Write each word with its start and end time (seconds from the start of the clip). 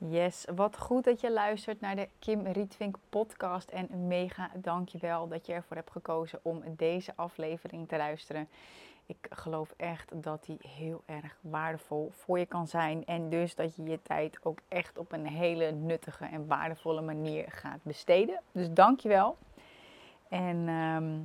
Yes, 0.00 0.44
wat 0.54 0.78
goed 0.78 1.04
dat 1.04 1.20
je 1.20 1.32
luistert 1.32 1.80
naar 1.80 1.96
de 1.96 2.08
Kim 2.18 2.46
Rietvink 2.46 2.96
podcast. 3.08 3.70
En 3.70 4.06
mega 4.06 4.50
dankjewel 4.54 5.28
dat 5.28 5.46
je 5.46 5.52
ervoor 5.52 5.76
hebt 5.76 5.90
gekozen 5.90 6.38
om 6.42 6.62
deze 6.66 7.12
aflevering 7.16 7.88
te 7.88 7.96
luisteren. 7.96 8.48
Ik 9.06 9.26
geloof 9.30 9.74
echt 9.76 10.22
dat 10.22 10.44
die 10.44 10.58
heel 10.68 11.02
erg 11.06 11.36
waardevol 11.40 12.10
voor 12.14 12.38
je 12.38 12.46
kan 12.46 12.68
zijn. 12.68 13.04
En 13.04 13.28
dus 13.28 13.54
dat 13.54 13.76
je 13.76 13.82
je 13.82 14.02
tijd 14.02 14.38
ook 14.42 14.58
echt 14.68 14.98
op 14.98 15.12
een 15.12 15.26
hele 15.26 15.70
nuttige 15.70 16.24
en 16.24 16.46
waardevolle 16.46 17.00
manier 17.00 17.44
gaat 17.48 17.82
besteden. 17.82 18.40
Dus 18.52 18.70
dankjewel. 18.70 19.36
En 20.28 20.68
ehm, 20.68 21.18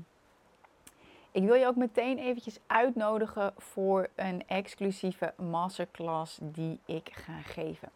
ik 1.31 1.43
wil 1.43 1.55
je 1.55 1.67
ook 1.67 1.75
meteen 1.75 2.17
eventjes 2.17 2.59
uitnodigen 2.67 3.53
voor 3.57 4.09
een 4.15 4.47
exclusieve 4.47 5.33
masterclass 5.37 6.39
die 6.41 6.79
ik 6.85 7.09
ga 7.11 7.41
geven. 7.41 7.89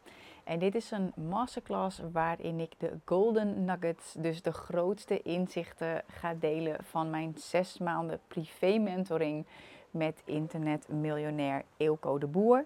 En 0.47 0.59
dit 0.59 0.75
is 0.75 0.91
een 0.91 1.13
masterclass 1.15 2.01
waarin 2.11 2.59
ik 2.59 2.73
de 2.77 2.91
golden 3.05 3.65
nuggets, 3.65 4.13
dus 4.13 4.41
de 4.41 4.51
grootste 4.51 5.21
inzichten, 5.21 6.03
ga 6.07 6.33
delen 6.33 6.83
van 6.83 7.09
mijn 7.09 7.33
zes 7.37 7.77
maanden 7.77 8.19
privé 8.27 8.77
mentoring 8.77 9.45
met 9.91 10.21
internetmiljonair 10.25 11.63
Eelco 11.77 12.17
de 12.17 12.27
Boer. 12.27 12.65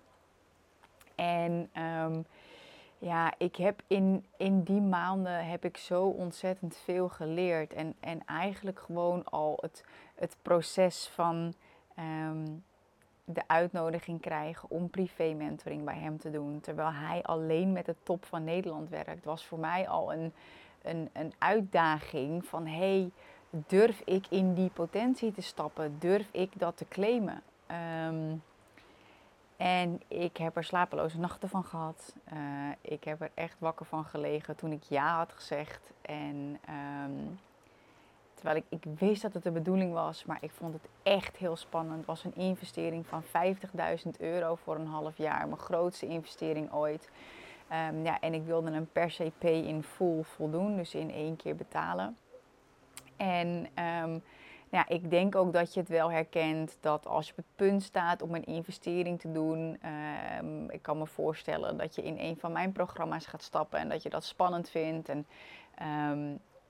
En 1.16 1.70
um, 1.78 2.26
ja, 2.98 3.34
ik 3.38 3.56
heb 3.56 3.82
in, 3.88 4.26
in 4.38 4.64
die 4.64 4.82
maanden 4.82 5.46
heb 5.46 5.66
ik 5.66 5.78
zo 5.78 6.04
ontzettend 6.04 6.76
veel 6.76 7.10
geleerd. 7.10 7.74
En, 7.74 7.96
en 8.00 8.26
eigenlijk 8.26 8.80
gewoon 8.80 9.24
al 9.24 9.58
het, 9.62 9.84
het 10.16 10.36
proces 10.42 11.08
van 11.14 11.54
um, 12.00 12.64
de 13.34 13.44
uitnodiging 13.48 14.22
krijgen 14.22 14.70
om 14.70 14.90
privé 14.90 15.34
mentoring 15.34 15.84
bij 15.84 15.98
hem 15.98 16.18
te 16.18 16.32
doen. 16.32 16.60
Terwijl 16.60 16.92
hij 16.92 17.24
alleen 17.24 17.72
met 17.72 17.86
de 17.86 17.96
top 18.04 18.26
van 18.26 18.44
Nederland 18.44 18.90
werkt, 18.90 19.26
was 19.26 19.46
voor 19.46 19.60
mij 19.60 19.88
al 19.88 20.14
een, 20.14 20.34
een, 20.82 21.10
een 21.14 21.34
uitdaging 21.38 22.46
van 22.46 22.68
hey, 22.68 23.12
durf 23.50 24.02
ik 24.06 24.26
in 24.30 24.54
die 24.54 24.70
potentie 24.70 25.32
te 25.32 25.42
stappen? 25.42 25.96
Durf 26.00 26.28
ik 26.32 26.52
dat 26.60 26.78
te 26.78 26.86
claimen? 26.88 27.42
Um, 28.08 28.44
en 29.58 30.02
ik 30.08 30.38
heb 30.38 30.56
er 30.58 30.64
slapeloze 30.64 31.20
nachten 31.20 31.50
van 31.50 31.64
gehad. 31.64 32.16
Uh, 32.34 32.40
ik 32.82 33.04
heb 33.04 33.22
er 33.22 33.32
echt 33.34 33.60
wakker 33.60 33.86
van 33.86 34.06
gelegen 34.06 34.56
toen 34.56 34.72
ik 34.72 34.84
ja 34.84 35.16
had 35.18 35.34
gezegd. 35.34 35.92
En 36.02 36.60
um, 37.06 37.40
terwijl 38.42 38.64
ik, 38.70 38.84
wist 39.00 39.22
dat 39.22 39.34
het 39.34 39.44
de 39.44 39.52
bedoeling 39.52 39.94
was, 39.94 40.26
maar 40.26 40.38
ik 40.42 40.52
vond 40.52 40.74
het 40.74 40.88
echt 41.04 41.38
heel 41.38 41.56
spannend. 41.56 41.98
Het 41.98 42.06
was 42.06 42.24
een 42.24 42.36
investering 42.36 43.08
van 43.08 43.24
50.000 43.24 44.10
euro 44.18 44.56
voor 44.56 44.76
een 44.76 44.88
half 44.88 45.18
jaar. 45.18 45.48
Mijn 45.48 45.60
grootste 45.60 46.08
investering 46.08 46.74
ooit. 46.74 47.10
Um, 47.90 48.04
ja, 48.04 48.20
en 48.20 48.34
ik 48.34 48.44
wilde 48.44 48.72
een 48.72 48.92
per 48.92 49.12
se 49.12 49.32
pay 49.38 49.62
in 49.62 49.84
full 49.84 50.24
voldoen, 50.24 50.76
dus 50.76 50.96
in 50.96 51.12
één 51.12 51.36
keer 51.36 51.56
betalen. 51.56 52.18
En 53.18 53.68
um, 54.04 54.24
ik 54.88 55.10
denk 55.10 55.36
ook 55.36 55.54
dat 55.54 55.74
je 55.74 55.80
het 55.80 55.90
wel 55.90 56.12
herkent 56.12 56.78
dat 56.80 57.08
als 57.08 57.26
je 57.26 57.32
op 57.32 57.38
het 57.38 57.56
punt 57.56 57.84
staat 57.84 58.22
om 58.22 58.36
een 58.36 58.46
investering 58.46 59.20
te 59.20 59.32
doen, 59.32 59.80
um, 60.40 60.70
ik 60.70 60.82
kan 60.82 60.98
me 60.98 61.06
voorstellen 61.06 61.78
dat 61.78 61.96
je 61.96 62.02
in 62.02 62.18
een 62.20 62.38
van 62.38 62.52
mijn 62.52 62.72
programma's 62.72 63.26
gaat 63.26 63.44
stappen 63.44 63.80
en 63.80 63.90
dat 63.90 64.04
je 64.04 64.10
dat 64.10 64.24
spannend 64.24 64.70
vindt. 64.70 65.10
En 65.10 65.26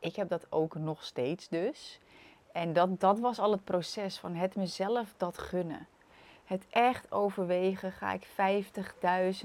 ik 0.02 0.16
heb 0.16 0.30
dat 0.30 0.46
ook 0.50 0.76
nog 0.76 1.04
steeds 1.04 1.48
dus. 1.48 2.00
En 2.52 2.74
dat, 2.74 3.00
dat 3.00 3.20
was 3.20 3.40
al 3.40 3.52
het 3.52 3.64
proces 3.64 4.18
van 4.18 4.36
het 4.36 4.56
mezelf 4.56 5.14
dat 5.18 5.38
gunnen. 5.38 5.88
Het 6.46 6.66
echt 6.70 7.12
overwegen, 7.12 7.92
ga 7.92 8.12
ik 8.12 8.28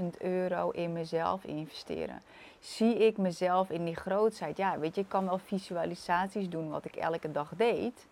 50.000 0.00 0.04
euro 0.18 0.70
in 0.70 0.92
mezelf 0.92 1.44
investeren? 1.44 2.22
Zie 2.60 3.06
ik 3.06 3.16
mezelf 3.16 3.70
in 3.70 3.84
die 3.84 3.96
grootheid? 3.96 4.56
Ja, 4.56 4.78
weet 4.78 4.94
je, 4.94 5.00
ik 5.00 5.08
kan 5.08 5.24
wel 5.24 5.38
visualisaties 5.38 6.48
doen 6.48 6.70
wat 6.70 6.84
ik 6.84 6.96
elke 6.96 7.32
dag 7.32 7.52
deed. 7.56 8.06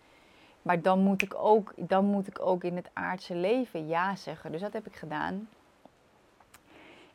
Maar 0.61 0.81
dan 0.81 0.99
moet, 0.99 1.21
ik 1.21 1.33
ook, 1.37 1.73
dan 1.75 2.05
moet 2.05 2.27
ik 2.27 2.39
ook 2.39 2.63
in 2.63 2.75
het 2.75 2.89
aardse 2.93 3.35
leven 3.35 3.87
ja 3.87 4.15
zeggen. 4.15 4.51
Dus 4.51 4.61
dat 4.61 4.73
heb 4.73 4.85
ik 4.85 4.95
gedaan. 4.95 5.49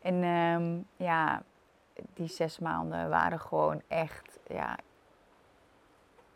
En 0.03 0.25
um, 0.25 0.87
ja, 0.97 1.43
die 2.15 2.29
zes 2.29 2.59
maanden 2.59 3.09
waren 3.09 3.41
gewoon 3.41 3.83
echt, 3.89 4.39
ja, 4.49 4.77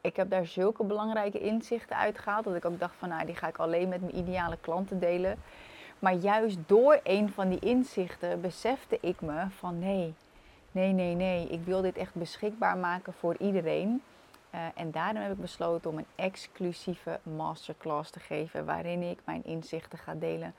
ik 0.05 0.17
heb 0.17 0.31
daar 0.31 0.47
zulke 0.47 0.85
belangrijke 0.85 1.41
inzichten 1.41 1.97
uitgehaald. 1.97 2.45
Dat 2.45 2.55
ik 2.55 2.65
ook 2.65 2.79
dacht 2.79 2.95
van, 2.99 3.09
nou, 3.09 3.27
die 3.27 3.35
ga 3.35 3.49
ik 3.49 3.57
alleen 3.57 3.89
met 3.89 4.01
mijn 4.01 4.17
ideale 4.17 4.57
klanten 4.61 4.99
delen. 4.99 5.39
Maar 5.99 6.15
juist 6.15 6.59
door 6.67 7.01
een 7.03 7.33
van 7.33 7.49
die 7.49 7.59
inzichten 7.59 8.41
besefte 8.41 8.99
ik 9.01 9.21
me 9.21 9.47
van, 9.51 9.79
nee, 9.79 10.15
nee, 10.73 10.93
nee, 10.93 11.15
nee. 11.15 11.49
Ik 11.49 11.65
wil 11.65 11.83
dit 11.83 11.97
echt 11.97 12.15
beschikbaar 12.15 12.77
maken 12.77 13.13
voor 13.13 13.37
iedereen. 13.39 14.03
Uh, 14.55 14.61
en 14.75 14.91
daarom 14.91 15.23
heb 15.23 15.33
ik 15.33 15.41
besloten 15.41 15.91
om 15.91 15.99
een 15.99 16.07
exclusieve 16.15 17.21
masterclass 17.23 18.11
te 18.11 18.21
geven 18.21 18.65
waarin 18.65 19.03
ik 19.03 19.19
mijn 19.25 19.45
inzichten 19.45 19.99
ga 19.99 20.15
delen 20.15 20.55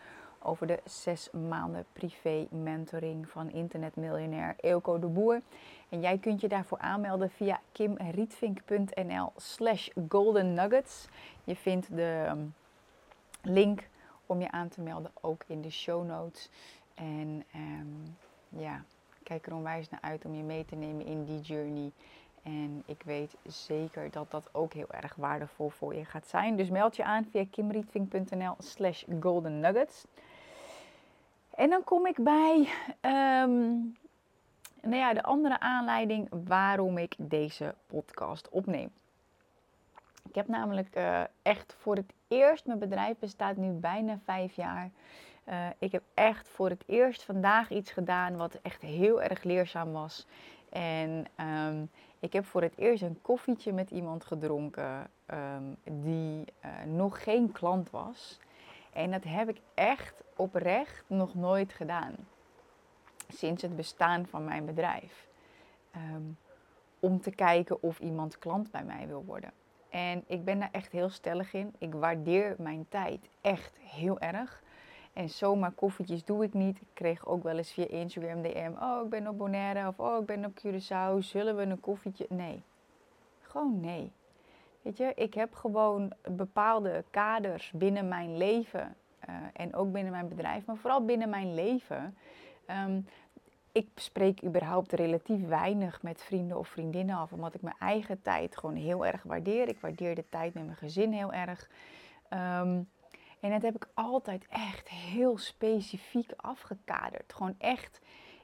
over 0.45 0.67
de 0.67 0.79
zes 0.85 1.29
maanden 1.31 1.85
privé 1.93 2.47
mentoring 2.49 3.29
van 3.29 3.51
internetmiljonair 3.51 4.55
Eelco 4.59 4.99
de 4.99 5.07
Boer. 5.07 5.41
En 5.89 6.01
jij 6.01 6.17
kunt 6.17 6.41
je 6.41 6.47
daarvoor 6.47 6.79
aanmelden 6.79 7.29
via 7.29 7.59
kimrietvink.nl 7.71 9.31
slash 9.35 9.89
golden 10.09 10.53
nuggets. 10.53 11.07
Je 11.43 11.55
vindt 11.55 11.95
de 11.95 12.25
um, 12.29 12.53
link 13.41 13.87
om 14.25 14.41
je 14.41 14.51
aan 14.51 14.69
te 14.69 14.81
melden 14.81 15.11
ook 15.21 15.43
in 15.47 15.61
de 15.61 15.71
show 15.71 16.05
notes. 16.05 16.49
En 16.93 17.43
um, 17.55 18.17
ja, 18.49 18.83
kijk 19.23 19.47
er 19.47 19.53
onwijs 19.53 19.89
naar 19.89 20.01
uit 20.01 20.25
om 20.25 20.35
je 20.35 20.43
mee 20.43 20.65
te 20.65 20.75
nemen 20.75 21.05
in 21.05 21.23
die 21.23 21.41
journey. 21.41 21.91
En 22.43 22.83
ik 22.85 23.01
weet 23.05 23.35
zeker 23.43 24.11
dat 24.11 24.31
dat 24.31 24.49
ook 24.51 24.73
heel 24.73 24.91
erg 24.91 25.15
waardevol 25.15 25.69
voor 25.69 25.95
je 25.95 26.05
gaat 26.05 26.27
zijn. 26.27 26.55
Dus 26.55 26.69
meld 26.69 26.95
je 26.95 27.03
aan 27.03 27.25
via 27.31 27.45
kimrietvink.nl 27.51 28.55
slash 28.59 29.03
golden 29.19 29.59
nuggets. 29.59 30.05
En 31.55 31.69
dan 31.69 31.83
kom 31.83 32.05
ik 32.05 32.23
bij 32.23 32.69
um, 33.01 33.97
nou 34.81 34.95
ja, 34.95 35.13
de 35.13 35.23
andere 35.23 35.59
aanleiding 35.59 36.27
waarom 36.47 36.97
ik 36.97 37.15
deze 37.17 37.75
podcast 37.87 38.49
opneem. 38.49 38.91
Ik 40.29 40.35
heb 40.35 40.47
namelijk 40.47 40.97
uh, 40.97 41.21
echt 41.41 41.75
voor 41.77 41.95
het 41.95 42.13
eerst, 42.27 42.65
mijn 42.65 42.79
bedrijf 42.79 43.17
bestaat 43.17 43.55
nu 43.55 43.71
bijna 43.71 44.19
vijf 44.23 44.55
jaar. 44.55 44.89
Uh, 45.49 45.67
ik 45.77 45.91
heb 45.91 46.03
echt 46.13 46.47
voor 46.47 46.69
het 46.69 46.83
eerst 46.85 47.23
vandaag 47.23 47.69
iets 47.69 47.91
gedaan 47.91 48.37
wat 48.37 48.59
echt 48.61 48.81
heel 48.81 49.21
erg 49.21 49.43
leerzaam 49.43 49.91
was. 49.91 50.27
En 50.69 51.25
um, 51.67 51.89
ik 52.19 52.33
heb 52.33 52.45
voor 52.45 52.61
het 52.61 52.77
eerst 52.77 53.03
een 53.03 53.21
koffietje 53.21 53.73
met 53.73 53.91
iemand 53.91 54.25
gedronken 54.25 55.07
um, 55.33 55.77
die 55.83 56.45
uh, 56.65 56.93
nog 56.93 57.23
geen 57.23 57.51
klant 57.51 57.89
was. 57.89 58.39
En 58.95 59.11
dat 59.11 59.23
heb 59.23 59.49
ik 59.49 59.61
echt 59.73 60.23
oprecht 60.35 61.03
nog 61.07 61.35
nooit 61.35 61.73
gedaan. 61.73 62.15
Sinds 63.27 63.61
het 63.61 63.75
bestaan 63.75 64.25
van 64.25 64.45
mijn 64.45 64.65
bedrijf. 64.65 65.27
Um, 65.95 66.37
om 66.99 67.21
te 67.21 67.31
kijken 67.31 67.83
of 67.83 67.99
iemand 67.99 68.39
klant 68.39 68.71
bij 68.71 68.83
mij 68.83 69.07
wil 69.07 69.23
worden. 69.25 69.51
En 69.89 70.23
ik 70.27 70.45
ben 70.45 70.59
daar 70.59 70.69
echt 70.71 70.91
heel 70.91 71.09
stellig 71.09 71.53
in. 71.53 71.73
Ik 71.77 71.93
waardeer 71.93 72.55
mijn 72.57 72.85
tijd 72.89 73.29
echt 73.41 73.77
heel 73.79 74.19
erg. 74.19 74.63
En 75.13 75.29
zomaar 75.29 75.71
koffietjes 75.71 76.25
doe 76.25 76.43
ik 76.43 76.53
niet. 76.53 76.81
Ik 76.81 76.87
kreeg 76.93 77.25
ook 77.25 77.43
wel 77.43 77.57
eens 77.57 77.71
via 77.71 77.87
Instagram 77.87 78.41
DM. 78.41 78.71
Oh, 78.81 79.01
ik 79.03 79.09
ben 79.09 79.27
op 79.27 79.37
Bonaire. 79.37 79.87
Of 79.87 79.99
oh, 79.99 80.19
ik 80.19 80.25
ben 80.25 80.45
op 80.45 80.59
Curaçao. 80.59 81.17
Zullen 81.19 81.55
we 81.55 81.61
een 81.61 81.79
koffietje? 81.79 82.25
Nee. 82.29 82.63
Gewoon 83.41 83.79
nee. 83.79 84.11
Ik 85.15 85.33
heb 85.33 85.53
gewoon 85.53 86.13
bepaalde 86.31 87.03
kaders 87.09 87.71
binnen 87.71 88.07
mijn 88.07 88.37
leven. 88.37 88.95
Uh, 89.29 89.35
en 89.53 89.75
ook 89.75 89.91
binnen 89.91 90.11
mijn 90.11 90.27
bedrijf. 90.27 90.65
Maar 90.65 90.77
vooral 90.77 91.05
binnen 91.05 91.29
mijn 91.29 91.53
leven. 91.53 92.17
Um, 92.87 93.07
ik 93.71 93.89
spreek 93.95 94.43
überhaupt 94.43 94.91
relatief 94.91 95.47
weinig 95.47 96.01
met 96.01 96.21
vrienden 96.21 96.57
of 96.57 96.67
vriendinnen 96.67 97.15
af. 97.15 97.31
Omdat 97.31 97.53
ik 97.53 97.61
mijn 97.61 97.75
eigen 97.79 98.21
tijd 98.21 98.57
gewoon 98.57 98.75
heel 98.75 99.05
erg 99.05 99.23
waardeer. 99.23 99.67
Ik 99.67 99.79
waardeer 99.79 100.15
de 100.15 100.29
tijd 100.29 100.53
met 100.53 100.65
mijn 100.65 100.77
gezin 100.77 101.11
heel 101.11 101.33
erg. 101.33 101.69
Um, 102.29 102.89
en 103.39 103.51
dat 103.51 103.61
heb 103.61 103.75
ik 103.75 103.87
altijd 103.93 104.45
echt 104.49 104.89
heel 104.89 105.37
specifiek 105.37 106.31
afgekaderd. 106.35 107.33
Gewoon 107.33 107.55
echt, 107.57 108.01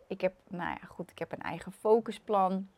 ik 0.08 0.22
heb, 0.22 0.34
nou 0.48 0.70
ja, 0.70 0.88
goed, 0.88 1.12
ik 1.12 1.20
heb 1.20 1.32
een 1.32 1.42
eigen 1.42 1.72
focusplan. 1.72 2.70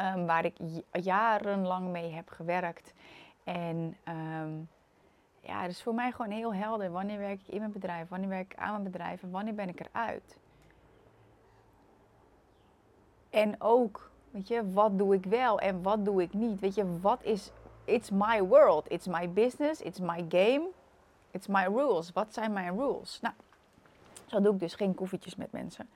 Um, 0.00 0.26
waar 0.26 0.44
ik 0.44 0.56
jarenlang 0.92 1.88
mee 1.88 2.12
heb 2.12 2.28
gewerkt. 2.28 2.92
En 3.44 3.96
um, 4.08 4.68
ja, 5.40 5.62
het 5.62 5.70
is 5.70 5.82
voor 5.82 5.94
mij 5.94 6.12
gewoon 6.12 6.30
heel 6.30 6.54
helder. 6.54 6.90
Wanneer 6.90 7.18
werk 7.18 7.40
ik 7.40 7.48
in 7.48 7.58
mijn 7.58 7.72
bedrijf? 7.72 8.08
Wanneer 8.08 8.28
werk 8.28 8.52
ik 8.52 8.58
aan 8.58 8.70
mijn 8.70 8.82
bedrijf? 8.82 9.22
En 9.22 9.30
wanneer 9.30 9.54
ben 9.54 9.68
ik 9.68 9.80
eruit? 9.80 10.38
En 13.30 13.60
ook, 13.60 14.10
weet 14.30 14.48
je, 14.48 14.72
wat 14.72 14.98
doe 14.98 15.14
ik 15.14 15.24
wel 15.24 15.58
en 15.60 15.82
wat 15.82 16.04
doe 16.04 16.22
ik 16.22 16.32
niet? 16.32 16.60
Weet 16.60 16.74
je, 16.74 17.00
wat 17.00 17.22
is, 17.22 17.50
it's 17.84 18.10
my 18.10 18.42
world, 18.42 18.90
it's 18.90 19.06
my 19.06 19.30
business, 19.30 19.80
it's 19.80 19.98
my 19.98 20.24
game. 20.28 20.68
It's 21.30 21.46
my 21.46 21.64
rules. 21.64 22.12
Wat 22.12 22.34
zijn 22.34 22.52
mijn 22.52 22.76
rules? 22.76 23.20
Nou, 23.20 23.34
zo 24.26 24.40
doe 24.40 24.52
ik 24.52 24.60
dus 24.60 24.74
geen 24.74 24.94
koffietjes 24.94 25.36
met 25.36 25.52
mensen. 25.52 25.88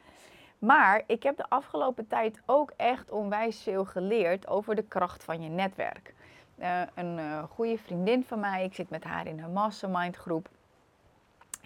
Maar 0.59 1.03
ik 1.07 1.23
heb 1.23 1.37
de 1.37 1.49
afgelopen 1.49 2.07
tijd 2.07 2.41
ook 2.47 2.73
echt 2.77 3.11
onwijs 3.11 3.63
veel 3.63 3.85
geleerd 3.85 4.47
over 4.47 4.75
de 4.75 4.83
kracht 4.83 5.25
van 5.25 5.43
je 5.43 5.49
netwerk. 5.49 6.15
Uh, 6.59 6.81
een 6.95 7.19
uh, 7.19 7.43
goede 7.43 7.79
vriendin 7.79 8.25
van 8.25 8.41
mij, 8.41 8.65
ik 8.65 8.75
zit 8.75 8.91
met 8.91 9.05
haar 9.05 9.27
in 9.27 9.41
een 9.41 9.53
mastermind 9.53 10.17
groep. 10.17 10.49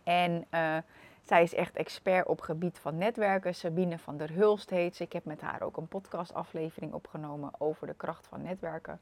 En 0.04 0.46
uh, 0.50 0.76
zij 1.22 1.42
is 1.42 1.54
echt 1.54 1.76
expert 1.76 2.26
op 2.26 2.40
gebied 2.40 2.78
van 2.78 2.98
netwerken. 2.98 3.54
Sabine 3.54 3.98
van 3.98 4.16
der 4.16 4.32
Hulst 4.32 4.70
heet 4.70 4.96
ze. 4.96 5.02
Ik 5.02 5.12
heb 5.12 5.24
met 5.24 5.40
haar 5.40 5.62
ook 5.62 5.76
een 5.76 5.88
podcastaflevering 5.88 6.92
opgenomen 6.92 7.50
over 7.58 7.86
de 7.86 7.94
kracht 7.94 8.26
van 8.26 8.42
netwerken. 8.42 9.00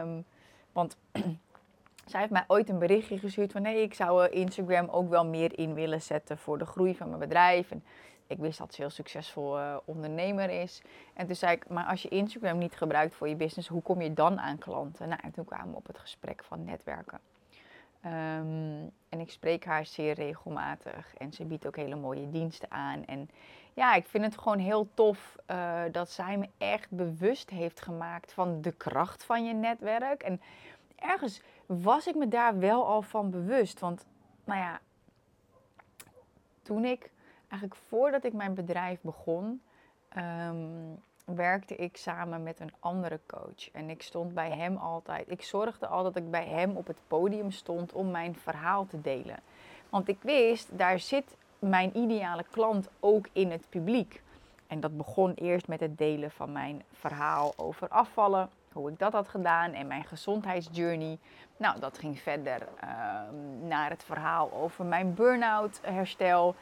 Um, 0.00 0.24
want 0.72 0.96
zij 2.10 2.20
heeft 2.20 2.32
mij 2.32 2.44
ooit 2.46 2.68
een 2.68 2.78
berichtje 2.78 3.18
gestuurd 3.18 3.52
van 3.52 3.62
nee, 3.62 3.82
ik 3.82 3.94
zou 3.94 4.28
Instagram 4.28 4.88
ook 4.88 5.08
wel 5.08 5.26
meer 5.26 5.58
in 5.58 5.74
willen 5.74 6.02
zetten 6.02 6.38
voor 6.38 6.58
de 6.58 6.66
groei 6.66 6.96
van 6.96 7.08
mijn 7.08 7.20
bedrijf. 7.20 7.70
En 7.70 7.84
ik 8.26 8.38
wist 8.38 8.58
dat 8.58 8.74
ze 8.74 8.80
heel 8.80 8.90
succesvol 8.90 9.58
uh, 9.58 9.76
ondernemer 9.84 10.50
is. 10.50 10.82
En 11.14 11.26
toen 11.26 11.36
zei 11.36 11.52
ik, 11.52 11.68
maar 11.68 11.84
als 11.84 12.02
je 12.02 12.08
Instagram 12.08 12.58
niet 12.58 12.74
gebruikt 12.74 13.14
voor 13.14 13.28
je 13.28 13.36
business, 13.36 13.68
hoe 13.68 13.82
kom 13.82 14.02
je 14.02 14.12
dan 14.12 14.40
aan 14.40 14.58
klanten? 14.58 15.08
Nou, 15.08 15.20
en 15.22 15.30
toen 15.30 15.44
kwamen 15.44 15.70
we 15.70 15.76
op 15.76 15.86
het 15.86 15.98
gesprek 15.98 16.44
van 16.44 16.64
netwerken. 16.64 17.20
Um, 18.04 18.92
en 19.08 19.20
ik 19.20 19.30
spreek 19.30 19.64
haar 19.64 19.86
zeer 19.86 20.14
regelmatig 20.14 21.14
en 21.16 21.32
ze 21.32 21.44
biedt 21.44 21.66
ook 21.66 21.76
hele 21.76 21.96
mooie 21.96 22.30
diensten 22.30 22.70
aan. 22.70 23.04
En 23.04 23.30
ja, 23.74 23.94
ik 23.94 24.06
vind 24.06 24.24
het 24.24 24.38
gewoon 24.38 24.58
heel 24.58 24.88
tof 24.94 25.36
uh, 25.50 25.82
dat 25.92 26.10
zij 26.10 26.36
me 26.36 26.48
echt 26.58 26.90
bewust 26.90 27.50
heeft 27.50 27.80
gemaakt 27.80 28.32
van 28.32 28.62
de 28.62 28.72
kracht 28.72 29.24
van 29.24 29.44
je 29.44 29.54
netwerk. 29.54 30.22
En 30.22 30.40
ergens 30.96 31.42
was 31.66 32.06
ik 32.06 32.14
me 32.14 32.28
daar 32.28 32.58
wel 32.58 32.86
al 32.86 33.02
van 33.02 33.30
bewust. 33.30 33.80
Want, 33.80 34.06
nou 34.44 34.60
ja, 34.60 34.80
toen 36.62 36.84
ik 36.84 37.10
eigenlijk 37.52 37.80
voordat 37.88 38.24
ik 38.24 38.32
mijn 38.32 38.54
bedrijf 38.54 39.00
begon, 39.00 39.62
um, 40.16 41.02
werkte 41.24 41.76
ik 41.76 41.96
samen 41.96 42.42
met 42.42 42.60
een 42.60 42.72
andere 42.78 43.20
coach. 43.26 43.70
En 43.72 43.90
ik 43.90 44.02
stond 44.02 44.34
bij 44.34 44.50
hem 44.50 44.76
altijd. 44.76 45.30
Ik 45.30 45.42
zorgde 45.42 45.86
altijd 45.86 46.14
dat 46.14 46.22
ik 46.22 46.30
bij 46.30 46.46
hem 46.46 46.76
op 46.76 46.86
het 46.86 46.96
podium 47.08 47.50
stond 47.50 47.92
om 47.92 48.10
mijn 48.10 48.36
verhaal 48.36 48.86
te 48.86 49.00
delen. 49.00 49.38
Want 49.88 50.08
ik 50.08 50.18
wist, 50.20 50.78
daar 50.78 50.98
zit 50.98 51.36
mijn 51.58 51.96
ideale 51.96 52.44
klant 52.50 52.88
ook 53.00 53.28
in 53.32 53.50
het 53.50 53.68
publiek. 53.68 54.22
En 54.66 54.80
dat 54.80 54.96
begon 54.96 55.34
eerst 55.34 55.68
met 55.68 55.80
het 55.80 55.98
delen 55.98 56.30
van 56.30 56.52
mijn 56.52 56.82
verhaal 56.92 57.52
over 57.56 57.88
afvallen, 57.88 58.50
hoe 58.72 58.90
ik 58.90 58.98
dat 58.98 59.12
had 59.12 59.28
gedaan 59.28 59.72
en 59.72 59.86
mijn 59.86 60.04
gezondheidsjourney. 60.04 61.18
Nou, 61.56 61.80
dat 61.80 61.98
ging 61.98 62.20
verder 62.20 62.68
uh, 62.84 62.88
naar 63.68 63.90
het 63.90 64.04
verhaal 64.04 64.52
over 64.52 64.84
mijn 64.84 65.14
burn-out 65.14 65.80
herstel. 65.82 66.54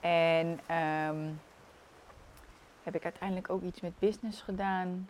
En 0.00 0.46
um, 0.48 1.40
heb 2.82 2.94
ik 2.94 3.04
uiteindelijk 3.04 3.50
ook 3.50 3.62
iets 3.62 3.80
met 3.80 3.98
business 3.98 4.42
gedaan. 4.42 5.08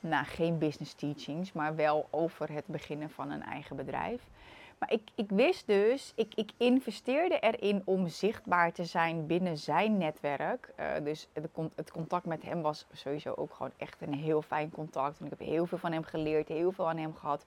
Nou, 0.00 0.24
geen 0.24 0.58
business 0.58 0.94
teachings, 0.94 1.52
maar 1.52 1.76
wel 1.76 2.08
over 2.10 2.52
het 2.52 2.66
beginnen 2.66 3.10
van 3.10 3.30
een 3.30 3.42
eigen 3.42 3.76
bedrijf. 3.76 4.22
Maar 4.78 4.92
ik, 4.92 5.02
ik 5.14 5.30
wist 5.30 5.66
dus, 5.66 6.12
ik, 6.16 6.34
ik 6.34 6.50
investeerde 6.56 7.38
erin 7.38 7.82
om 7.84 8.08
zichtbaar 8.08 8.72
te 8.72 8.84
zijn 8.84 9.26
binnen 9.26 9.58
zijn 9.58 9.98
netwerk. 9.98 10.72
Uh, 10.80 11.04
dus 11.04 11.28
het 11.74 11.90
contact 11.90 12.24
met 12.24 12.42
hem 12.42 12.62
was 12.62 12.86
sowieso 12.92 13.32
ook 13.36 13.54
gewoon 13.54 13.72
echt 13.76 14.00
een 14.00 14.14
heel 14.14 14.42
fijn 14.42 14.70
contact. 14.70 15.18
En 15.18 15.24
ik 15.24 15.30
heb 15.30 15.48
heel 15.48 15.66
veel 15.66 15.78
van 15.78 15.92
hem 15.92 16.04
geleerd, 16.04 16.48
heel 16.48 16.72
veel 16.72 16.88
aan 16.88 16.96
hem 16.96 17.14
gehad. 17.14 17.44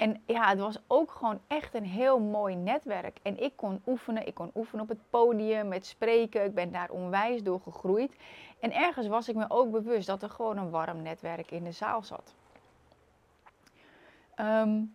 En 0.00 0.22
ja, 0.26 0.48
het 0.48 0.58
was 0.58 0.78
ook 0.86 1.10
gewoon 1.10 1.40
echt 1.46 1.74
een 1.74 1.84
heel 1.84 2.20
mooi 2.20 2.54
netwerk. 2.54 3.18
En 3.22 3.42
ik 3.42 3.56
kon 3.56 3.82
oefenen, 3.86 4.26
ik 4.26 4.34
kon 4.34 4.50
oefenen 4.54 4.82
op 4.82 4.88
het 4.88 5.10
podium, 5.10 5.68
met 5.68 5.86
spreken. 5.86 6.44
Ik 6.44 6.54
ben 6.54 6.72
daar 6.72 6.90
onwijs 6.90 7.42
door 7.42 7.60
gegroeid. 7.60 8.16
En 8.60 8.72
ergens 8.72 9.06
was 9.06 9.28
ik 9.28 9.34
me 9.34 9.44
ook 9.48 9.70
bewust 9.70 10.06
dat 10.06 10.22
er 10.22 10.30
gewoon 10.30 10.56
een 10.56 10.70
warm 10.70 11.02
netwerk 11.02 11.50
in 11.50 11.64
de 11.64 11.72
zaal 11.72 12.02
zat. 12.02 12.34
Um, 14.36 14.94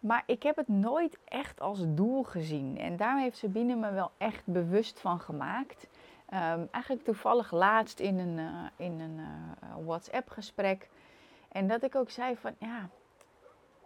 maar 0.00 0.22
ik 0.26 0.42
heb 0.42 0.56
het 0.56 0.68
nooit 0.68 1.18
echt 1.24 1.60
als 1.60 1.80
doel 1.86 2.22
gezien. 2.22 2.78
En 2.78 2.96
daar 2.96 3.18
heeft 3.18 3.36
Sabine 3.36 3.74
me 3.74 3.92
wel 3.92 4.10
echt 4.18 4.46
bewust 4.46 5.00
van 5.00 5.20
gemaakt. 5.20 5.86
Um, 6.34 6.68
eigenlijk 6.70 7.04
toevallig 7.04 7.50
laatst 7.50 8.00
in 8.00 8.18
een, 8.18 8.38
uh, 8.38 8.64
in 8.76 9.00
een 9.00 9.18
uh, 9.18 9.86
WhatsApp-gesprek. 9.86 10.88
En 11.48 11.68
dat 11.68 11.82
ik 11.82 11.94
ook 11.94 12.10
zei 12.10 12.36
van 12.36 12.54
ja, 12.58 12.88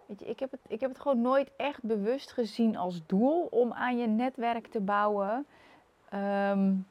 weet 0.07 0.21
je, 0.21 0.27
ik 0.27 0.41
heb, 0.41 0.51
het, 0.51 0.61
ik 0.69 0.81
heb 0.81 0.91
het 0.91 1.01
gewoon 1.01 1.21
nooit 1.21 1.51
echt 1.57 1.83
bewust 1.83 2.33
gezien 2.33 2.77
als 2.77 3.01
doel 3.07 3.47
om 3.51 3.73
aan 3.73 3.99
je 3.99 4.07
netwerk 4.07 4.67
te 4.67 4.81
bouwen. 4.81 5.47
Um, 6.15 6.87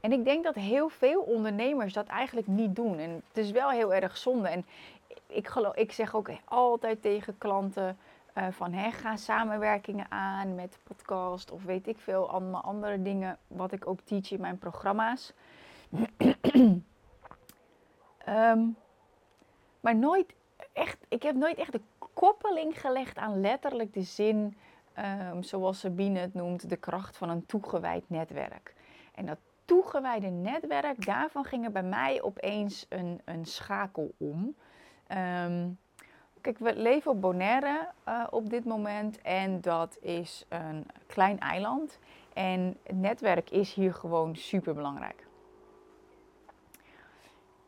en 0.00 0.12
ik 0.12 0.24
denk 0.24 0.44
dat 0.44 0.54
heel 0.54 0.88
veel 0.88 1.20
ondernemers 1.20 1.92
dat 1.92 2.06
eigenlijk 2.06 2.46
niet 2.46 2.76
doen. 2.76 2.98
En 2.98 3.10
het 3.10 3.36
is 3.36 3.50
wel 3.50 3.70
heel 3.70 3.94
erg 3.94 4.16
zonde. 4.16 4.48
En 4.48 4.66
ik, 5.26 5.54
ik 5.74 5.92
zeg 5.92 6.14
ook 6.14 6.30
altijd 6.44 7.02
tegen 7.02 7.38
klanten 7.38 7.98
uh, 8.34 8.46
van 8.50 8.72
hè, 8.72 8.90
ga 8.90 9.16
samenwerkingen 9.16 10.10
aan 10.10 10.54
met 10.54 10.78
podcast 10.82 11.50
of 11.50 11.64
weet 11.64 11.86
ik 11.86 11.98
veel 11.98 12.30
allemaal 12.30 12.62
andere 12.62 13.02
dingen 13.02 13.38
wat 13.46 13.72
ik 13.72 13.86
ook 13.86 14.00
teach 14.00 14.30
in 14.30 14.40
mijn 14.40 14.58
programma's. 14.58 15.32
um, 18.26 18.76
maar 19.80 19.96
nooit 19.96 20.34
echt, 20.78 21.06
ik 21.08 21.22
heb 21.22 21.34
nooit 21.34 21.56
echt 21.56 21.72
de 21.72 21.80
koppeling 22.14 22.80
gelegd 22.80 23.16
aan 23.16 23.40
letterlijk 23.40 23.92
de 23.92 24.02
zin, 24.02 24.56
um, 25.30 25.42
zoals 25.42 25.80
Sabine 25.80 26.18
het 26.18 26.34
noemt, 26.34 26.68
de 26.68 26.76
kracht 26.76 27.16
van 27.16 27.28
een 27.28 27.46
toegewijd 27.46 28.04
netwerk. 28.06 28.74
En 29.14 29.26
dat 29.26 29.38
toegewijde 29.64 30.26
netwerk, 30.26 31.06
daarvan 31.06 31.44
ging 31.44 31.64
er 31.64 31.72
bij 31.72 31.82
mij 31.82 32.22
opeens 32.22 32.86
een, 32.88 33.20
een 33.24 33.44
schakel 33.44 34.14
om. 34.18 34.56
Um, 35.44 35.78
kijk, 36.40 36.58
we 36.58 36.76
leven 36.76 37.10
op 37.10 37.20
Bonaire 37.20 37.88
uh, 38.08 38.26
op 38.30 38.50
dit 38.50 38.64
moment 38.64 39.22
en 39.22 39.60
dat 39.60 39.98
is 40.00 40.44
een 40.48 40.86
klein 41.06 41.38
eiland. 41.38 41.98
En 42.32 42.76
het 42.82 42.96
netwerk 42.96 43.50
is 43.50 43.74
hier 43.74 43.94
gewoon 43.94 44.36
super 44.36 44.74
belangrijk. 44.74 45.27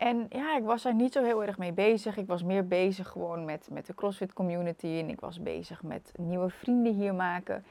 En 0.01 0.25
ja, 0.29 0.57
ik 0.57 0.63
was 0.63 0.83
daar 0.83 0.93
niet 0.93 1.13
zo 1.13 1.23
heel 1.23 1.43
erg 1.43 1.57
mee 1.57 1.71
bezig. 1.71 2.17
Ik 2.17 2.27
was 2.27 2.43
meer 2.43 2.67
bezig 2.67 3.07
gewoon 3.07 3.45
met, 3.45 3.67
met 3.71 3.85
de 3.85 3.93
CrossFit 3.93 4.33
community. 4.33 4.85
En 4.85 5.09
ik 5.09 5.19
was 5.19 5.41
bezig 5.41 5.83
met 5.83 6.11
nieuwe 6.17 6.49
vrienden 6.49 6.93
hier 6.93 7.15
maken. 7.15 7.65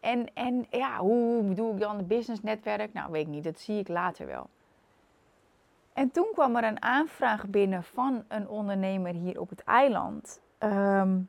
En, 0.00 0.34
en 0.34 0.66
ja, 0.70 0.98
hoe 0.98 1.42
bedoel 1.42 1.72
ik 1.72 1.80
dan 1.80 1.96
het 1.96 2.08
businessnetwerk? 2.08 2.92
Nou, 2.92 3.10
weet 3.10 3.26
ik 3.26 3.32
niet. 3.32 3.44
Dat 3.44 3.58
zie 3.58 3.78
ik 3.78 3.88
later 3.88 4.26
wel. 4.26 4.46
En 5.92 6.10
toen 6.10 6.28
kwam 6.32 6.56
er 6.56 6.64
een 6.64 6.82
aanvraag 6.82 7.46
binnen 7.46 7.82
van 7.82 8.24
een 8.28 8.48
ondernemer 8.48 9.12
hier 9.12 9.40
op 9.40 9.48
het 9.48 9.64
eiland. 9.64 10.40
Um, 10.58 11.28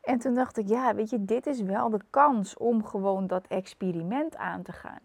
en 0.00 0.18
toen 0.18 0.34
dacht 0.34 0.56
ik, 0.56 0.68
ja, 0.68 0.94
weet 0.94 1.10
je, 1.10 1.24
dit 1.24 1.46
is 1.46 1.60
wel 1.60 1.90
de 1.90 2.00
kans 2.10 2.56
om 2.56 2.84
gewoon 2.84 3.26
dat 3.26 3.46
experiment 3.46 4.36
aan 4.36 4.62
te 4.62 4.72
gaan. 4.72 5.00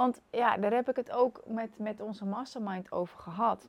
Want 0.00 0.20
ja, 0.30 0.56
daar 0.56 0.72
heb 0.72 0.88
ik 0.88 0.96
het 0.96 1.10
ook 1.10 1.42
met, 1.46 1.78
met 1.78 2.00
onze 2.00 2.24
mastermind 2.24 2.92
over 2.92 3.18
gehad. 3.18 3.68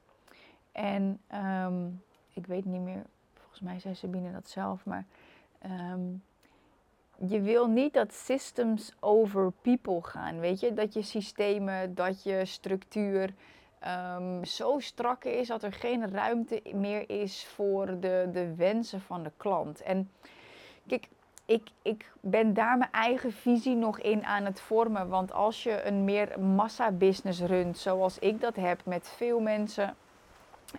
En 0.71 1.21
um, 1.65 2.03
ik 2.33 2.45
weet 2.45 2.65
niet 2.65 2.81
meer, 2.81 3.03
volgens 3.33 3.59
mij 3.59 3.79
zei 3.79 3.95
Sabine 3.95 4.31
dat 4.31 4.49
zelf, 4.49 4.85
maar 4.85 5.05
um, 5.65 6.23
je 7.27 7.41
wil 7.41 7.67
niet 7.67 7.93
dat 7.93 8.13
systems 8.13 8.93
over 8.99 9.51
people 9.51 10.01
gaan. 10.03 10.39
Weet 10.39 10.59
je, 10.59 10.73
dat 10.73 10.93
je 10.93 11.01
systemen, 11.01 11.95
dat 11.95 12.23
je 12.23 12.45
structuur 12.45 13.33
um, 14.15 14.45
zo 14.45 14.79
strak 14.79 15.23
is 15.23 15.47
dat 15.47 15.63
er 15.63 15.73
geen 15.73 16.11
ruimte 16.11 16.61
meer 16.73 17.09
is 17.09 17.45
voor 17.45 17.99
de, 17.99 18.29
de 18.31 18.55
wensen 18.55 19.01
van 19.01 19.23
de 19.23 19.31
klant. 19.37 19.81
En 19.81 20.11
kijk, 20.87 21.07
ik, 21.45 21.69
ik 21.81 22.11
ben 22.19 22.53
daar 22.53 22.77
mijn 22.77 22.91
eigen 22.91 23.31
visie 23.31 23.75
nog 23.75 23.99
in 23.99 24.25
aan 24.25 24.45
het 24.45 24.61
vormen. 24.61 25.07
Want 25.07 25.33
als 25.33 25.63
je 25.63 25.85
een 25.85 26.03
meer 26.03 26.39
massa-business 26.39 27.41
runt, 27.41 27.77
zoals 27.77 28.19
ik 28.19 28.41
dat 28.41 28.55
heb, 28.55 28.81
met 28.85 29.09
veel 29.09 29.39
mensen 29.39 29.95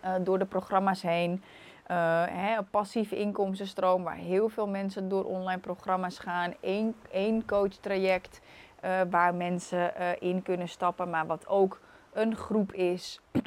uh, 0.04 0.14
door 0.20 0.38
de 0.38 0.44
programma's 0.44 1.02
heen. 1.02 1.32
Uh, 1.32 2.24
hè, 2.28 2.56
een 2.56 2.70
passieve 2.70 3.16
inkomstenstroom 3.16 4.02
waar 4.02 4.16
heel 4.16 4.48
veel 4.48 4.68
mensen 4.68 5.08
door 5.08 5.24
online 5.24 5.60
programma's 5.60 6.18
gaan. 6.18 6.54
Eén, 6.60 6.94
één 7.10 7.44
coach-traject 7.44 8.40
uh, 8.84 9.00
waar 9.10 9.34
mensen 9.34 10.20
in 10.20 10.42
kunnen 10.42 10.68
stappen, 10.68 11.10
maar 11.10 11.26
wat 11.26 11.48
ook 11.48 11.80
een 12.12 12.36
groep 12.36 12.72
is. 12.72 13.20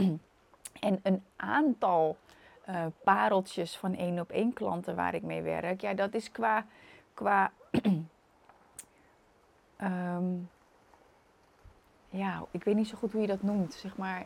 en 0.80 1.00
een 1.04 1.24
aantal 1.36 2.18
pareltjes 3.04 3.78
van 3.78 3.96
één 3.96 4.20
op 4.20 4.32
één 4.32 4.54
klanten 4.54 4.96
waar 4.96 5.14
ik 5.14 5.24
mee 5.24 5.42
werk. 5.42 5.82
Ja, 5.82 5.94
dat 5.94 6.14
is 6.14 6.32
qua. 6.32 6.66
Qua 7.16 7.52
um, 9.82 10.50
ja, 12.22 12.46
ik 12.52 12.64
weet 12.64 12.76
niet 12.76 12.88
zo 12.88 12.98
goed 12.98 13.12
hoe 13.12 13.22
je 13.22 13.28
dat 13.28 13.42
noemt. 13.42 13.74
Zeg 13.74 13.98
maar 13.98 14.26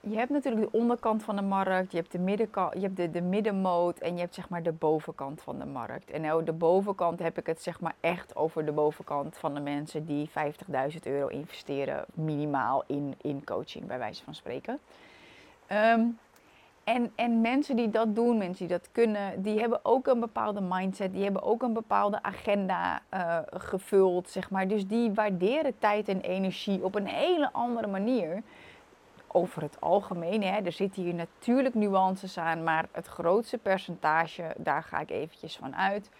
je 0.00 0.16
hebt 0.16 0.30
natuurlijk 0.30 0.72
de 0.72 0.78
onderkant 0.78 1.22
van 1.22 1.36
de 1.36 1.42
markt, 1.42 1.92
je 1.92 1.96
hebt 1.96 2.12
de, 2.12 2.18
middenkant, 2.18 2.74
je 2.74 2.80
hebt 2.80 2.96
de, 2.96 3.10
de 3.10 3.20
middenmoot 3.20 3.98
en 3.98 4.14
je 4.14 4.20
hebt 4.20 4.34
zeg 4.34 4.48
maar 4.48 4.62
de 4.62 4.72
bovenkant 4.72 5.42
van 5.42 5.58
de 5.58 5.64
markt. 5.64 6.10
En 6.10 6.20
nou, 6.20 6.44
de 6.44 6.52
bovenkant 6.52 7.18
heb 7.18 7.38
ik 7.38 7.46
het 7.46 7.62
zeg 7.62 7.80
maar 7.80 7.94
echt 8.00 8.36
over 8.36 8.64
de 8.64 8.72
bovenkant 8.72 9.36
van 9.38 9.54
de 9.54 9.60
mensen 9.60 10.04
die 10.04 10.30
50.000 10.92 10.98
euro 11.02 11.26
investeren 11.26 12.04
minimaal 12.14 12.84
in, 12.86 13.14
in 13.20 13.44
coaching, 13.44 13.86
bij 13.86 13.98
wijze 13.98 14.24
van 14.24 14.34
spreken. 14.34 14.78
Ehm, 15.66 16.00
en, 16.94 17.12
en 17.14 17.40
mensen 17.40 17.76
die 17.76 17.90
dat 17.90 18.14
doen, 18.14 18.38
mensen 18.38 18.66
die 18.66 18.76
dat 18.76 18.88
kunnen, 18.92 19.42
die 19.42 19.60
hebben 19.60 19.80
ook 19.82 20.06
een 20.06 20.20
bepaalde 20.20 20.60
mindset, 20.60 21.12
die 21.12 21.22
hebben 21.22 21.42
ook 21.42 21.62
een 21.62 21.72
bepaalde 21.72 22.22
agenda 22.22 23.02
uh, 23.14 23.38
gevuld, 23.50 24.30
zeg 24.30 24.50
maar. 24.50 24.68
Dus 24.68 24.86
die 24.86 25.12
waarderen 25.12 25.78
tijd 25.78 26.08
en 26.08 26.20
energie 26.20 26.84
op 26.84 26.94
een 26.94 27.06
hele 27.06 27.52
andere 27.52 27.86
manier 27.86 28.42
over 29.26 29.62
het 29.62 29.80
algemeen, 29.80 30.42
hè, 30.42 30.60
er 30.60 30.72
zitten 30.72 31.02
hier 31.02 31.14
natuurlijk 31.14 31.74
nuances 31.74 32.38
aan, 32.38 32.64
maar 32.64 32.88
het 32.92 33.06
grootste 33.06 33.58
percentage, 33.58 34.54
daar 34.56 34.82
ga 34.82 35.00
ik 35.00 35.10
eventjes 35.10 35.56
van 35.56 35.76
uit, 35.76 36.10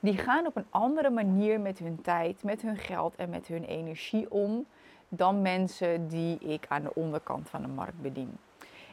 die 0.00 0.18
gaan 0.18 0.46
op 0.46 0.56
een 0.56 0.66
andere 0.70 1.10
manier 1.10 1.60
met 1.60 1.78
hun 1.78 2.00
tijd, 2.02 2.42
met 2.42 2.62
hun 2.62 2.76
geld 2.76 3.14
en 3.16 3.30
met 3.30 3.46
hun 3.46 3.64
energie 3.64 4.30
om 4.30 4.66
dan 5.08 5.42
mensen 5.42 6.08
die 6.08 6.38
ik 6.38 6.64
aan 6.68 6.82
de 6.82 6.94
onderkant 6.94 7.48
van 7.48 7.62
de 7.62 7.68
markt 7.68 8.02
bedien. 8.02 8.38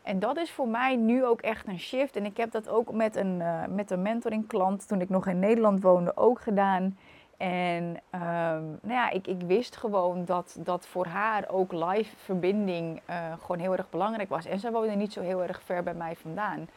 En 0.03 0.20
dat 0.20 0.38
is 0.38 0.51
voor 0.51 0.67
mij 0.67 0.96
nu 0.96 1.25
ook 1.25 1.41
echt 1.41 1.67
een 1.67 1.79
shift. 1.79 2.15
En 2.15 2.25
ik 2.25 2.38
heb 2.38 2.51
dat 2.51 2.70
ook 2.70 2.91
met 2.91 3.15
een, 3.15 3.39
uh, 3.39 3.65
met 3.70 3.91
een 3.91 4.01
mentoring 4.01 4.48
klant 4.48 4.88
toen 4.88 5.01
ik 5.01 5.10
nog 5.10 5.27
in 5.27 5.39
Nederland 5.39 5.81
woonde 5.81 6.17
ook 6.17 6.41
gedaan. 6.41 6.98
En 7.38 7.84
um, 7.84 8.79
nou 8.81 8.93
ja, 8.93 9.10
ik, 9.10 9.27
ik 9.27 9.41
wist 9.41 9.75
gewoon 9.75 10.25
dat, 10.25 10.58
dat 10.60 10.88
voor 10.88 11.05
haar 11.05 11.50
ook 11.50 11.72
live 11.72 12.15
verbinding 12.17 13.01
uh, 13.10 13.34
gewoon 13.39 13.60
heel 13.60 13.75
erg 13.75 13.89
belangrijk 13.89 14.29
was. 14.29 14.46
En 14.46 14.60
ze 14.60 14.72
woonde 14.72 14.96
niet 14.96 15.13
zo 15.13 15.22
heel 15.22 15.43
erg 15.43 15.62
ver 15.62 15.84
bij 15.84 15.93
mij 15.93 16.15
vandaan. 16.15 16.67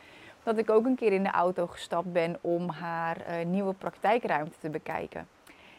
Dat 0.43 0.59
ik 0.59 0.71
ook 0.71 0.85
een 0.85 0.97
keer 0.97 1.13
in 1.13 1.23
de 1.23 1.31
auto 1.31 1.67
gestapt 1.67 2.13
ben 2.13 2.39
om 2.41 2.69
haar 2.69 3.17
uh, 3.17 3.47
nieuwe 3.47 3.73
praktijkruimte 3.73 4.59
te 4.59 4.71
bekijken. 4.71 5.29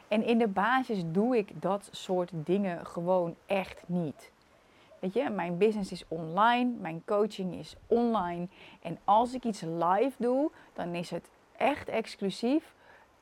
En 0.07 0.23
in 0.23 0.37
de 0.37 0.47
basis 0.47 1.03
doe 1.05 1.37
ik 1.37 1.61
dat 1.61 1.87
soort 1.91 2.31
dingen 2.33 2.85
gewoon 2.85 3.35
echt 3.45 3.83
niet. 3.85 4.31
Weet 4.99 5.13
je, 5.13 5.29
mijn 5.29 5.57
business 5.57 5.91
is 5.91 6.03
online, 6.07 6.71
mijn 6.79 7.01
coaching 7.05 7.55
is 7.55 7.75
online. 7.87 8.47
En 8.81 8.97
als 9.03 9.33
ik 9.33 9.43
iets 9.43 9.61
live 9.61 10.13
doe, 10.17 10.51
dan 10.73 10.95
is 10.95 11.09
het 11.09 11.29
echt 11.57 11.89
exclusief 11.89 12.73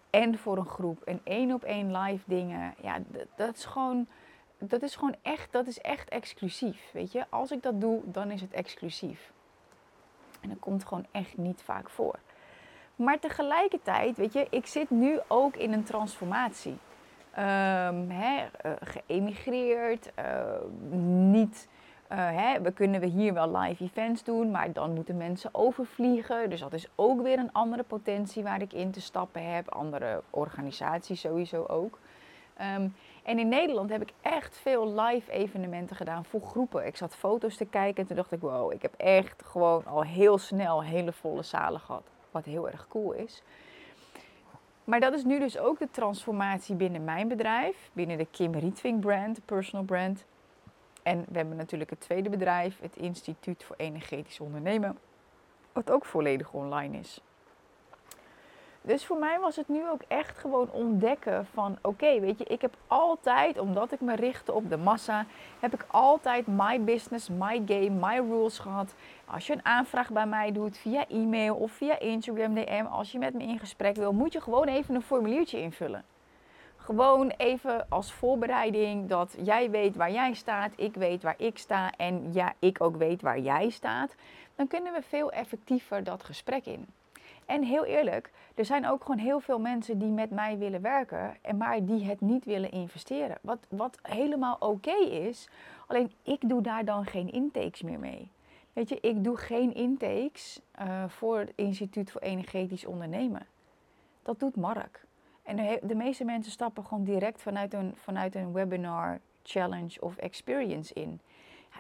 en 0.10 0.38
voor 0.38 0.58
een 0.58 0.65
groep. 0.65 1.01
En 1.01 1.22
één 1.24 1.51
op 1.51 1.63
één 1.63 1.98
live 1.98 2.24
dingen. 2.25 2.74
Ja, 2.82 3.00
dat, 3.36 3.56
is 3.56 3.65
gewoon. 3.65 4.08
Dat 4.58 4.82
is 4.82 4.96
gewoon 4.96 5.15
echt, 5.22 5.51
dat 5.51 5.68
is 5.68 5.82
echt 5.82 6.10
exclusief. 6.10 6.92
Weet 6.92 7.12
je, 7.12 7.25
als 7.30 7.51
ik 7.51 7.63
dat 7.63 7.82
doe, 7.82 8.01
dan 8.06 8.32
is 8.32 8.42
het 8.42 8.51
exclusief. 8.51 9.32
En 10.42 10.50
dat 10.50 10.60
komt 10.60 10.86
gewoon 10.86 11.06
echt 11.12 11.38
niet 11.38 11.62
vaak 11.62 11.89
voor. 11.89 12.20
Maar 12.96 13.20
tegelijkertijd, 13.20 14.18
weet 14.18 14.34
je, 14.34 14.48
ik 14.50 14.65
zit 14.65 14.89
nu 14.89 15.20
ook 15.27 15.56
in 15.56 15.74
een 15.74 15.84
transformatie. 15.84 16.77
Hè, 18.08 18.44
uh, 18.66 18.72
geëmigreerd, 18.82 20.12
uh, 20.20 20.25
niet 21.32 21.68
uh, 22.13 22.20
hè, 22.20 22.62
we 22.62 22.72
kunnen 22.72 23.00
we 23.00 23.06
hier 23.06 23.34
wel 23.34 23.58
live 23.58 23.84
events 23.84 24.24
doen, 24.24 24.52
maar 24.52 24.72
dan 24.72 24.94
moeten 24.94 25.18
mensen 25.18 25.50
overvliegen. 25.54 26.50
Dus 26.50 26.60
dat 26.60 26.74
is 26.74 26.88
ook 26.96 27.22
weer 27.22 27.40
een 27.40 27.52
andere 27.52 27.84
potentie 27.84 28.44
waar 28.44 28.62
ik 28.62 28.74
in 28.74 28.92
te 28.92 29.02
stappen 29.02 29.54
heb. 29.54 29.70
Andere 29.70 30.22
organisaties 30.30 31.22
sowieso 31.22 31.66
ook. 31.66 32.00
Um, 32.78 32.96
en 33.24 33.40
in 33.40 33.48
Nederland 33.48 33.90
heb 33.90 34.02
ik 34.02 34.13
echt 34.22 34.58
veel 34.58 34.94
live 35.02 35.32
evenementen 35.32 35.96
gedaan 35.96 36.25
voor 36.25 36.42
groepen. 36.42 36.86
Ik 36.86 36.98
zat 36.98 37.16
foto's 37.16 37.58
te 37.58 37.66
kijken 37.66 38.02
en 38.02 38.08
toen 38.08 38.16
dacht 38.16 38.32
ik, 38.32 38.42
wow, 38.42 38.72
ik 38.72 38.82
heb 38.82 38.94
echt 38.98 39.44
gewoon 39.46 39.86
al 39.86 40.04
heel 40.04 40.38
snel 40.38 40.84
hele 40.84 41.12
volle 41.12 41.44
zalen 41.44 41.80
gehad. 41.80 42.04
Wat 42.32 42.46
heel 42.46 42.70
erg 42.70 42.88
cool 42.88 43.12
is. 43.12 43.42
Maar 44.84 45.00
dat 45.00 45.13
is 45.13 45.24
nu 45.24 45.40
dus 45.40 45.58
ook 45.58 45.80
de 45.80 45.90
transformatie 45.92 46.75
binnen 46.75 47.04
mijn 47.04 47.28
bedrijf, 47.28 47.90
binnen 47.94 48.18
de 48.18 48.28
Kim 48.32 48.54
Rietvink 48.54 49.00
brand, 49.00 49.46
personal 49.46 49.86
brand. 49.86 50.25
En 51.04 51.25
we 51.30 51.38
hebben 51.38 51.58
natuurlijk 51.58 51.90
het 51.90 52.00
tweede 52.00 52.30
bedrijf, 52.30 52.80
het 52.82 52.96
Instituut 52.96 53.63
voor 53.63 53.75
Energetisch 53.75 54.40
Ondernemen, 54.40 54.98
wat 55.72 55.92
ook 55.92 56.06
volledig 56.06 56.54
online 56.54 56.98
is. 56.98 57.22
Dus 58.86 59.06
voor 59.06 59.18
mij 59.18 59.40
was 59.40 59.56
het 59.56 59.68
nu 59.68 59.90
ook 59.90 60.02
echt 60.08 60.38
gewoon 60.38 60.70
ontdekken 60.72 61.46
van 61.46 61.78
oké, 61.82 62.20
weet 62.20 62.38
je, 62.38 62.44
ik 62.44 62.62
heb 62.62 62.75
altijd, 62.88 63.60
omdat 63.60 63.92
ik 63.92 64.02
me 64.02 64.16
richtte 64.16 64.54
op 64.54 64.70
de 64.70 64.78
massa, 64.78 65.25
heb 65.60 65.74
ik 65.74 65.86
altijd 65.88 66.48
my 66.48 66.82
business, 66.82 67.30
my 67.30 67.63
game, 67.66 67.90
my 67.90 68.18
rules 68.18 68.60
gehad. 68.60 68.94
Als 69.25 69.48
je 69.48 69.54
een 69.54 69.66
aanvraag 69.66 70.12
bij 70.12 70.25
mij 70.25 70.52
doet 70.52 70.78
via 70.78 71.08
e-mail 71.08 71.56
of 71.56 71.72
via 71.72 72.00
Instagram 72.00 72.54
DM, 72.54 72.86
als 72.92 73.12
je 73.12 73.20
met 73.20 73.34
me 73.34 73.44
in 73.44 73.60
gesprek 73.60 73.96
wil, 73.96 74.13
moet 74.13 74.34
je 74.34 74.42
gewoon 74.42 74.68
even 74.68 74.96
een 74.96 75.02
formuliertje 75.02 75.62
invullen. 75.62 76.04
Gewoon 76.78 77.30
even 77.38 77.86
als 77.90 78.13
voorbereiding 78.13 79.10
dat 79.10 79.36
jij 79.44 79.70
weet 79.70 79.96
waar 79.96 80.12
jij 80.12 80.34
staat, 80.34 80.72
ik 80.75 80.96
weet 80.96 81.24
waar 81.24 81.36
ik 81.38 81.58
sta 81.58 81.92
en 81.98 82.34
ja, 82.34 82.54
ik 82.60 82.82
ook 82.82 82.96
weet 82.96 83.22
waar 83.22 83.40
jij 83.40 83.70
staat. 83.70 84.16
Dan 84.56 84.68
kunnen 84.68 84.94
we 84.94 85.02
veel 85.02 85.32
effectiever 85.32 86.04
dat 86.04 86.24
gesprek 86.24 86.66
in. 86.66 86.88
En 87.46 87.64
heel 87.64 87.86
eerlijk, 87.86 88.32
er 88.56 88.66
zijn 88.66 88.88
ook 88.88 89.02
gewoon 89.02 89.18
heel 89.18 89.40
veel 89.40 89.60
mensen 89.60 90.00
die 90.00 90.12
met 90.12 90.30
mij 90.30 90.58
willen 90.58 90.82
werken, 90.82 91.38
en 91.42 91.58
maar 91.58 91.86
die 91.86 92.04
het 92.04 92.22
niet 92.22 92.46
willen 92.46 92.72
investeren. 92.72 93.38
Wat, 93.42 93.60
wat 93.70 93.98
helemaal 94.02 94.56
oké 94.60 94.96
is, 95.10 95.50
alleen 95.88 96.12
ik 96.24 96.50
doe 96.50 96.62
daar 96.62 96.86
dan 96.86 97.06
geen 97.06 97.32
intakes 97.32 97.82
meer 97.82 98.00
mee. 98.00 98.32
Weet 98.74 98.90
je, 98.90 99.00
ik 99.02 99.24
doe 99.24 99.38
geen 99.38 99.74
intakes 99.74 100.60
uh, 100.82 101.04
voor 101.08 101.40
het 101.40 101.52
Instituut 101.56 102.12
voor 102.12 102.22
Energetisch 102.22 102.86
Ondernemen. 102.86 103.46
Dat 104.24 104.40
doet 104.40 104.56
Mark. 104.56 105.06
En 105.44 105.80
de, 105.82 105.96
meeste 105.96 106.24
mensen 106.24 106.52
stappen 106.52 106.86
gewoon 106.86 107.04
direct 107.04 107.42
vanuit 107.42 107.74
een, 107.74 107.94
vanuit 107.96 108.36
een 108.36 108.54
webinar, 108.54 109.20
challenge 109.44 110.02
of 110.02 110.18
experience 110.18 110.94
in. 110.94 111.20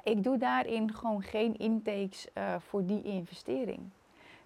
Ik 0.03 0.23
doe 0.23 0.37
daarin 0.37 0.93
gewoon 0.93 1.21
geen 1.21 1.57
intakes 1.57 2.27
uh, 2.37 2.55
voor 2.59 2.85
die 2.85 3.03
investering. 3.03 3.79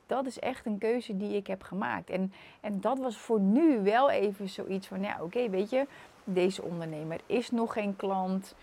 Dat 0.08 0.26
is 0.26 0.40
echt 0.40 0.66
een 0.66 0.78
keuze 0.78 1.18
die 1.18 1.36
ik 1.36 1.48
heb 1.48 1.64
gemaakt. 1.64 2.10
En, 2.10 2.34
en 2.62 2.82
dat 2.82 3.00
was 3.00 3.18
voor 3.18 3.40
nu 3.40 3.82
wel 3.82 4.10
even 4.10 4.50
zoiets 4.50 4.88
van, 4.88 5.02
ja 5.02 5.18
oké, 5.22 5.50
weet 5.50 5.70
je, 5.70 5.88
deze 6.24 6.64
ondernemer 6.64 7.20
is 7.26 7.52
nog 7.52 7.74
geen 7.74 7.96
klant. 7.96 8.56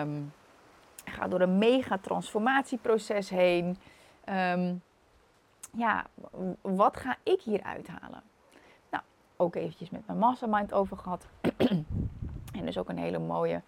Um, 0.00 0.32
gaat 1.04 1.30
door 1.30 1.40
een 1.40 1.58
mega 1.58 1.98
transformatieproces 1.98 3.30
heen. 3.30 3.76
Um, 4.28 4.82
ja, 5.76 6.06
wat 6.60 6.96
ga 6.96 7.16
ik 7.22 7.40
hier 7.40 7.62
uithalen? 7.62 8.22
ook 9.38 9.54
eventjes 9.54 9.90
met 9.90 10.06
mijn 10.06 10.18
mastermind 10.18 10.72
over 10.72 10.96
gehad. 10.96 11.26
en 12.58 12.64
dus 12.64 12.78
ook 12.78 12.88
een 12.88 12.98
hele 12.98 13.18
mooie. 13.18 13.62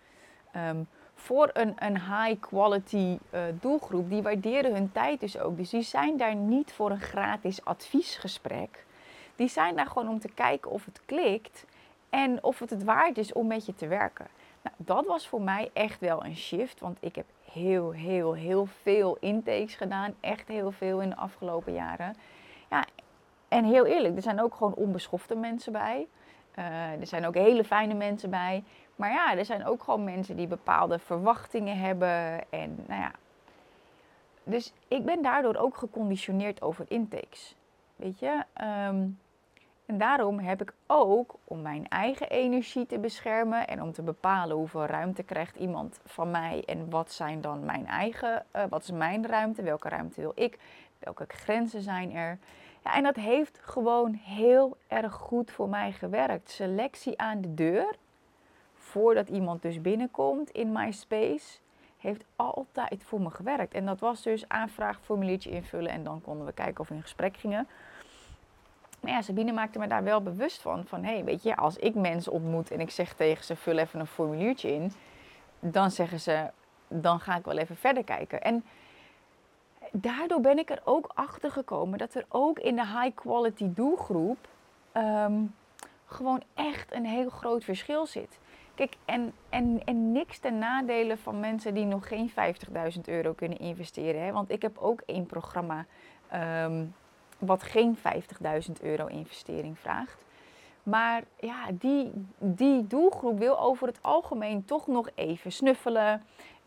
Um, 0.56 0.88
voor 1.20 1.50
een, 1.52 1.74
een 1.78 1.98
high 2.00 2.40
quality 2.40 3.18
uh, 3.34 3.40
doelgroep, 3.60 4.10
die 4.10 4.22
waarderen 4.22 4.72
hun 4.74 4.92
tijd 4.92 5.20
dus 5.20 5.38
ook. 5.38 5.56
Dus 5.56 5.70
die 5.70 5.82
zijn 5.82 6.16
daar 6.16 6.34
niet 6.34 6.72
voor 6.72 6.90
een 6.90 7.00
gratis 7.00 7.64
adviesgesprek. 7.64 8.84
Die 9.36 9.48
zijn 9.48 9.76
daar 9.76 9.86
gewoon 9.86 10.08
om 10.08 10.20
te 10.20 10.28
kijken 10.34 10.70
of 10.70 10.84
het 10.84 11.00
klikt 11.06 11.64
en 12.10 12.44
of 12.44 12.58
het 12.58 12.70
het 12.70 12.84
waard 12.84 13.18
is 13.18 13.32
om 13.32 13.46
met 13.46 13.66
je 13.66 13.74
te 13.74 13.86
werken. 13.86 14.26
Nou, 14.62 14.76
dat 14.78 15.06
was 15.06 15.28
voor 15.28 15.42
mij 15.42 15.70
echt 15.72 16.00
wel 16.00 16.24
een 16.24 16.36
shift, 16.36 16.80
want 16.80 16.98
ik 17.00 17.16
heb 17.16 17.26
heel, 17.52 17.90
heel, 17.90 18.32
heel 18.32 18.66
veel 18.82 19.16
intakes 19.20 19.74
gedaan. 19.74 20.14
Echt 20.20 20.48
heel 20.48 20.70
veel 20.70 21.00
in 21.00 21.08
de 21.08 21.16
afgelopen 21.16 21.72
jaren. 21.72 22.14
Ja, 22.70 22.84
en 23.48 23.64
heel 23.64 23.86
eerlijk, 23.86 24.16
er 24.16 24.22
zijn 24.22 24.40
ook 24.40 24.54
gewoon 24.54 24.74
onbeschofte 24.74 25.34
mensen 25.34 25.72
bij. 25.72 26.06
Uh, 26.58 27.00
er 27.00 27.06
zijn 27.06 27.26
ook 27.26 27.34
hele 27.34 27.64
fijne 27.64 27.94
mensen 27.94 28.30
bij. 28.30 28.64
Maar 29.00 29.10
ja, 29.10 29.36
er 29.36 29.44
zijn 29.44 29.66
ook 29.66 29.82
gewoon 29.82 30.04
mensen 30.04 30.36
die 30.36 30.46
bepaalde 30.46 30.98
verwachtingen 30.98 31.78
hebben. 31.78 32.50
En 32.50 32.84
nou 32.86 33.00
ja. 33.00 33.12
Dus 34.44 34.72
ik 34.88 35.04
ben 35.04 35.22
daardoor 35.22 35.56
ook 35.56 35.76
geconditioneerd 35.76 36.62
over 36.62 36.84
intakes. 36.88 37.56
Weet 37.96 38.18
je? 38.18 38.42
Um, 38.88 39.18
en 39.86 39.98
daarom 39.98 40.38
heb 40.38 40.60
ik 40.60 40.72
ook, 40.86 41.34
om 41.44 41.62
mijn 41.62 41.88
eigen 41.88 42.28
energie 42.28 42.86
te 42.86 42.98
beschermen 42.98 43.66
en 43.66 43.82
om 43.82 43.92
te 43.92 44.02
bepalen 44.02 44.56
hoeveel 44.56 44.84
ruimte 44.84 45.22
krijgt 45.22 45.56
iemand 45.56 46.00
van 46.04 46.30
mij 46.30 46.62
en 46.66 46.90
wat 46.90 47.12
zijn 47.12 47.40
dan 47.40 47.64
mijn 47.64 47.86
eigen, 47.86 48.44
uh, 48.56 48.62
wat 48.68 48.82
is 48.82 48.90
mijn 48.90 49.26
ruimte, 49.26 49.62
welke 49.62 49.88
ruimte 49.88 50.20
wil 50.20 50.32
ik, 50.34 50.58
welke 50.98 51.24
grenzen 51.28 51.82
zijn 51.82 52.14
er. 52.14 52.38
Ja, 52.84 52.94
en 52.94 53.02
dat 53.02 53.16
heeft 53.16 53.58
gewoon 53.62 54.12
heel 54.12 54.76
erg 54.88 55.12
goed 55.12 55.50
voor 55.50 55.68
mij 55.68 55.92
gewerkt. 55.92 56.50
Selectie 56.50 57.20
aan 57.20 57.40
de 57.40 57.54
deur, 57.54 57.96
voordat 58.90 59.28
iemand 59.28 59.62
dus 59.62 59.80
binnenkomt 59.80 60.50
in 60.50 60.72
my 60.72 60.92
space, 60.92 61.58
heeft 61.98 62.24
altijd 62.36 63.04
voor 63.04 63.20
me 63.20 63.30
gewerkt. 63.30 63.74
En 63.74 63.86
dat 63.86 64.00
was 64.00 64.22
dus 64.22 64.48
aanvraagformuliertje 64.48 65.50
invullen 65.50 65.90
en 65.90 66.04
dan 66.04 66.20
konden 66.20 66.46
we 66.46 66.52
kijken 66.52 66.80
of 66.80 66.88
we 66.88 66.94
in 66.94 67.02
gesprek 67.02 67.36
gingen. 67.36 67.68
Maar 69.00 69.12
ja, 69.12 69.22
Sabine 69.22 69.52
maakte 69.52 69.78
me 69.78 69.86
daar 69.86 70.04
wel 70.04 70.22
bewust 70.22 70.62
van. 70.62 70.84
Van 70.86 71.04
hé, 71.04 71.12
hey, 71.12 71.24
weet 71.24 71.42
je, 71.42 71.56
als 71.56 71.76
ik 71.76 71.94
mensen 71.94 72.32
ontmoet 72.32 72.70
en 72.70 72.80
ik 72.80 72.90
zeg 72.90 73.14
tegen 73.14 73.44
ze: 73.44 73.56
vul 73.56 73.78
even 73.78 74.00
een 74.00 74.06
formuliertje 74.06 74.74
in. 74.74 74.92
Dan 75.60 75.90
zeggen 75.90 76.20
ze: 76.20 76.50
dan 76.88 77.20
ga 77.20 77.36
ik 77.36 77.44
wel 77.44 77.56
even 77.56 77.76
verder 77.76 78.04
kijken. 78.04 78.42
En 78.42 78.64
daardoor 79.92 80.40
ben 80.40 80.58
ik 80.58 80.70
er 80.70 80.80
ook 80.84 81.10
achter 81.14 81.50
gekomen 81.50 81.98
dat 81.98 82.14
er 82.14 82.24
ook 82.28 82.58
in 82.58 82.76
de 82.76 82.86
high 82.86 83.14
quality 83.14 83.66
doelgroep 83.74 84.48
ehm, 84.92 85.42
gewoon 86.06 86.42
echt 86.54 86.92
een 86.92 87.06
heel 87.06 87.30
groot 87.30 87.64
verschil 87.64 88.06
zit. 88.06 88.38
Kijk, 88.80 88.96
en, 89.04 89.32
en, 89.48 89.80
en 89.84 90.12
niks 90.12 90.38
ten 90.38 90.58
nadele 90.58 91.16
van 91.16 91.40
mensen 91.40 91.74
die 91.74 91.84
nog 91.84 92.08
geen 92.08 92.30
50.000 92.30 93.00
euro 93.04 93.32
kunnen 93.32 93.58
investeren. 93.58 94.22
Hè? 94.22 94.32
Want 94.32 94.50
ik 94.50 94.62
heb 94.62 94.78
ook 94.78 95.02
één 95.06 95.26
programma 95.26 95.86
ehm, 96.28 96.84
wat 97.38 97.62
geen 97.62 97.96
50.000 97.96 98.72
euro 98.82 99.06
investering 99.06 99.78
vraagt. 99.78 100.24
Maar 100.82 101.22
ja, 101.40 101.66
die, 101.72 102.12
die 102.38 102.86
doelgroep 102.86 103.38
wil 103.38 103.60
over 103.60 103.86
het 103.86 103.98
algemeen 104.00 104.64
toch 104.64 104.86
nog 104.86 105.08
even 105.14 105.52
snuffelen. 105.52 106.22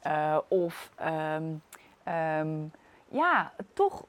Uh, 0.07 0.37
of 0.47 0.91
um, 1.35 1.61
um, 2.13 2.71
ja, 3.09 3.53
toch 3.73 4.05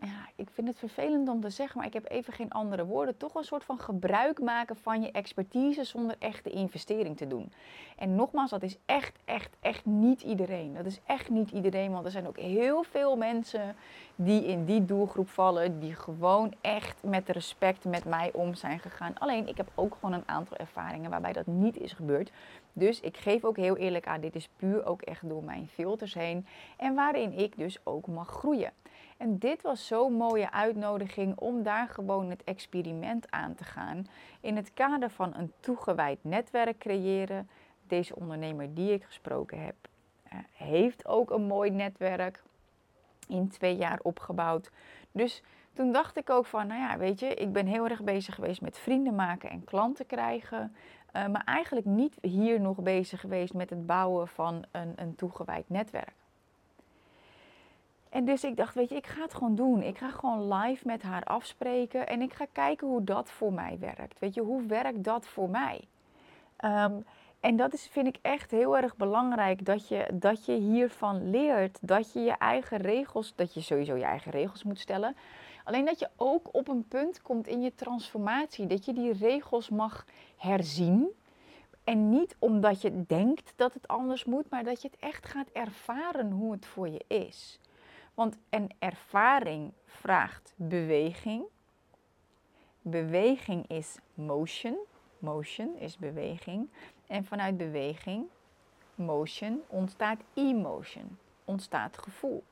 ja, 0.00 0.28
ik 0.36 0.48
vind 0.50 0.68
het 0.68 0.78
vervelend 0.78 1.28
om 1.28 1.40
te 1.40 1.50
zeggen, 1.50 1.78
maar 1.78 1.86
ik 1.86 1.92
heb 1.92 2.10
even 2.10 2.32
geen 2.32 2.50
andere 2.50 2.84
woorden. 2.86 3.16
Toch 3.16 3.34
een 3.34 3.44
soort 3.44 3.64
van 3.64 3.78
gebruik 3.78 4.40
maken 4.40 4.76
van 4.76 5.02
je 5.02 5.10
expertise 5.10 5.84
zonder 5.84 6.16
echte 6.18 6.50
investering 6.50 7.16
te 7.16 7.26
doen. 7.26 7.52
En 7.96 8.14
nogmaals, 8.14 8.50
dat 8.50 8.62
is 8.62 8.76
echt, 8.86 9.18
echt, 9.24 9.56
echt 9.60 9.86
niet 9.86 10.22
iedereen. 10.22 10.74
Dat 10.74 10.86
is 10.86 11.00
echt 11.06 11.30
niet 11.30 11.50
iedereen, 11.50 11.92
want 11.92 12.04
er 12.04 12.10
zijn 12.10 12.26
ook 12.26 12.38
heel 12.38 12.82
veel 12.82 13.16
mensen 13.16 13.76
die 14.14 14.46
in 14.46 14.64
die 14.64 14.84
doelgroep 14.84 15.28
vallen, 15.28 15.80
die 15.80 15.94
gewoon 15.94 16.54
echt 16.60 17.02
met 17.02 17.28
respect 17.28 17.84
met 17.84 18.04
mij 18.04 18.30
om 18.32 18.54
zijn 18.54 18.78
gegaan. 18.78 19.18
Alleen, 19.18 19.48
ik 19.48 19.56
heb 19.56 19.70
ook 19.74 19.94
gewoon 19.94 20.14
een 20.14 20.28
aantal 20.28 20.56
ervaringen 20.56 21.10
waarbij 21.10 21.32
dat 21.32 21.46
niet 21.46 21.76
is 21.76 21.92
gebeurd. 21.92 22.32
Dus 22.72 23.00
ik 23.00 23.16
geef 23.16 23.44
ook 23.44 23.56
heel 23.56 23.76
eerlijk 23.76 24.06
aan, 24.06 24.20
dit 24.20 24.34
is 24.34 24.48
puur 24.56 24.86
ook 24.86 25.02
echt 25.02 25.28
door 25.28 25.44
mijn 25.44 25.68
filters 25.68 26.14
heen. 26.14 26.46
En 26.76 26.94
waarin 26.94 27.32
ik 27.32 27.56
dus 27.56 27.78
ook 27.84 28.06
mag 28.06 28.28
groeien. 28.28 28.72
En 29.20 29.38
dit 29.38 29.62
was 29.62 29.86
zo'n 29.86 30.12
mooie 30.12 30.50
uitnodiging 30.50 31.38
om 31.38 31.62
daar 31.62 31.88
gewoon 31.88 32.30
het 32.30 32.44
experiment 32.44 33.30
aan 33.30 33.54
te 33.54 33.64
gaan. 33.64 34.06
In 34.40 34.56
het 34.56 34.72
kader 34.74 35.10
van 35.10 35.34
een 35.36 35.52
toegewijd 35.60 36.18
netwerk 36.22 36.78
creëren. 36.78 37.48
Deze 37.86 38.16
ondernemer 38.16 38.74
die 38.74 38.92
ik 38.92 39.04
gesproken 39.04 39.64
heb, 39.64 39.74
eh, 40.22 40.38
heeft 40.52 41.06
ook 41.06 41.30
een 41.30 41.42
mooi 41.42 41.70
netwerk 41.70 42.42
in 43.28 43.48
twee 43.48 43.76
jaar 43.76 43.98
opgebouwd. 44.02 44.70
Dus 45.12 45.42
toen 45.72 45.92
dacht 45.92 46.16
ik 46.16 46.30
ook 46.30 46.46
van, 46.46 46.66
nou 46.66 46.80
ja, 46.80 46.98
weet 46.98 47.20
je, 47.20 47.34
ik 47.34 47.52
ben 47.52 47.66
heel 47.66 47.88
erg 47.88 48.02
bezig 48.02 48.34
geweest 48.34 48.60
met 48.60 48.78
vrienden 48.78 49.14
maken 49.14 49.50
en 49.50 49.64
klanten 49.64 50.06
krijgen. 50.06 50.76
Uh, 51.16 51.26
maar 51.26 51.44
eigenlijk 51.44 51.86
niet 51.86 52.16
hier 52.20 52.60
nog 52.60 52.76
bezig 52.76 53.20
geweest 53.20 53.54
met 53.54 53.70
het 53.70 53.86
bouwen 53.86 54.28
van 54.28 54.64
een, 54.70 54.92
een 54.96 55.14
toegewijd 55.14 55.68
netwerk. 55.68 56.19
En 58.10 58.24
dus 58.24 58.44
ik 58.44 58.56
dacht, 58.56 58.74
weet 58.74 58.88
je, 58.88 58.94
ik 58.94 59.06
ga 59.06 59.22
het 59.22 59.34
gewoon 59.34 59.54
doen. 59.54 59.82
Ik 59.82 59.98
ga 59.98 60.10
gewoon 60.10 60.52
live 60.54 60.86
met 60.86 61.02
haar 61.02 61.24
afspreken 61.24 62.06
en 62.06 62.20
ik 62.20 62.32
ga 62.32 62.46
kijken 62.52 62.86
hoe 62.86 63.04
dat 63.04 63.30
voor 63.30 63.52
mij 63.52 63.76
werkt. 63.80 64.18
Weet 64.18 64.34
je, 64.34 64.40
hoe 64.40 64.66
werkt 64.66 65.04
dat 65.04 65.26
voor 65.26 65.50
mij? 65.50 65.80
Um, 66.64 67.04
en 67.40 67.56
dat 67.56 67.72
is, 67.72 67.88
vind 67.90 68.06
ik 68.06 68.18
echt 68.22 68.50
heel 68.50 68.76
erg 68.76 68.96
belangrijk, 68.96 69.64
dat 69.64 69.88
je, 69.88 70.06
dat 70.12 70.44
je 70.44 70.52
hiervan 70.52 71.30
leert. 71.30 71.78
Dat 71.80 72.12
je 72.12 72.20
je 72.20 72.38
eigen 72.38 72.78
regels, 72.78 73.32
dat 73.36 73.54
je 73.54 73.60
sowieso 73.60 73.96
je 73.96 74.04
eigen 74.04 74.30
regels 74.30 74.62
moet 74.62 74.78
stellen. 74.78 75.16
Alleen 75.64 75.84
dat 75.84 75.98
je 75.98 76.08
ook 76.16 76.48
op 76.52 76.68
een 76.68 76.88
punt 76.88 77.22
komt 77.22 77.46
in 77.46 77.60
je 77.60 77.74
transformatie, 77.74 78.66
dat 78.66 78.84
je 78.84 78.92
die 78.92 79.12
regels 79.12 79.68
mag 79.68 80.06
herzien. 80.36 81.08
En 81.84 82.10
niet 82.10 82.36
omdat 82.38 82.80
je 82.80 83.06
denkt 83.06 83.52
dat 83.56 83.74
het 83.74 83.88
anders 83.88 84.24
moet, 84.24 84.50
maar 84.50 84.64
dat 84.64 84.82
je 84.82 84.88
het 84.88 85.00
echt 85.00 85.26
gaat 85.26 85.48
ervaren 85.52 86.30
hoe 86.30 86.52
het 86.52 86.66
voor 86.66 86.88
je 86.88 87.04
is. 87.06 87.58
Want 88.14 88.36
een 88.50 88.70
ervaring 88.78 89.72
vraagt 89.86 90.52
beweging. 90.56 91.44
Beweging 92.82 93.68
is 93.68 93.96
motion. 94.14 94.76
Motion 95.18 95.76
is 95.78 95.96
beweging. 95.96 96.68
En 97.06 97.24
vanuit 97.24 97.56
beweging, 97.56 98.24
motion, 98.94 99.62
ontstaat 99.66 100.18
emotion, 100.34 101.18
ontstaat 101.44 101.98
gevoel. 101.98 102.44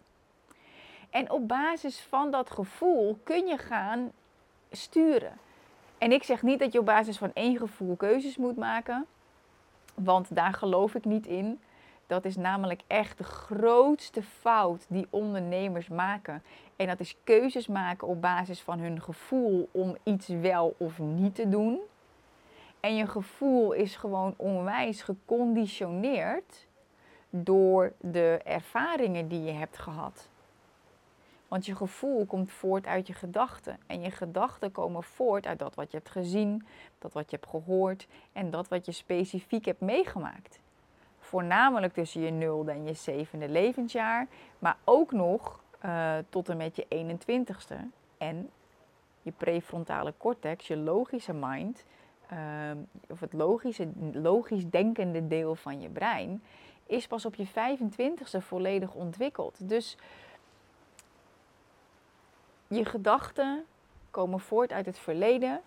En 1.11 1.31
op 1.31 1.49
basis 1.49 2.01
van 2.01 2.31
dat 2.31 2.51
gevoel 2.51 3.19
kun 3.23 3.47
je 3.47 3.59
gaan 3.59 4.13
sturen. 4.71 5.39
En 5.99 6.13
ik 6.13 6.23
zeg 6.23 6.43
niet 6.43 6.59
dat 6.59 6.73
je 6.73 6.79
op 6.79 6.87
basis 6.87 7.19
van 7.19 7.31
één 7.35 7.57
gevoel 7.57 7.97
keuzes 7.97 8.37
moet 8.37 8.57
maken, 8.57 9.07
want 9.95 10.35
daar 10.35 10.53
geloof 10.53 10.95
ik 10.95 11.05
niet 11.05 11.27
in. 11.27 11.61
Dat 12.09 12.25
is 12.25 12.37
namelijk 12.37 12.83
echt 12.87 13.19
de 13.19 13.25
grootste 13.25 14.23
fout 14.23 14.87
die 14.89 15.07
ondernemers 15.11 15.89
maken. 15.89 16.43
En 16.77 16.87
dat 16.87 17.01
is 17.01 17.17
keuzes 17.25 17.67
maken 17.67 18.09
op 18.09 18.21
basis 18.21 18.61
van 18.61 18.79
hun 18.79 19.03
gevoel 19.03 19.69
om 19.73 19.97
iets 20.03 20.29
wel 20.29 20.75
of 20.79 20.99
niet 20.99 21.35
te 21.35 21.49
doen. 21.49 21.81
En 22.81 22.97
je 22.97 23.07
gevoel 23.07 23.73
is 23.73 23.97
gewoon 23.97 24.35
onwijs 24.37 25.03
geconditioneerd 25.03 26.67
door 27.31 27.93
de 28.01 28.41
ervaringen 28.45 29.29
die 29.29 29.43
je 29.43 29.53
hebt 29.53 29.79
gehad. 29.79 30.29
Want 31.49 31.67
je 31.67 31.77
gevoel 31.77 32.27
komt 32.27 32.51
voort 32.51 32.87
uit 32.87 33.07
je 33.07 33.15
gedachten. 33.15 33.79
En 33.87 34.01
je 34.01 34.11
gedachten 34.11 34.73
komen 34.73 35.03
voort 35.03 35.47
uit 35.47 35.59
dat 35.59 35.75
wat 35.75 35.91
je 35.91 35.97
hebt 35.97 36.11
gezien, 36.11 36.67
dat 36.99 37.13
wat 37.13 37.31
je 37.31 37.37
hebt 37.37 37.51
gehoord 37.51 38.07
en 38.33 38.51
dat 38.51 38.69
wat 38.69 38.87
je 38.87 38.93
specifiek 38.93 39.65
hebt 39.65 39.81
meegemaakt. 39.81 40.59
Voornamelijk 41.29 41.93
tussen 41.93 42.21
je 42.21 42.31
nulde 42.31 42.71
en 42.73 42.85
je 42.85 42.93
zevende 42.93 43.49
levensjaar, 43.49 44.27
maar 44.59 44.77
ook 44.85 45.13
nog 45.13 45.61
uh, 45.85 46.15
tot 46.29 46.49
en 46.49 46.57
met 46.57 46.77
je 46.77 46.87
21ste. 46.91 47.77
En 48.19 48.51
je 49.23 49.33
prefrontale 49.37 50.15
cortex, 50.17 50.67
je 50.67 50.77
logische 50.77 51.33
mind, 51.33 51.85
uh, 52.33 52.39
of 53.09 53.21
het 53.21 53.33
logische, 53.33 53.89
logisch 54.13 54.67
denkende 54.71 55.27
deel 55.27 55.55
van 55.55 55.81
je 55.81 55.89
brein, 55.89 56.43
is 56.87 57.07
pas 57.07 57.27
op 57.27 57.35
je 57.35 57.47
25ste 57.47 58.39
volledig 58.39 58.95
ontwikkeld. 58.95 59.69
Dus 59.69 59.97
je 62.67 62.85
gedachten 62.85 63.65
komen 64.11 64.41
voort 64.41 64.73
uit 64.73 64.87
het 64.87 64.99
verleden, 64.99 65.61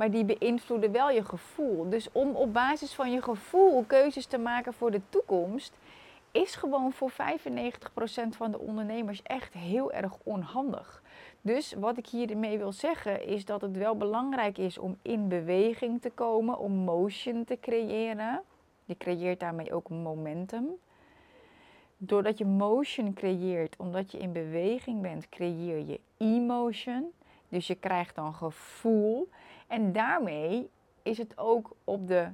maar 0.00 0.10
die 0.10 0.24
beïnvloeden 0.24 0.92
wel 0.92 1.10
je 1.10 1.24
gevoel. 1.24 1.88
Dus 1.88 2.08
om 2.12 2.34
op 2.34 2.52
basis 2.52 2.94
van 2.94 3.12
je 3.12 3.22
gevoel 3.22 3.84
keuzes 3.86 4.26
te 4.26 4.38
maken 4.38 4.72
voor 4.72 4.90
de 4.90 5.00
toekomst, 5.08 5.78
is 6.30 6.54
gewoon 6.54 6.92
voor 6.92 7.10
95% 7.12 7.14
van 8.30 8.50
de 8.50 8.58
ondernemers 8.58 9.22
echt 9.22 9.52
heel 9.52 9.92
erg 9.92 10.12
onhandig. 10.22 11.02
Dus 11.40 11.72
wat 11.72 11.98
ik 11.98 12.06
hiermee 12.06 12.58
wil 12.58 12.72
zeggen 12.72 13.26
is 13.26 13.44
dat 13.44 13.60
het 13.60 13.76
wel 13.76 13.96
belangrijk 13.96 14.58
is 14.58 14.78
om 14.78 14.98
in 15.02 15.28
beweging 15.28 16.00
te 16.00 16.10
komen, 16.10 16.58
om 16.58 16.72
motion 16.72 17.44
te 17.44 17.58
creëren. 17.60 18.42
Je 18.84 18.96
creëert 18.96 19.40
daarmee 19.40 19.74
ook 19.74 19.88
momentum. 19.88 20.66
Doordat 21.96 22.38
je 22.38 22.44
motion 22.44 23.12
creëert, 23.12 23.76
omdat 23.78 24.12
je 24.12 24.18
in 24.18 24.32
beweging 24.32 25.02
bent, 25.02 25.28
creëer 25.28 25.86
je 25.86 26.00
emotion. 26.16 27.10
Dus 27.48 27.66
je 27.66 27.74
krijgt 27.74 28.14
dan 28.14 28.34
gevoel. 28.34 29.28
En 29.70 29.92
daarmee 29.92 30.70
is 31.02 31.18
het 31.18 31.38
ook 31.38 31.76
op 31.84 32.08
de 32.08 32.28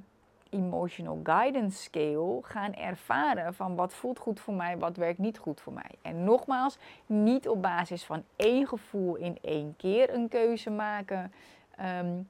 emotional 0.49 1.19
guidance 1.23 1.81
scale 1.81 2.39
gaan 2.41 2.73
ervaren 2.73 3.53
van 3.53 3.75
wat 3.75 3.93
voelt 3.93 4.19
goed 4.19 4.39
voor 4.39 4.53
mij, 4.53 4.77
wat 4.77 4.97
werkt 4.97 5.19
niet 5.19 5.37
goed 5.37 5.61
voor 5.61 5.73
mij. 5.73 5.91
En 6.01 6.23
nogmaals, 6.23 6.77
niet 7.05 7.47
op 7.47 7.61
basis 7.61 8.03
van 8.03 8.23
één 8.35 8.67
gevoel 8.67 9.15
in 9.15 9.37
één 9.41 9.75
keer 9.75 10.13
een 10.13 10.27
keuze 10.27 10.69
maken, 10.69 11.31
ehm, 11.75 12.21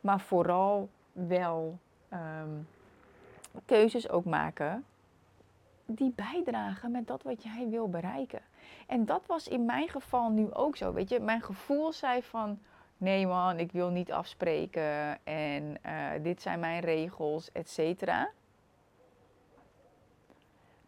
maar 0.00 0.20
vooral 0.20 0.88
wel 1.12 1.78
ehm, 2.08 2.50
keuzes 3.64 4.08
ook 4.08 4.24
maken 4.24 4.84
die 5.86 6.12
bijdragen 6.16 6.90
met 6.90 7.06
dat 7.06 7.22
wat 7.22 7.42
jij 7.42 7.68
wil 7.68 7.88
bereiken. 7.88 8.40
En 8.86 9.04
dat 9.04 9.26
was 9.26 9.48
in 9.48 9.64
mijn 9.64 9.88
geval 9.88 10.30
nu 10.30 10.52
ook 10.52 10.76
zo. 10.76 10.92
Weet 10.92 11.08
je, 11.08 11.20
mijn 11.20 11.42
gevoel 11.42 11.92
zei 11.92 12.22
van 12.22 12.58
nee 12.98 13.26
man, 13.26 13.58
ik 13.58 13.72
wil 13.72 13.90
niet 13.90 14.12
afspreken 14.12 15.24
en 15.24 15.78
uh, 15.86 16.10
dit 16.22 16.42
zijn 16.42 16.60
mijn 16.60 16.80
regels, 16.80 17.52
et 17.52 17.70
cetera. 17.70 18.30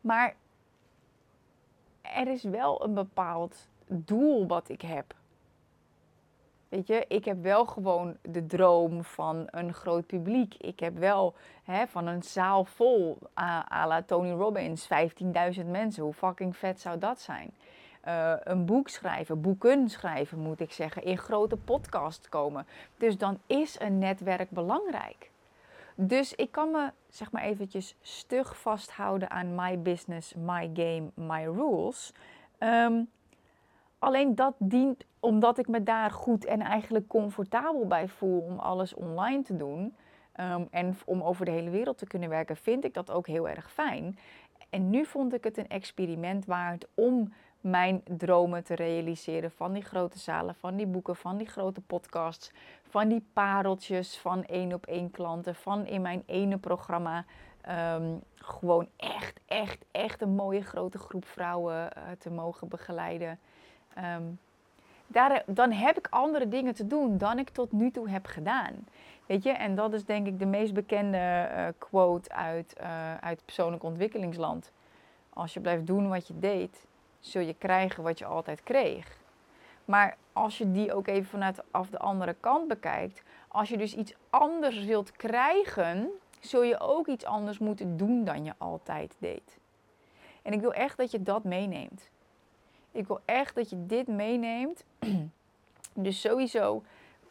Maar 0.01 0.35
er 2.01 2.29
is 2.29 2.43
wel 2.43 2.85
een 2.85 2.95
bepaald 2.95 3.69
doel 3.87 4.47
wat 4.47 4.69
ik 4.69 4.83
heb. 4.83 5.15
Weet 6.69 6.87
je, 6.87 7.05
ik 7.09 7.25
heb 7.25 7.43
wel 7.43 7.67
gewoon 7.67 8.17
de 8.23 8.47
droom 8.47 9.05
van 9.05 9.47
een 9.47 9.75
groot 9.75 10.07
publiek. 10.07 10.55
Ik 10.55 10.81
heb 10.81 10.99
wel 10.99 11.35
hè, 11.65 11.87
van 11.87 12.07
een 12.07 12.23
zaal 12.23 12.65
vol 12.65 13.19
à, 13.41 13.87
la 13.87 14.03
Tony 14.03 14.31
Robbins, 14.31 14.89
15.000 15.59 15.67
mensen. 15.67 16.03
Hoe 16.03 16.13
fucking 16.13 16.57
vet 16.57 16.81
zou 16.81 16.99
dat 16.99 17.21
zijn? 17.21 17.51
Uh, 18.07 18.33
een 18.45 18.65
boek 18.65 18.89
schrijven, 18.89 19.41
boeken 19.41 19.89
schrijven 19.89 20.39
moet 20.39 20.61
ik 20.61 20.73
zeggen, 20.73 21.03
in 21.03 21.19
grote 21.19 21.57
podcasts 21.57 22.29
komen. 22.29 22.67
Dus 22.97 23.19
dan 23.19 23.39
is 23.47 23.81
een 23.81 23.99
netwerk 23.99 24.51
belangrijk. 24.51 25.31
Dus 25.95 26.35
ik 26.35 26.51
kan 26.51 26.71
me 26.71 26.91
zeg 27.09 27.33
maar 27.33 27.43
eventjes 27.43 27.97
stug 28.01 28.61
vasthouden 28.61 29.31
aan 29.31 29.55
my 29.55 29.79
business, 29.79 30.35
my 30.35 30.71
game, 30.75 31.11
my 31.15 31.45
rules. 31.45 32.13
Ehm, 32.59 33.03
alleen 33.99 34.35
dat 34.35 34.55
dient 34.59 35.05
omdat 35.21 35.59
ik 35.59 35.69
me 35.69 35.83
daar 35.83 36.11
goed 36.11 36.45
en 36.45 36.61
eigenlijk 36.61 37.09
comfortabel 37.09 37.87
bij 37.87 38.09
voel 38.09 38.41
om 38.41 38.59
alles 38.59 38.95
online 38.95 39.43
te 39.43 39.57
doen. 39.57 39.95
Ehm, 40.33 40.63
en 40.71 40.97
om 41.05 41.23
over 41.23 41.45
de 41.45 41.51
hele 41.51 41.71
wereld 41.71 41.99
te 41.99 42.07
kunnen 42.07 42.29
werken, 42.29 42.57
vind 42.57 42.85
ik 42.85 42.95
dat 42.95 43.11
ook 43.11 43.27
heel 43.27 43.49
erg 43.49 43.73
fijn. 43.73 44.19
En 44.71 44.91
nu 44.91 45.05
vond 45.05 45.35
ik 45.35 45.45
het 45.45 45.57
een 45.59 45.69
experiment 45.69 46.45
waard 46.45 46.87
om 46.95 47.33
mijn 47.61 48.03
dromen 48.05 48.65
te 48.65 48.75
realiseren 48.75 49.51
van 49.51 49.73
die 49.73 49.83
grote 49.83 50.19
zalen, 50.19 50.55
van 50.55 50.77
die 50.77 50.87
boeken, 50.87 51.17
van 51.17 51.37
die 51.37 51.47
grote 51.47 51.81
podcasts, 51.81 52.53
van 52.89 53.09
die 53.09 53.25
pareltjes 53.33 54.19
van 54.19 54.45
één 54.45 54.73
op 54.73 54.87
één 54.87 55.11
klanten, 55.11 55.55
van 55.55 55.87
in 55.87 56.03
mijn 56.03 56.23
ene 56.27 56.59
programma 56.59 57.25
ehm, 57.61 58.15
gewoon 58.35 58.89
echt, 58.97 59.41
echt, 59.47 59.85
echt 59.91 60.23
een 60.23 60.35
mooie 60.35 60.63
grote 60.63 60.99
groep 60.99 61.25
vrouwen 61.25 61.75
uh, 61.75 62.03
te 62.19 62.31
mogen 62.31 62.69
begeleiden. 62.69 63.39
Ehm, 63.95 64.23
daar, 65.07 65.43
dan 65.47 65.73
heb 65.73 65.99
ik 65.99 66.07
andere 66.11 66.49
dingen 66.49 66.75
te 66.75 66.87
doen 66.87 67.19
dan 67.19 67.39
ik 67.39 67.49
tot 67.49 67.73
nu 67.73 67.91
toe 67.91 68.11
heb 68.11 68.27
gedaan. 68.27 68.87
Weet 69.27 69.43
je, 69.43 69.51
en 69.51 69.75
dat 69.75 69.93
is 69.93 70.05
denk 70.05 70.27
ik 70.27 70.39
de 70.39 70.47
meest 70.47 70.75
bekende 70.75 71.49
uh, 71.53 71.67
quote 71.79 72.31
uit, 72.31 72.75
uh, 72.81 73.15
uit 73.15 73.45
persoonlijk 73.45 73.83
ontwikkelingsland. 73.83 74.73
Als 75.31 75.55
je 75.55 75.61
blijft 75.61 75.87
doen 75.87 76.09
wat 76.09 76.27
je 76.27 76.39
deed, 76.39 76.87
zul 77.21 77.43
je 77.43 77.55
krijgen 77.55 78.03
wat 78.03 78.19
je 78.19 78.25
altijd 78.25 78.63
kreeg. 78.63 79.19
Maar 79.85 80.17
als 80.33 80.59
je 80.59 80.73
die 80.73 80.95
ook 80.95 81.07
even 81.07 81.31
vanuit 81.31 81.63
af 81.71 81.89
de 81.89 81.99
andere 81.99 82.37
kant 82.41 82.69
bekijkt, 82.69 83.23
als 83.49 83.69
je 83.69 83.77
dus 83.77 83.95
iets 83.95 84.15
anders 84.31 84.85
wilt 84.85 85.13
krijgen, 85.13 86.09
zul 86.41 86.63
je 86.63 86.81
ook 86.81 87.07
iets 87.07 87.25
anders 87.25 87.59
moeten 87.59 87.97
doen 87.97 88.25
dan 88.25 88.45
je 88.45 88.53
altijd 88.59 89.17
deed. 89.19 89.59
En 90.43 90.53
ik 90.53 90.61
wil 90.61 90.73
echt 90.73 90.97
dat 90.97 91.11
je 91.11 91.23
dat 91.23 91.45
meeneemt. 91.45 92.11
Ik 92.93 93.07
wil 93.07 93.21
echt 93.25 93.55
dat 93.55 93.71
je 93.71 93.87
dit 93.87 94.07
meeneemt. 94.07 94.85
Dus 95.95 96.21
sowieso 96.21 96.83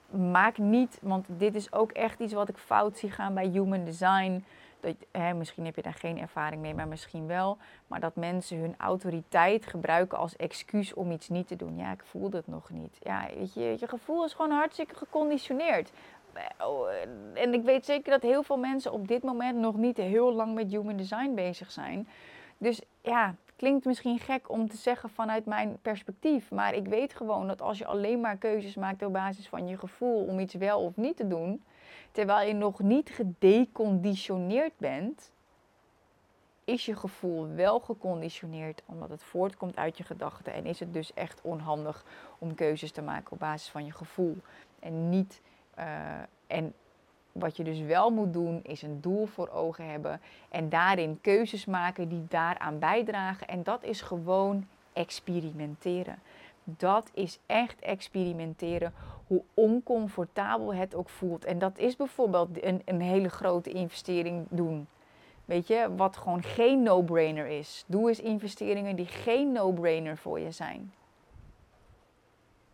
maak 0.09 0.57
niet, 0.57 0.99
want 1.01 1.25
dit 1.29 1.55
is 1.55 1.73
ook 1.73 1.91
echt 1.91 2.19
iets 2.19 2.33
wat 2.33 2.49
ik 2.49 2.57
fout 2.57 2.97
zie 2.97 3.11
gaan 3.11 3.33
bij 3.33 3.47
human 3.47 3.83
design. 3.85 4.45
Dat, 4.79 4.95
misschien 5.35 5.65
heb 5.65 5.75
je 5.75 5.81
daar 5.81 5.93
geen 5.93 6.19
ervaring 6.19 6.61
mee, 6.61 6.73
maar 6.73 6.87
misschien 6.87 7.27
wel. 7.27 7.57
Maar 7.87 7.99
dat 7.99 8.15
mensen 8.15 8.57
hun 8.57 8.75
autoriteit 8.77 9.65
gebruiken 9.65 10.17
als 10.17 10.35
excuus 10.35 10.93
om 10.93 11.11
iets 11.11 11.29
niet 11.29 11.47
te 11.47 11.55
doen. 11.55 11.77
Ja, 11.77 11.91
ik 11.91 12.03
voel 12.03 12.29
dat 12.29 12.47
nog 12.47 12.69
niet. 12.69 12.97
Ja, 12.99 13.27
weet 13.37 13.53
je, 13.53 13.75
je 13.79 13.87
gevoel 13.87 14.25
is 14.25 14.33
gewoon 14.33 14.51
hartstikke 14.51 14.95
geconditioneerd. 14.95 15.91
Oh, 16.63 16.87
en 17.33 17.53
ik 17.53 17.63
weet 17.63 17.85
zeker 17.85 18.11
dat 18.11 18.21
heel 18.21 18.43
veel 18.43 18.57
mensen 18.57 18.91
op 18.91 19.07
dit 19.07 19.23
moment 19.23 19.57
nog 19.57 19.75
niet 19.75 19.97
heel 19.97 20.33
lang 20.33 20.53
met 20.53 20.71
human 20.71 20.97
design 20.97 21.33
bezig 21.33 21.71
zijn. 21.71 22.07
Dus 22.57 22.81
ja, 23.01 23.35
klinkt 23.55 23.85
misschien 23.85 24.19
gek 24.19 24.49
om 24.49 24.69
te 24.69 24.77
zeggen 24.77 25.09
vanuit 25.09 25.45
mijn 25.45 25.77
perspectief. 25.81 26.51
Maar 26.51 26.73
ik 26.73 26.87
weet 26.87 27.13
gewoon 27.13 27.47
dat 27.47 27.61
als 27.61 27.77
je 27.77 27.85
alleen 27.85 28.21
maar 28.21 28.37
keuzes 28.37 28.75
maakt 28.75 29.05
op 29.05 29.13
basis 29.13 29.47
van 29.47 29.67
je 29.67 29.77
gevoel 29.77 30.25
om 30.25 30.39
iets 30.39 30.53
wel 30.53 30.81
of 30.81 30.95
niet 30.95 31.17
te 31.17 31.27
doen, 31.27 31.63
terwijl 32.17 32.47
je 32.47 32.53
nog 32.53 32.79
niet 32.79 33.09
gedeconditioneerd 33.09 34.73
bent, 34.77 35.31
is 36.63 36.85
je 36.85 36.95
gevoel 36.95 37.47
wel 37.47 37.79
geconditioneerd 37.79 38.81
omdat 38.85 39.09
het 39.09 39.23
voortkomt 39.23 39.75
uit 39.75 39.97
je 39.97 40.03
gedachten. 40.03 40.53
En 40.53 40.65
is 40.65 40.79
het 40.79 40.93
dus 40.93 41.13
echt 41.13 41.41
onhandig 41.41 42.05
om 42.37 42.55
keuzes 42.55 42.91
te 42.91 43.01
maken 43.01 43.31
op 43.31 43.39
basis 43.39 43.69
van 43.69 43.85
je 43.85 43.91
gevoel. 43.91 44.37
En 44.79 45.09
niet. 45.09 45.41
Uh, 45.79 45.85
en 46.47 46.73
wat 47.31 47.57
je 47.57 47.63
dus 47.63 47.79
wel 47.79 48.09
moet 48.09 48.33
doen, 48.33 48.59
is 48.63 48.81
een 48.81 49.01
doel 49.01 49.25
voor 49.25 49.49
ogen 49.49 49.89
hebben 49.89 50.21
en 50.49 50.69
daarin 50.69 51.21
keuzes 51.21 51.65
maken 51.65 52.09
die 52.09 52.25
daaraan 52.29 52.79
bijdragen. 52.79 53.47
En 53.47 53.63
dat 53.63 53.83
is 53.83 54.01
gewoon 54.01 54.67
experimenteren. 54.93 56.19
Dat 56.69 57.09
is 57.13 57.39
echt 57.45 57.79
experimenteren, 57.79 58.93
hoe 59.27 59.43
oncomfortabel 59.53 60.73
het 60.73 60.95
ook 60.95 61.09
voelt. 61.09 61.45
En 61.45 61.59
dat 61.59 61.77
is 61.77 61.95
bijvoorbeeld 61.95 62.63
een, 62.63 62.81
een 62.85 63.01
hele 63.01 63.29
grote 63.29 63.69
investering 63.69 64.45
doen. 64.49 64.87
Weet 65.45 65.67
je, 65.67 65.95
wat 65.95 66.17
gewoon 66.17 66.43
geen 66.43 66.83
no-brainer 66.83 67.47
is. 67.47 67.83
Doe 67.87 68.07
eens 68.09 68.19
investeringen 68.19 68.95
die 68.95 69.05
geen 69.05 69.51
no-brainer 69.51 70.17
voor 70.17 70.39
je 70.39 70.51
zijn. 70.51 70.93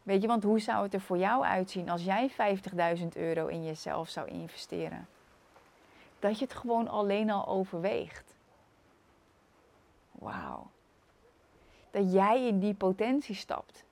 Weet 0.04 0.22
je, 0.22 0.28
want 0.28 0.44
hoe 0.44 0.60
zou 0.60 0.84
het 0.84 0.94
er 0.94 1.02
voor 1.02 1.18
jou 1.18 1.44
uitzien 1.44 1.90
als 1.90 2.04
jij 2.04 2.32
50.000 2.98 3.08
euro 3.14 3.48
in 3.48 3.64
jezelf 3.64 4.10
zou 4.10 4.28
investeren? 4.28 5.08
Dat 6.20 6.40
je 6.40 6.46
het 6.46 6.54
gewoon 6.54 6.88
alleen 6.88 7.30
al 7.30 7.48
overweegt. 7.48 8.36
Wauw. 10.12 10.73
Dat 11.94 12.14
jij 12.14 12.48
in 12.48 12.60
die 12.60 12.74
potentie 12.74 13.36
stapt. 13.36 13.84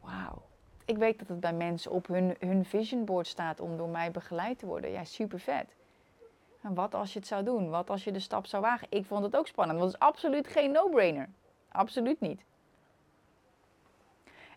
Wauw. 0.00 0.42
Ik 0.84 0.96
weet 0.96 1.18
dat 1.18 1.28
het 1.28 1.40
bij 1.40 1.52
mensen 1.52 1.90
op 1.90 2.06
hun, 2.06 2.36
hun 2.38 2.64
vision 2.64 3.04
board 3.04 3.26
staat 3.26 3.60
om 3.60 3.76
door 3.76 3.88
mij 3.88 4.10
begeleid 4.10 4.58
te 4.58 4.66
worden. 4.66 4.90
Ja, 4.90 5.04
super 5.04 5.40
vet. 5.40 5.74
En 6.60 6.74
wat 6.74 6.94
als 6.94 7.12
je 7.12 7.18
het 7.18 7.28
zou 7.28 7.44
doen? 7.44 7.70
Wat 7.70 7.90
als 7.90 8.04
je 8.04 8.12
de 8.12 8.18
stap 8.18 8.46
zou 8.46 8.62
wagen? 8.62 8.86
Ik 8.90 9.04
vond 9.04 9.24
het 9.24 9.36
ook 9.36 9.46
spannend, 9.46 9.78
want 9.78 9.92
het 9.92 10.00
is 10.00 10.08
absoluut 10.08 10.46
geen 10.46 10.70
no-brainer. 10.70 11.28
Absoluut 11.68 12.20
niet. 12.20 12.44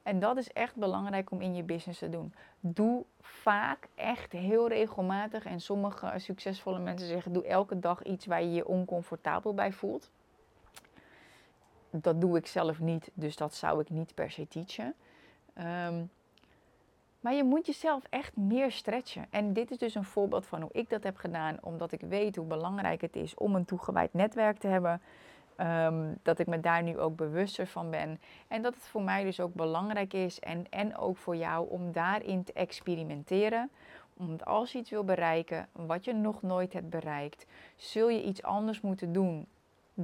En 0.04 0.20
dat 0.20 0.38
is 0.38 0.52
echt 0.52 0.76
belangrijk 0.76 1.32
om 1.32 1.42
in 1.42 1.56
je 1.56 1.64
business 1.64 2.00
te 2.00 2.10
doen. 2.10 2.34
Doe 2.60 3.06
vaak, 3.22 3.88
echt 3.96 4.32
heel 4.32 4.68
regelmatig. 4.68 5.46
En 5.46 5.62
sommige 5.62 6.14
succesvolle 6.16 6.80
mensen 6.80 7.08
zeggen: 7.08 7.34
doe 7.34 7.46
elke 7.46 7.80
dag 7.80 8.04
iets 8.04 8.26
waar 8.26 8.42
je 8.42 8.52
je 8.52 8.68
oncomfortabel 8.68 9.54
bij 9.54 9.72
voelt. 9.72 10.10
Dat 11.92 12.22
doe 12.22 12.38
ik 12.38 12.48
zelf 12.48 12.80
niet, 12.80 13.12
dus 13.14 13.36
dat 13.36 13.54
zou 13.54 13.82
ik 13.82 13.90
niet 13.90 14.14
per 14.16 14.32
se 14.32 14.48
teachen. 14.48 14.94
Um, 15.88 16.10
maar 17.20 17.34
je 17.34 17.44
moet 17.44 17.66
jezelf 17.66 18.04
echt 18.10 18.36
meer 18.36 18.72
stretchen. 18.72 19.26
En 19.30 19.54
dit 19.54 19.72
is 19.72 19.78
dus 19.78 19.96
een 19.96 20.04
voorbeeld 20.04 20.46
van 20.46 20.62
hoe 20.62 20.72
ik 20.74 20.90
dat 20.90 21.04
heb 21.04 21.18
gedaan, 21.18 21.58
omdat 21.62 21.92
ik 21.92 22.02
weet 22.02 22.36
hoe 22.36 22.46
belangrijk 22.46 23.02
het 23.02 23.16
is 23.16 23.36
om 23.36 23.56
een 23.56 23.66
toegewijd 23.66 24.14
netwerk 24.14 24.58
te 24.58 24.68
hebben. 24.68 25.02
Um, 25.58 26.18
dat 26.22 26.40
ik 26.40 26.48
me 26.48 26.60
daar 26.60 26.84
nu 26.84 27.00
ook 27.00 27.16
bewuster 27.16 27.68
van 27.68 27.90
ben. 27.90 28.20
En 28.48 28.62
dat 28.62 28.74
het 28.74 28.84
voor 28.84 29.02
mij 29.02 29.24
dus 29.24 29.40
ook 29.40 29.54
belangrijk 29.54 30.14
is 30.14 30.40
en, 30.40 30.66
en 30.70 30.98
ook 30.98 31.18
voor 31.18 31.36
jou 31.36 31.70
om 31.70 31.92
daarin 31.92 32.44
te 32.44 32.54
experimenteren. 32.54 33.70
Want 34.14 34.46
als 34.46 34.72
je 34.72 34.78
iets 34.78 34.90
wil 34.90 35.04
bereiken 35.04 35.68
wat 35.72 36.06
je 36.06 36.14
nog 36.14 36.42
nooit 36.42 36.74
hebt 36.74 36.90
bereikt, 36.90 37.46
zul 37.76 38.10
je 38.10 38.24
iets 38.24 38.44
anders 38.44 38.82
moeten 38.82 39.14
doen 39.14 39.48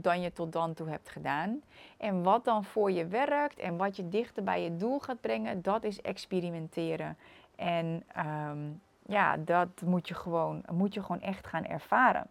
dan 0.02 0.22
je 0.22 0.34
tot 0.34 0.52
dan 0.52 0.74
toe 0.74 0.90
hebt 0.90 1.10
gedaan. 1.10 1.62
En 1.98 2.24
wat 2.24 2.46
dan 2.46 2.64
voor 2.64 2.92
je 2.92 3.08
werkt 3.08 3.60
en 3.60 3.78
wat 3.78 3.96
je 3.96 4.10
dichter 4.10 4.44
bij 4.44 4.64
je 4.64 4.78
doel 4.78 5.00
gaat 5.00 5.22
brengen, 5.22 5.62
dat 5.62 5.84
is 5.84 6.02
experimenteren. 6.02 7.18
En 7.56 8.04
um, 8.48 8.82
ja, 9.06 9.38
dat 9.38 9.82
moet 9.86 10.08
je, 10.08 10.14
gewoon, 10.14 10.64
moet 10.72 10.94
je 10.94 11.02
gewoon 11.02 11.22
echt 11.22 11.48
gaan 11.48 11.66
ervaren. 11.66 12.28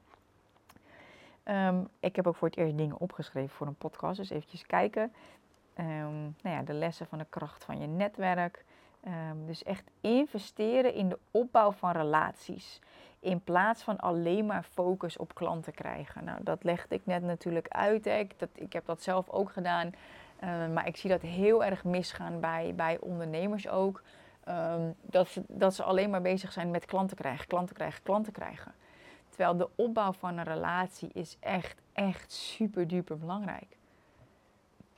Um, 1.45 1.89
ik 2.01 2.17
heb 2.17 2.27
ook 2.27 2.37
voor 2.37 2.49
het 2.49 2.57
eerst 2.57 2.77
dingen 2.77 3.01
opgeschreven 3.01 3.57
voor 3.57 3.67
een 3.67 3.75
podcast, 3.75 4.17
dus 4.17 4.31
eventjes 4.31 4.67
kijken. 4.67 5.13
Um, 5.79 6.37
nou 6.43 6.57
ja, 6.57 6.63
de 6.63 6.73
lessen 6.73 7.07
van 7.07 7.19
de 7.19 7.27
kracht 7.29 7.65
van 7.65 7.81
je 7.81 7.87
netwerk. 7.87 8.65
Dus 9.47 9.63
echt 9.63 9.91
investeren 10.01 10.95
in 10.95 11.09
de 11.09 11.19
opbouw 11.31 11.73
van 11.73 11.91
relaties. 11.91 12.81
In 13.21 13.41
plaats 13.41 13.83
van 13.83 13.99
alleen 13.99 14.47
maar 14.47 14.63
focus 14.63 15.17
op 15.17 15.35
klanten 15.35 15.75
krijgen. 15.75 16.25
Nou, 16.25 16.39
dat 16.43 16.65
legde 16.65 16.95
ik 16.95 17.07
net 17.07 17.23
natuurlijk 17.23 17.69
uit. 17.69 18.07
Ik, 18.07 18.39
dat, 18.39 18.49
ik 18.55 18.73
heb 18.73 18.87
dat 18.87 19.03
zelf 19.03 19.31
ook 19.31 19.53
gedaan. 19.53 19.95
maar 20.73 20.87
ik 20.87 20.97
zie 20.97 21.11
dat 21.11 21.23
heel 21.23 21.65
erg 21.65 21.85
misgaan 21.85 22.41
bij, 22.41 22.73
bij 22.77 22.99
ondernemers 23.01 23.69
ook. 23.69 24.03
dat, 25.01 25.29
ze, 25.29 25.43
dat 25.49 25.75
ze 25.75 25.83
alleen 25.83 26.11
maar 26.11 26.23
bezig 26.23 26.53
zijn 26.53 26.71
met 26.71 26.85
klanten 26.85 27.17
krijgen, 27.17 27.47
klanten 27.47 27.75
krijgen, 27.75 28.03
klanten 28.03 28.33
krijgen. 28.33 28.75
Terwijl 29.37 29.57
de 29.57 29.69
opbouw 29.75 30.13
van 30.13 30.39
een 30.39 30.45
relatie 30.45 31.11
is 31.13 31.37
echt, 31.41 31.83
echt 31.93 32.33
super 32.33 32.89
duper 32.89 33.19
belangrijk. 33.19 33.77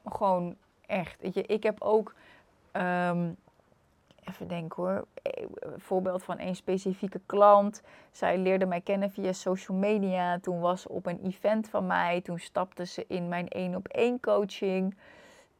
Gewoon 0.05 0.57
echt. 0.87 1.35
Je, 1.35 1.43
ik 1.43 1.63
heb 1.63 1.81
ook, 1.81 2.15
um, 2.73 3.37
even 4.29 4.49
denken 4.49 4.83
hoor, 4.83 5.05
een 5.23 5.49
eh, 5.55 5.69
voorbeeld 5.77 6.23
van 6.23 6.39
een 6.39 6.57
specifieke 6.57 7.21
klant. 7.27 7.83
Zij 8.11 8.39
leerde 8.39 8.67
mij 8.67 8.81
kennen 8.81 9.11
via 9.11 9.33
social 9.33 9.77
media. 9.77 10.39
Toen 10.39 10.61
was 10.61 10.87
op 10.87 11.07
een 11.07 11.21
event 11.23 11.69
van 11.69 11.87
mij. 11.87 12.21
Toen 12.21 12.39
stapte 12.39 12.87
ze 12.87 13.05
in 13.09 13.29
mijn 13.29 13.49
één 13.49 13.75
op 13.75 13.89
één 13.89 14.21
coaching. 14.21 14.97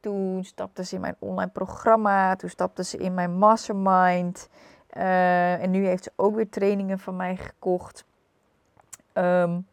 Toen 0.01 0.45
stapte 0.45 0.85
ze 0.85 0.95
in 0.95 1.01
mijn 1.01 1.17
online 1.19 1.51
programma. 1.51 2.37
Toen 2.37 2.51
stapte 2.51 2.85
ze 2.85 2.97
in 2.97 3.15
mijn 3.15 3.39
mastermind. 3.39 4.49
Uh, 4.97 5.63
en 5.63 5.71
nu 5.71 5.87
heeft 5.87 6.05
ze 6.05 6.13
ook 6.17 6.35
weer 6.35 6.49
trainingen 6.49 6.99
van 6.99 7.17
mij 7.17 7.37
gekocht. 7.37 8.05
Um, 9.15 9.67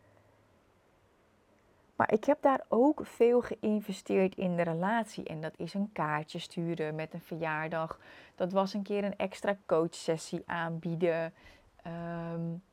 maar 1.96 2.14
ik 2.14 2.24
heb 2.24 2.42
daar 2.42 2.62
ook 2.68 3.00
veel 3.04 3.42
geïnvesteerd 3.42 4.36
in 4.36 4.56
de 4.56 4.62
relatie. 4.62 5.24
En 5.24 5.42
dat 5.42 5.54
is 5.58 5.74
een 5.74 5.90
kaartje 5.94 6.40
sturen 6.40 6.96
met 6.96 7.14
een 7.14 7.22
verjaardag. 7.22 8.00
Dat 8.36 8.52
was 8.52 8.74
een 8.74 8.84
keer 8.84 9.04
een 9.04 9.18
extra 9.18 9.58
coachsessie 9.66 10.44
aanbieden. 10.46 11.34
Um, 11.88 12.64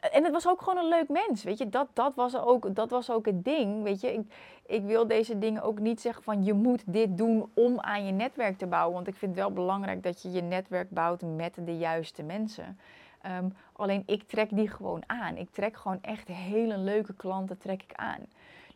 en 0.00 0.24
het 0.24 0.32
was 0.32 0.48
ook 0.48 0.62
gewoon 0.62 0.78
een 0.78 0.88
leuk 0.88 1.08
mens, 1.08 1.42
weet 1.42 1.58
je. 1.58 1.68
Dat, 1.68 1.88
dat, 1.92 2.14
was, 2.14 2.36
ook, 2.36 2.74
dat 2.74 2.90
was 2.90 3.10
ook 3.10 3.26
het 3.26 3.44
ding, 3.44 3.82
weet 3.82 4.00
je. 4.00 4.12
Ik, 4.12 4.32
ik 4.66 4.84
wil 4.84 5.06
deze 5.06 5.38
dingen 5.38 5.62
ook 5.62 5.78
niet 5.78 6.00
zeggen 6.00 6.22
van 6.22 6.44
je 6.44 6.52
moet 6.52 6.82
dit 6.86 7.18
doen 7.18 7.50
om 7.54 7.80
aan 7.80 8.06
je 8.06 8.12
netwerk 8.12 8.58
te 8.58 8.66
bouwen. 8.66 8.94
Want 8.94 9.06
ik 9.06 9.14
vind 9.14 9.30
het 9.34 9.40
wel 9.40 9.52
belangrijk 9.52 10.02
dat 10.02 10.22
je 10.22 10.30
je 10.30 10.42
netwerk 10.42 10.90
bouwt 10.90 11.22
met 11.22 11.58
de 11.64 11.78
juiste 11.78 12.22
mensen. 12.22 12.78
Ehm, 13.22 13.48
alleen 13.72 14.02
ik 14.06 14.22
trek 14.22 14.48
die 14.50 14.68
gewoon 14.68 15.02
aan. 15.06 15.36
Ik 15.36 15.50
trek 15.50 15.76
gewoon 15.76 16.02
echt 16.02 16.28
hele 16.28 16.78
leuke 16.78 17.14
klanten 17.14 17.58
trek 17.58 17.82
ik 17.82 17.92
aan. 17.94 18.26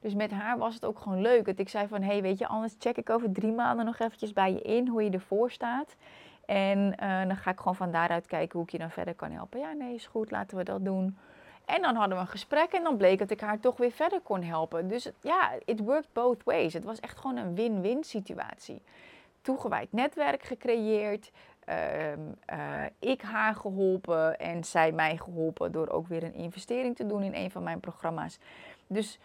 Dus 0.03 0.15
met 0.15 0.31
haar 0.31 0.59
was 0.59 0.75
het 0.75 0.85
ook 0.85 0.99
gewoon 0.99 1.21
leuk. 1.21 1.45
Dat 1.45 1.59
ik 1.59 1.69
zei 1.69 1.89
van, 1.89 2.03
hey, 2.03 2.23
weet 2.23 2.39
je, 2.39 2.47
anders 2.47 2.75
check 2.79 2.97
ik 2.97 3.11
over 3.11 3.33
drie 3.33 3.53
maanden 3.53 3.85
nog 3.85 3.99
eventjes 3.99 4.33
bij 4.33 4.53
je 4.53 4.63
in 4.63 4.89
hoe 4.89 5.03
je 5.03 5.11
ervoor 5.11 5.51
staat. 5.51 5.97
En 6.47 6.79
uh, 7.03 7.27
dan 7.27 7.37
ga 7.37 7.51
ik 7.51 7.59
gewoon 7.59 7.75
van 7.75 7.91
daaruit 7.91 8.27
kijken 8.27 8.59
hoe 8.59 8.67
ik 8.67 8.73
je 8.73 8.79
dan 8.79 8.91
verder 8.91 9.15
kan 9.15 9.31
helpen. 9.31 9.61
Ja, 9.61 9.73
nee, 9.73 9.95
is 9.95 10.07
goed, 10.07 10.31
laten 10.31 10.57
we 10.57 10.65
dat 10.65 10.85
doen. 10.85 11.17
En 11.65 11.83
dan 11.83 11.95
hadden 11.95 12.17
we 12.17 12.23
een 12.23 12.29
gesprek 12.29 12.73
en 12.73 12.83
dan 12.83 12.97
bleek 12.97 13.19
dat 13.19 13.31
ik 13.31 13.41
haar 13.41 13.61
toch 13.61 13.77
weer 13.77 13.91
verder 13.91 14.21
kon 14.21 14.43
helpen. 14.43 14.89
Dus 14.89 15.11
ja, 15.21 15.51
it 15.65 15.81
worked 15.81 16.13
both 16.13 16.43
ways. 16.45 16.73
Het 16.73 16.85
was 16.85 17.01
echt 17.01 17.19
gewoon 17.19 17.37
een 17.37 17.55
win-win 17.55 18.05
situatie. 18.05 18.83
Toegewijd 19.41 19.93
netwerk 19.93 20.43
gecreëerd. 20.43 21.31
Uh, 21.69 22.13
uh, 22.13 22.17
ik 22.99 23.23
haar 23.23 23.55
geholpen 23.55 24.39
en 24.39 24.65
zij 24.65 24.93
mij 24.93 25.17
geholpen 25.17 25.73
door 25.73 25.89
ook 25.89 26.07
weer 26.07 26.23
een 26.23 26.35
investering 26.35 26.97
te 26.97 27.07
doen 27.07 27.23
in 27.23 27.35
een 27.35 27.51
van 27.51 27.63
mijn 27.63 27.81
programma's. 27.81 28.39
Dus 28.87 29.19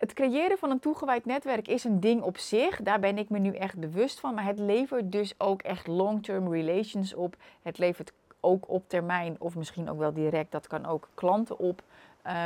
het 0.00 0.12
creëren 0.12 0.58
van 0.58 0.70
een 0.70 0.78
toegewijd 0.78 1.24
netwerk 1.24 1.68
is 1.68 1.84
een 1.84 2.00
ding 2.00 2.22
op 2.22 2.38
zich. 2.38 2.82
Daar 2.82 3.00
ben 3.00 3.18
ik 3.18 3.28
me 3.28 3.38
nu 3.38 3.54
echt 3.54 3.78
bewust 3.78 4.20
van. 4.20 4.34
Maar 4.34 4.44
het 4.44 4.58
levert 4.58 5.12
dus 5.12 5.34
ook 5.38 5.62
echt 5.62 5.86
long-term 5.86 6.52
relations 6.52 7.14
op. 7.14 7.36
Het 7.62 7.78
levert 7.78 8.12
ook 8.40 8.68
op 8.68 8.88
termijn, 8.88 9.36
of 9.38 9.54
misschien 9.54 9.90
ook 9.90 9.98
wel 9.98 10.12
direct, 10.12 10.52
dat 10.52 10.66
kan 10.66 10.86
ook 10.86 11.08
klanten 11.14 11.58
op. 11.58 11.82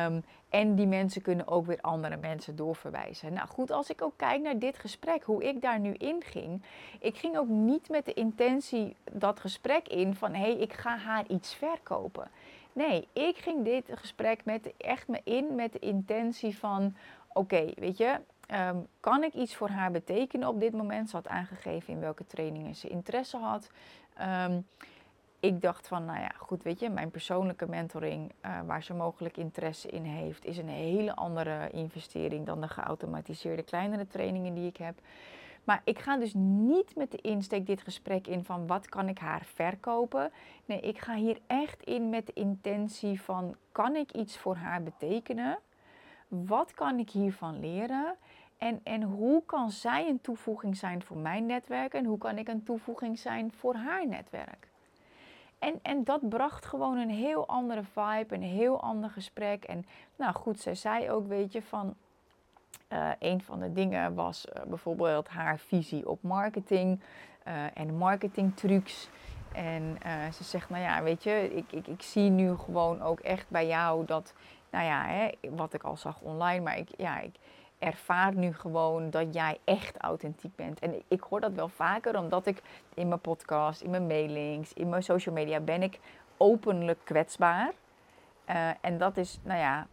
Um, 0.07 0.25
en 0.49 0.75
die 0.75 0.87
mensen 0.87 1.23
kunnen 1.23 1.49
ook 1.49 1.67
weer 1.67 1.81
andere 1.81 2.17
mensen 2.17 2.57
doorverwijzen. 2.57 3.33
Nou 3.33 3.49
goed, 3.49 3.71
als 3.71 3.90
ik 3.90 4.03
ook 4.03 4.17
kijk 4.17 4.43
naar 4.43 4.59
dit 4.59 4.79
gesprek, 4.79 5.23
hoe 5.23 5.45
ik 5.45 5.61
daar 5.61 5.79
nu 5.79 5.93
in 5.93 6.23
ging. 6.25 6.62
Ik 7.01 7.17
ging 7.17 7.37
ook 7.37 7.49
niet 7.49 7.88
met 7.88 8.05
de 8.05 8.14
intentie 8.14 8.97
dat 9.12 9.40
gesprek 9.40 9.88
in 9.88 10.14
van 10.14 10.35
hé, 10.35 10.40
hey, 10.40 10.57
ik 10.57 10.73
ga 10.73 10.97
haar 10.97 11.25
iets 11.29 11.55
verkopen. 11.55 12.31
Nee, 12.73 13.09
ik 13.12 13.37
ging 13.37 13.64
dit 13.64 13.85
gesprek 13.95 14.45
met, 14.45 14.73
echt 14.77 15.09
me 15.09 15.21
in 15.25 15.55
met 15.55 15.73
de 15.73 15.79
intentie 15.79 16.59
van 16.59 16.95
oké, 17.35 17.73
weet 17.75 17.97
je, 17.97 18.20
ehm, 18.47 18.77
kan 19.01 19.23
ik 19.23 19.35
iets 19.35 19.57
voor 19.57 19.68
haar 19.68 19.90
betekenen 19.90 20.49
op 20.49 20.61
dit 20.61 20.73
moment? 20.73 21.11
Ze 21.11 21.16
had 21.16 21.29
aangegeven 21.29 21.92
in 21.92 22.01
welke 22.01 22.27
trainingen 22.27 22.75
ze 22.75 22.88
interesse 22.88 23.37
had. 23.37 23.70
Ehm, 24.14 24.61
ik 25.40 25.61
dacht 25.61 25.88
van, 25.88 26.05
nou 26.05 26.18
ja, 26.18 26.33
goed, 26.37 26.62
weet 26.62 26.81
je, 26.81 26.90
mijn 26.90 27.11
persoonlijke 27.11 27.68
mentoring, 27.68 28.33
uh, 28.47 28.61
waar 28.66 28.83
ze 28.83 28.94
mogelijk 28.94 29.37
interesse 29.37 29.88
in 29.88 30.05
heeft, 30.05 30.44
is 30.44 30.59
een 30.59 30.68
hele 30.68 31.14
andere 31.14 31.70
investering 31.70 32.47
dan 32.47 32.61
de 32.61 32.68
geautomatiseerde 32.68 33.62
kleinere 33.62 34.07
trainingen 34.07 34.55
die 34.55 34.66
ik 34.66 34.77
heb. 34.77 34.94
Maar 35.64 35.81
ik 35.85 35.99
ga 35.99 36.16
dus 36.16 36.35
niet 36.35 36.97
met 36.97 37.11
de 37.11 37.18
insteek 37.20 37.66
dit 37.66 37.83
gesprek 37.83 38.27
in 38.27 38.44
van 38.44 38.66
wat 38.66 38.88
kan 38.88 39.09
ik 39.09 39.18
haar 39.18 39.44
verkopen. 39.55 40.33
Nee, 40.64 40.81
ik 40.81 40.99
ga 40.99 41.14
hier 41.14 41.38
echt 41.47 41.83
in 41.83 42.09
met 42.09 42.27
de 42.27 42.33
intentie 42.33 43.20
van 43.20 43.57
kan 43.73 43.97
ik 43.97 44.12
iets 44.12 44.38
voor 44.38 44.57
haar 44.57 44.83
betekenen? 44.83 45.59
Wat 46.47 46.75
kan 46.75 46.99
ik 46.99 47.11
hiervan 47.11 47.61
leren? 47.61 48.14
En, 48.59 48.81
en 48.83 49.03
hoe 49.03 49.42
kan 49.47 49.70
zij 49.70 50.09
een 50.09 50.20
toevoeging 50.20 50.77
zijn 50.77 51.03
voor 51.03 51.16
mijn 51.16 51.47
netwerk? 51.47 51.94
En 51.94 52.05
hoe 52.05 52.18
kan 52.18 52.38
ik 52.38 52.49
een 52.49 52.62
toevoeging 52.62 53.18
zijn 53.18 53.53
voor 53.53 53.75
haar 53.75 54.07
netwerk? 54.07 54.68
En, 55.59 55.79
en 55.83 56.05
dat 56.05 56.29
bracht 56.29 56.66
gewoon 56.66 56.97
een 56.99 57.11
heel 57.11 57.47
andere 57.47 57.83
vibe, 57.83 58.35
een 58.35 58.42
heel 58.42 58.81
ander 58.81 59.11
gesprek. 59.11 59.64
En 59.64 59.87
nou 60.16 60.35
goed, 60.35 60.61
zij 60.61 60.75
zei 60.75 61.11
ook, 61.11 61.27
weet 61.29 61.53
je, 61.53 61.62
van 61.62 61.94
uh, 62.92 63.09
een 63.18 63.42
van 63.42 63.61
de 63.61 63.73
dingen 63.73 64.14
was 64.14 64.47
uh, 64.47 64.62
bijvoorbeeld 64.62 65.29
haar 65.29 65.59
visie 65.59 66.09
op 66.09 66.23
marketing 66.23 67.01
uh, 67.49 67.64
en 67.75 67.97
marketingtrucs. 67.97 69.09
En 69.53 69.99
ze 70.33 70.44
zegt, 70.44 70.70
nou 70.70 70.83
ja, 70.83 71.03
weet 71.03 71.23
je, 71.23 71.51
ik, 71.55 71.73
ik, 71.73 71.87
ik 71.87 72.03
zie 72.03 72.31
nu 72.31 72.57
gewoon 72.57 73.03
ook 73.03 73.20
echt 73.20 73.49
bij 73.49 73.66
jou 73.66 74.05
dat 74.05 74.35
nou 74.74 74.87
ja, 74.87 75.04
hè, 75.06 75.30
wat 75.50 75.74
ik 75.74 75.82
al 75.82 75.96
zag 75.96 76.20
online, 76.20 76.60
maar 76.60 76.78
ik, 76.78 76.88
ja, 76.96 77.20
ik 77.20 77.34
ervaar 77.78 78.34
nu 78.34 78.54
gewoon 78.54 79.10
dat 79.10 79.34
jij 79.34 79.58
echt 79.64 79.96
authentiek 79.96 80.56
bent. 80.56 80.78
En 80.78 81.02
ik 81.08 81.20
hoor 81.20 81.40
dat 81.40 81.52
wel 81.52 81.68
vaker, 81.68 82.18
omdat 82.18 82.46
ik 82.46 82.62
in 82.94 83.08
mijn 83.08 83.20
podcast, 83.20 83.80
in 83.80 83.90
mijn 83.90 84.06
mailings, 84.06 84.72
in 84.72 84.88
mijn 84.88 85.02
social 85.02 85.34
media 85.34 85.60
ben 85.60 85.82
ik 85.82 85.98
openlijk 86.37 86.98
kwetsbaar. 87.04 87.72
Uh, 88.50 88.70
en 88.80 88.98
dat 88.98 89.16
is, 89.16 89.38
nou 89.42 89.58
ja, 89.58 89.87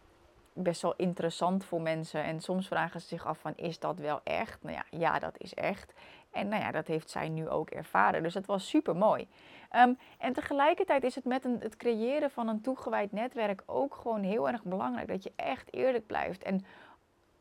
best 0.52 0.82
wel 0.82 0.94
interessant 0.96 1.64
voor 1.64 1.80
mensen. 1.80 2.24
En 2.24 2.40
soms 2.40 2.66
vragen 2.66 3.00
ze 3.00 3.06
zich 3.06 3.26
af 3.26 3.38
van, 3.38 3.52
is 3.56 3.78
dat 3.78 3.98
wel 3.98 4.20
echt? 4.24 4.62
Nou 4.62 4.76
ja, 4.76 4.98
ja, 4.98 5.18
dat 5.18 5.34
is 5.38 5.54
echt. 5.54 5.92
En 6.30 6.48
nou 6.48 6.62
ja, 6.62 6.70
dat 6.70 6.86
heeft 6.86 7.10
zij 7.10 7.28
nu 7.28 7.48
ook 7.48 7.70
ervaren. 7.70 8.22
Dus 8.22 8.34
dat 8.34 8.46
was 8.46 8.68
super 8.68 8.96
mooi. 8.96 9.28
Um, 9.76 9.98
en 10.18 10.32
tegelijkertijd 10.32 11.04
is 11.04 11.14
het 11.14 11.24
met 11.24 11.44
een, 11.44 11.56
het 11.60 11.76
creëren 11.76 12.30
van 12.30 12.48
een 12.48 12.60
toegewijd 12.60 13.12
netwerk 13.12 13.62
ook 13.66 13.94
gewoon 13.94 14.22
heel 14.22 14.48
erg 14.48 14.62
belangrijk 14.62 15.08
dat 15.08 15.22
je 15.22 15.32
echt 15.36 15.74
eerlijk 15.74 16.06
blijft. 16.06 16.42
En 16.42 16.64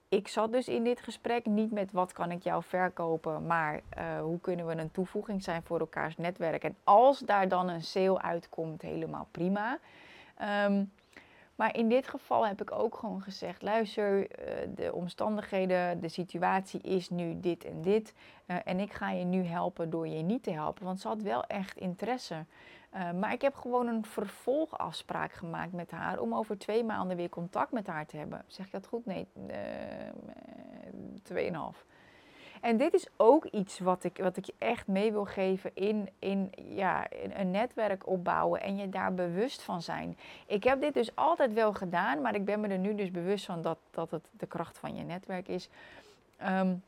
ik 0.09 0.27
zat 0.27 0.51
dus 0.51 0.67
in 0.67 0.83
dit 0.83 1.01
gesprek 1.01 1.45
niet 1.45 1.71
met 1.71 1.91
wat 1.91 2.13
kan 2.13 2.31
ik 2.31 2.43
jou 2.43 2.63
verkopen, 2.63 3.45
maar 3.45 3.75
uh, 3.97 4.19
hoe 4.19 4.39
kunnen 4.39 4.67
we 4.67 4.75
een 4.75 4.91
toevoeging 4.91 5.43
zijn 5.43 5.63
voor 5.63 5.79
elkaars 5.79 6.17
netwerk. 6.17 6.63
En 6.63 6.75
als 6.83 7.19
daar 7.19 7.47
dan 7.47 7.69
een 7.69 7.81
sale 7.83 8.21
uitkomt, 8.21 8.81
helemaal 8.81 9.27
prima. 9.31 9.79
Um, 10.65 10.91
maar 11.55 11.75
in 11.75 11.89
dit 11.89 12.07
geval 12.07 12.47
heb 12.47 12.61
ik 12.61 12.71
ook 12.71 12.95
gewoon 12.95 13.21
gezegd: 13.21 13.61
luister, 13.61 14.31
eh, 14.31 14.67
de 14.75 14.93
omstandigheden, 14.93 16.01
de 16.01 16.09
situatie 16.09 16.81
is 16.81 17.09
nu 17.09 17.39
dit 17.39 17.65
en 17.65 17.81
dit. 17.81 18.13
Uh, 18.47 18.55
en 18.63 18.79
ik 18.79 18.93
ga 18.93 19.11
je 19.11 19.23
nu 19.23 19.43
helpen 19.43 19.89
door 19.89 20.07
je 20.07 20.21
niet 20.21 20.43
te 20.43 20.51
helpen. 20.51 20.85
Want 20.85 20.99
ze 20.99 21.07
had 21.07 21.21
wel 21.21 21.45
echt 21.45 21.77
interesse. 21.77 22.45
Uh, 22.95 23.11
maar 23.11 23.33
ik 23.33 23.41
heb 23.41 23.55
gewoon 23.55 23.87
een 23.87 24.05
vervolgafspraak 24.05 25.31
gemaakt 25.31 25.73
met 25.73 25.91
haar 25.91 26.19
om 26.19 26.35
over 26.35 26.57
twee 26.57 26.83
maanden 26.83 27.17
weer 27.17 27.29
contact 27.29 27.71
met 27.71 27.87
haar 27.87 28.05
te 28.05 28.17
hebben. 28.17 28.43
Zeg 28.47 28.65
ik 28.65 28.71
dat 28.71 28.87
goed? 28.87 29.05
Nee, 29.05 29.27
tweeënhalf. 31.23 31.85
En 32.61 32.77
dit 32.77 32.93
is 32.93 33.07
ook 33.17 33.45
iets 33.45 33.79
wat 33.79 34.03
ik, 34.03 34.17
wat 34.17 34.37
ik 34.37 34.45
je 34.45 34.53
echt 34.57 34.87
mee 34.87 35.11
wil 35.11 35.25
geven 35.25 35.71
in, 35.73 36.09
in 36.19 36.51
ja, 36.55 37.07
een 37.33 37.51
netwerk 37.51 38.07
opbouwen 38.07 38.61
en 38.61 38.77
je 38.77 38.89
daar 38.89 39.13
bewust 39.13 39.61
van 39.61 39.81
zijn. 39.81 40.17
Ik 40.47 40.63
heb 40.63 40.81
dit 40.81 40.93
dus 40.93 41.15
altijd 41.15 41.53
wel 41.53 41.73
gedaan, 41.73 42.21
maar 42.21 42.35
ik 42.35 42.45
ben 42.45 42.59
me 42.59 42.67
er 42.67 42.77
nu 42.77 42.95
dus 42.95 43.11
bewust 43.11 43.45
van 43.45 43.61
dat, 43.61 43.77
dat 43.91 44.11
het 44.11 44.23
de 44.31 44.45
kracht 44.45 44.77
van 44.77 44.95
je 44.95 45.03
netwerk 45.03 45.47
is. 45.47 45.69
Um, 46.47 46.83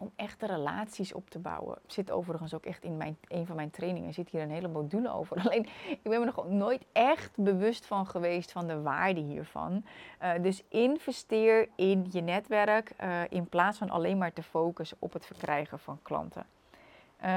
om 0.00 0.12
echte 0.16 0.46
relaties 0.46 1.12
op 1.12 1.30
te 1.30 1.38
bouwen. 1.38 1.78
Zit 1.86 2.10
overigens 2.10 2.54
ook 2.54 2.64
echt 2.64 2.84
in 2.84 2.96
mijn, 2.96 3.16
een 3.28 3.46
van 3.46 3.56
mijn 3.56 3.70
trainingen, 3.70 4.14
zit 4.14 4.30
hier 4.30 4.42
een 4.42 4.50
hele 4.50 4.68
module 4.68 5.12
over. 5.12 5.36
Alleen, 5.44 5.66
ik 5.88 6.02
ben 6.02 6.20
me 6.20 6.24
nog 6.24 6.48
nooit 6.48 6.84
echt 6.92 7.30
bewust 7.36 7.86
van 7.86 8.06
geweest 8.06 8.52
van 8.52 8.66
de 8.66 8.82
waarde 8.82 9.20
hiervan. 9.20 9.84
Uh, 10.22 10.30
dus 10.42 10.62
investeer 10.68 11.68
in 11.76 12.06
je 12.10 12.20
netwerk 12.20 12.92
uh, 13.02 13.20
in 13.28 13.48
plaats 13.48 13.78
van 13.78 13.90
alleen 13.90 14.18
maar 14.18 14.32
te 14.32 14.42
focussen 14.42 14.96
op 15.00 15.12
het 15.12 15.26
verkrijgen 15.26 15.78
van 15.78 15.98
klanten. 16.02 16.46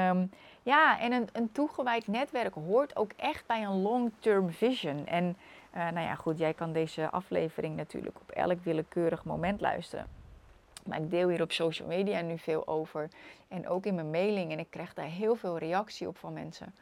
Um, 0.10 0.32
ja, 0.64 1.00
en 1.00 1.12
een, 1.12 1.30
een 1.32 1.52
toegewijd 1.52 2.08
netwerk 2.08 2.54
hoort 2.54 2.96
ook 2.96 3.12
echt 3.16 3.46
bij 3.46 3.64
een 3.64 3.82
long-term 3.82 4.52
vision. 4.52 5.06
En 5.06 5.38
uh, 5.76 5.90
nou 5.90 6.00
ja, 6.08 6.16
goed, 6.16 6.38
jij 6.38 6.54
kan 6.54 6.74
deze 6.74 7.10
aflevering 7.10 7.76
natuurlijk 7.76 8.20
op 8.22 8.32
elk 8.32 8.64
willekeurig 8.64 9.24
moment 9.24 9.62
luisteren. 9.62 10.23
Maar 10.86 11.02
ik 11.02 11.10
deel 11.10 11.30
hier 11.30 11.42
op 11.42 11.52
social 11.52 11.88
media 11.88 12.22
nu 12.22 12.38
veel 12.38 12.68
over. 12.68 13.10
En 13.48 13.68
ook 13.68 13.86
in 13.86 13.96
mijn 13.96 14.10
mailing. 14.10 14.52
En 14.52 14.60
ik 14.60 14.70
krijg 14.70 14.94
daar 14.94 15.06
heel 15.06 15.36
veel 15.36 15.58
reactie 15.58 16.08
op 16.08 16.18
van 16.18 16.34
mensen. 16.34 16.76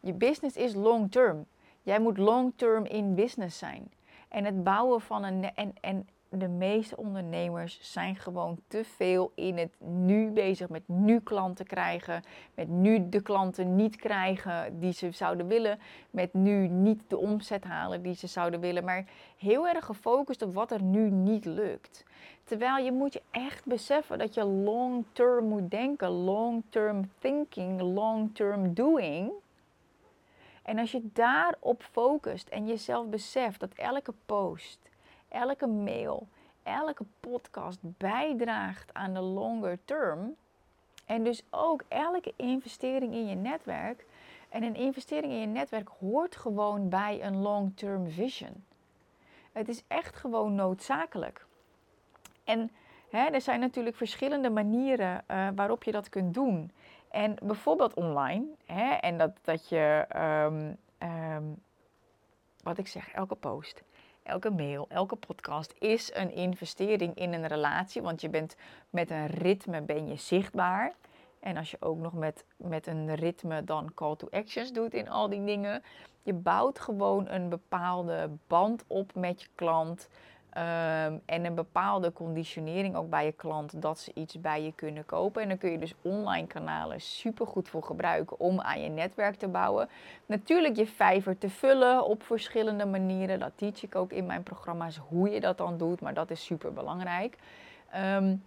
Je 0.00 0.12
business 0.12 0.56
is 0.56 0.74
long 0.74 1.10
term. 1.10 1.46
Jij 1.82 2.00
moet 2.00 2.18
long 2.18 2.52
term 2.56 2.84
in 2.84 3.14
business 3.14 3.58
zijn. 3.58 3.92
En 4.28 4.44
het 4.44 4.64
bouwen 4.64 5.00
van 5.00 5.24
een. 5.24 5.54
En, 5.54 5.74
en 5.80 6.08
de 6.30 6.48
meeste 6.48 6.96
ondernemers 6.96 7.78
zijn 7.92 8.16
gewoon 8.16 8.58
te 8.66 8.84
veel 8.84 9.32
in 9.34 9.58
het 9.58 9.74
nu 9.78 10.30
bezig 10.30 10.68
met 10.68 10.82
nu 10.86 11.20
klanten 11.20 11.66
krijgen, 11.66 12.22
met 12.54 12.68
nu 12.68 13.08
de 13.08 13.22
klanten 13.22 13.76
niet 13.76 13.96
krijgen 13.96 14.78
die 14.78 14.92
ze 14.92 15.10
zouden 15.10 15.46
willen, 15.46 15.78
met 16.10 16.34
nu 16.34 16.68
niet 16.68 17.02
de 17.06 17.16
omzet 17.16 17.64
halen 17.64 18.02
die 18.02 18.14
ze 18.14 18.26
zouden 18.26 18.60
willen, 18.60 18.84
maar 18.84 19.04
heel 19.36 19.68
erg 19.68 19.84
gefocust 19.84 20.42
op 20.42 20.54
wat 20.54 20.70
er 20.70 20.82
nu 20.82 21.10
niet 21.10 21.44
lukt. 21.44 22.04
Terwijl 22.44 22.84
je 22.84 22.92
moet 22.92 23.12
je 23.12 23.22
echt 23.30 23.64
beseffen 23.64 24.18
dat 24.18 24.34
je 24.34 24.44
long 24.44 25.04
term 25.12 25.44
moet 25.44 25.70
denken, 25.70 26.08
long 26.08 26.62
term 26.68 27.10
thinking, 27.18 27.80
long 27.80 28.34
term 28.34 28.74
doing. 28.74 29.32
En 30.62 30.78
als 30.78 30.92
je 30.92 31.08
daarop 31.12 31.82
focust 31.82 32.48
en 32.48 32.66
jezelf 32.66 33.06
beseft 33.06 33.60
dat 33.60 33.72
elke 33.74 34.14
post, 34.26 34.78
elke 35.28 35.66
mail, 35.66 36.28
elke 36.62 37.04
podcast 37.20 37.78
bijdraagt 37.82 38.94
aan 38.94 39.14
de 39.14 39.20
longer 39.20 39.78
term. 39.84 40.34
En 41.06 41.24
dus 41.24 41.42
ook 41.50 41.82
elke 41.88 42.32
investering 42.36 43.14
in 43.14 43.26
je 43.26 43.34
netwerk 43.34 44.06
En 44.48 44.62
een 44.62 44.74
investering 44.74 45.32
in 45.32 45.40
je 45.40 45.46
netwerk 45.46 45.88
hoort 46.00 46.36
gewoon 46.36 46.88
bij 46.88 47.24
een 47.24 47.36
long-term 47.36 48.10
vision. 48.10 48.64
Het 49.52 49.68
is 49.68 49.82
echt 49.86 50.16
gewoon 50.16 50.54
noodzakelijk. 50.54 51.46
En 52.44 52.70
hè, 53.10 53.26
er 53.26 53.40
zijn 53.40 53.60
natuurlijk 53.60 53.96
verschillende 53.96 54.50
manieren 54.50 55.24
uh, 55.30 55.48
waarop 55.54 55.84
je 55.84 55.92
dat 55.92 56.08
kunt 56.08 56.34
doen. 56.34 56.70
En 57.10 57.36
bijvoorbeeld 57.42 57.94
online. 57.94 58.44
Hè, 58.66 58.92
en 58.94 59.18
dat, 59.18 59.30
dat 59.42 59.68
je, 59.68 60.06
um, 60.16 60.76
um, 61.08 61.62
wat 62.62 62.78
ik 62.78 62.86
zeg, 62.86 63.12
elke 63.12 63.34
post, 63.34 63.82
elke 64.28 64.50
mail, 64.50 64.86
elke 64.88 65.16
podcast 65.16 65.74
is 65.78 66.10
een 66.14 66.32
investering 66.34 67.14
in 67.14 67.32
een 67.32 67.46
relatie. 67.46 68.02
Want 68.02 68.20
je 68.20 68.28
bent 68.28 68.56
met 68.90 69.10
een 69.10 69.26
ritme 69.26 69.82
ben 69.82 70.06
je 70.06 70.16
zichtbaar. 70.16 70.92
En 71.40 71.56
als 71.56 71.70
je 71.70 71.76
ook 71.80 71.98
nog 71.98 72.12
met, 72.12 72.44
met 72.56 72.86
een 72.86 73.14
ritme 73.14 73.64
dan 73.64 73.94
call 73.94 74.16
to 74.16 74.28
actions 74.30 74.72
doet 74.72 74.94
in 74.94 75.08
al 75.08 75.28
die 75.28 75.44
dingen. 75.44 75.82
Je 76.22 76.32
bouwt 76.32 76.78
gewoon 76.78 77.28
een 77.28 77.48
bepaalde 77.48 78.30
band 78.46 78.84
op 78.86 79.14
met 79.14 79.42
je 79.42 79.48
klant. 79.54 80.08
Um, 80.48 81.20
en 81.24 81.44
een 81.44 81.54
bepaalde 81.54 82.12
conditionering 82.12 82.96
ook 82.96 83.10
bij 83.10 83.24
je 83.24 83.32
klant 83.32 83.82
dat 83.82 83.98
ze 83.98 84.10
iets 84.14 84.40
bij 84.40 84.62
je 84.62 84.72
kunnen 84.72 85.06
kopen. 85.06 85.42
En 85.42 85.48
dan 85.48 85.58
kun 85.58 85.70
je 85.70 85.78
dus 85.78 85.94
online 86.02 86.46
kanalen 86.46 87.00
super 87.00 87.46
goed 87.46 87.68
voor 87.68 87.82
gebruiken 87.82 88.40
om 88.40 88.60
aan 88.60 88.82
je 88.82 88.88
netwerk 88.88 89.34
te 89.34 89.48
bouwen. 89.48 89.88
Natuurlijk 90.26 90.76
je 90.76 90.86
vijver 90.86 91.38
te 91.38 91.50
vullen 91.50 92.04
op 92.04 92.22
verschillende 92.22 92.86
manieren. 92.86 93.38
Dat 93.38 93.52
teach 93.54 93.82
ik 93.82 93.94
ook 93.94 94.12
in 94.12 94.26
mijn 94.26 94.42
programma's 94.42 95.00
hoe 95.08 95.30
je 95.30 95.40
dat 95.40 95.58
dan 95.58 95.78
doet, 95.78 96.00
maar 96.00 96.14
dat 96.14 96.30
is 96.30 96.44
super 96.44 96.72
belangrijk. 96.72 97.36
Um, 98.16 98.42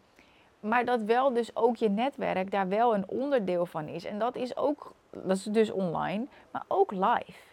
maar 0.60 0.86
dat 0.86 1.02
wel 1.02 1.34
dus 1.34 1.56
ook 1.56 1.76
je 1.76 1.90
netwerk 1.90 2.52
daar 2.52 2.68
wel 2.68 2.96
een 2.96 3.08
onderdeel 3.08 3.66
van 3.66 3.88
is. 3.88 4.06
En 4.06 4.20
dat 4.20 4.36
is 4.36 4.58
ook, 4.58 4.94
dat 5.10 5.38
is 5.38 5.44
dus 5.44 5.72
online, 5.72 6.26
maar 6.52 6.64
ook 6.68 6.92
live. 6.92 7.51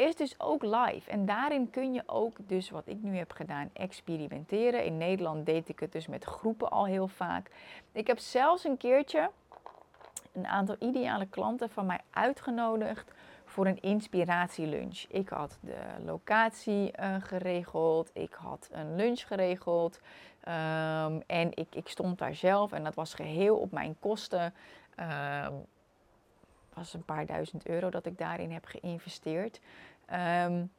Is 0.00 0.16
dus 0.16 0.34
ook 0.40 0.62
live. 0.62 1.10
En 1.10 1.26
daarin 1.26 1.70
kun 1.70 1.92
je 1.92 2.02
ook, 2.06 2.36
dus 2.46 2.70
wat 2.70 2.86
ik 2.86 3.02
nu 3.02 3.16
heb 3.16 3.32
gedaan, 3.32 3.70
experimenteren. 3.72 4.84
In 4.84 4.98
Nederland 4.98 5.46
deed 5.46 5.68
ik 5.68 5.80
het 5.80 5.92
dus 5.92 6.06
met 6.06 6.24
groepen 6.24 6.70
al 6.70 6.86
heel 6.86 7.08
vaak. 7.08 7.50
Ik 7.92 8.06
heb 8.06 8.18
zelfs 8.18 8.64
een 8.64 8.76
keertje 8.76 9.30
een 10.32 10.46
aantal 10.46 10.76
ideale 10.78 11.26
klanten 11.26 11.70
van 11.70 11.86
mij 11.86 12.00
uitgenodigd 12.10 13.12
voor 13.44 13.66
een 13.66 13.80
inspiratielunch. 13.80 15.04
Ik 15.08 15.28
had 15.28 15.58
de 15.60 15.80
locatie 16.04 16.92
uh, 17.00 17.14
geregeld, 17.18 18.10
ik 18.12 18.32
had 18.32 18.68
een 18.72 18.96
lunch 18.96 19.26
geregeld 19.26 20.00
um, 20.48 21.22
en 21.26 21.50
ik, 21.54 21.74
ik, 21.74 21.88
stond 21.88 22.18
daar 22.18 22.34
zelf 22.34 22.72
en 22.72 22.84
dat 22.84 22.94
was 22.94 23.14
geheel 23.14 23.56
op 23.56 23.72
mijn 23.72 23.96
kosten. 23.98 24.54
Um, 25.46 25.66
was 26.80 26.94
een 26.94 27.04
paar 27.04 27.26
duizend 27.26 27.66
euro 27.66 27.90
dat 27.90 28.06
ik 28.06 28.18
daarin 28.18 28.50
heb 28.50 28.64
geïnvesteerd. 28.64 29.60
Um, 30.10 30.70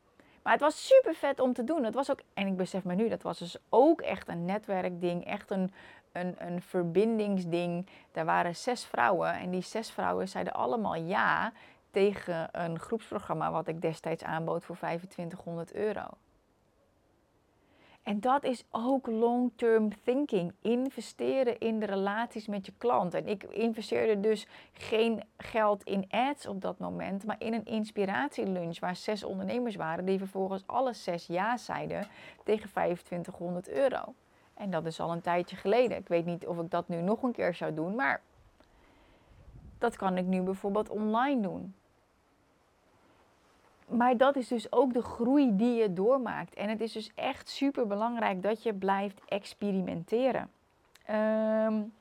maar 0.42 0.54
het 0.54 0.62
was 0.62 0.88
super 0.88 1.16
vet 1.16 1.40
om 1.40 1.54
te 1.54 1.64
doen. 1.64 1.84
Het 1.84 1.94
was 1.94 2.12
ook, 2.12 2.20
en 2.34 2.48
ik 2.48 2.58
besef 2.58 2.84
me 2.84 2.96
nu, 2.96 3.10
dat 3.10 3.22
was 3.22 3.40
dus 3.40 3.58
ook 3.70 4.02
echt 4.02 4.28
een 4.28 4.46
netwerkding, 4.46 5.26
echt 5.26 5.52
een, 5.52 5.74
een, 6.12 6.36
een 6.38 6.62
verbindingsding. 6.62 7.88
Daar 8.12 8.26
waren 8.26 8.56
zes 8.56 8.86
vrouwen 8.86 9.34
en 9.34 9.52
die 9.52 9.62
zes 9.62 9.92
vrouwen 9.92 10.30
zeiden 10.30 10.54
allemaal 10.54 10.96
ja 10.96 11.52
tegen 11.92 12.50
een 12.52 12.80
groepsprogramma 12.80 13.52
wat 13.52 13.68
ik 13.68 13.82
destijds 13.82 14.24
aanbood 14.24 14.66
voor 14.66 14.76
2500 14.78 15.74
euro. 15.74 16.08
En 18.04 18.20
dat 18.20 18.44
is 18.44 18.64
ook 18.72 19.08
long-term 19.08 19.90
thinking. 20.04 20.54
Investeren 20.62 21.60
in 21.60 21.80
de 21.80 21.86
relaties 21.86 22.48
met 22.48 22.66
je 22.66 22.74
klant. 22.78 23.14
En 23.14 23.28
ik 23.28 23.44
investeerde 23.44 24.20
dus 24.20 24.48
geen 24.74 25.24
geld 25.38 25.84
in 25.84 26.06
ads 26.10 26.48
op 26.48 26.62
dat 26.62 26.80
moment, 26.80 27.26
maar 27.26 27.36
in 27.40 27.54
een 27.54 27.66
inspiratielunch 27.66 28.80
waar 28.80 28.96
zes 28.96 29.24
ondernemers 29.24 29.76
waren 29.76 30.06
die 30.06 30.18
vervolgens 30.18 30.64
alle 30.66 30.94
zes 30.94 31.28
ja 31.28 31.58
zeiden 31.58 32.08
tegen 32.44 32.70
2500 32.70 33.70
euro. 33.70 34.14
En 34.54 34.72
dat 34.72 34.86
is 34.86 35.00
al 35.00 35.12
een 35.12 35.22
tijdje 35.22 35.56
geleden. 35.56 35.98
Ik 35.98 36.08
weet 36.08 36.26
niet 36.26 36.48
of 36.48 36.60
ik 36.60 36.72
dat 36.72 36.88
nu 36.88 37.02
nog 37.02 37.24
een 37.24 37.32
keer 37.32 37.54
zou 37.54 37.74
doen, 37.74 37.96
maar 37.96 38.22
dat 39.78 39.96
kan 39.96 40.18
ik 40.18 40.26
nu 40.26 40.42
bijvoorbeeld 40.42 40.90
online 40.90 41.42
doen 41.42 41.74
maar 43.92 44.18
dat 44.18 44.36
is 44.36 44.48
dus 44.48 44.72
ook 44.72 44.94
de 44.94 45.02
groei 45.02 45.56
die 45.56 45.76
je 45.76 45.94
doormaakt. 45.94 46.54
En 46.54 46.70
het 46.70 46.82
is 46.82 46.92
dus 46.92 47.12
echt 47.16 47.50
super 47.50 47.88
belangrijk 47.88 48.44
dat 48.44 48.64
je 48.64 48.74
blijft 48.74 49.22
experimenteren. 49.28 50.50
Um, 51.10 51.94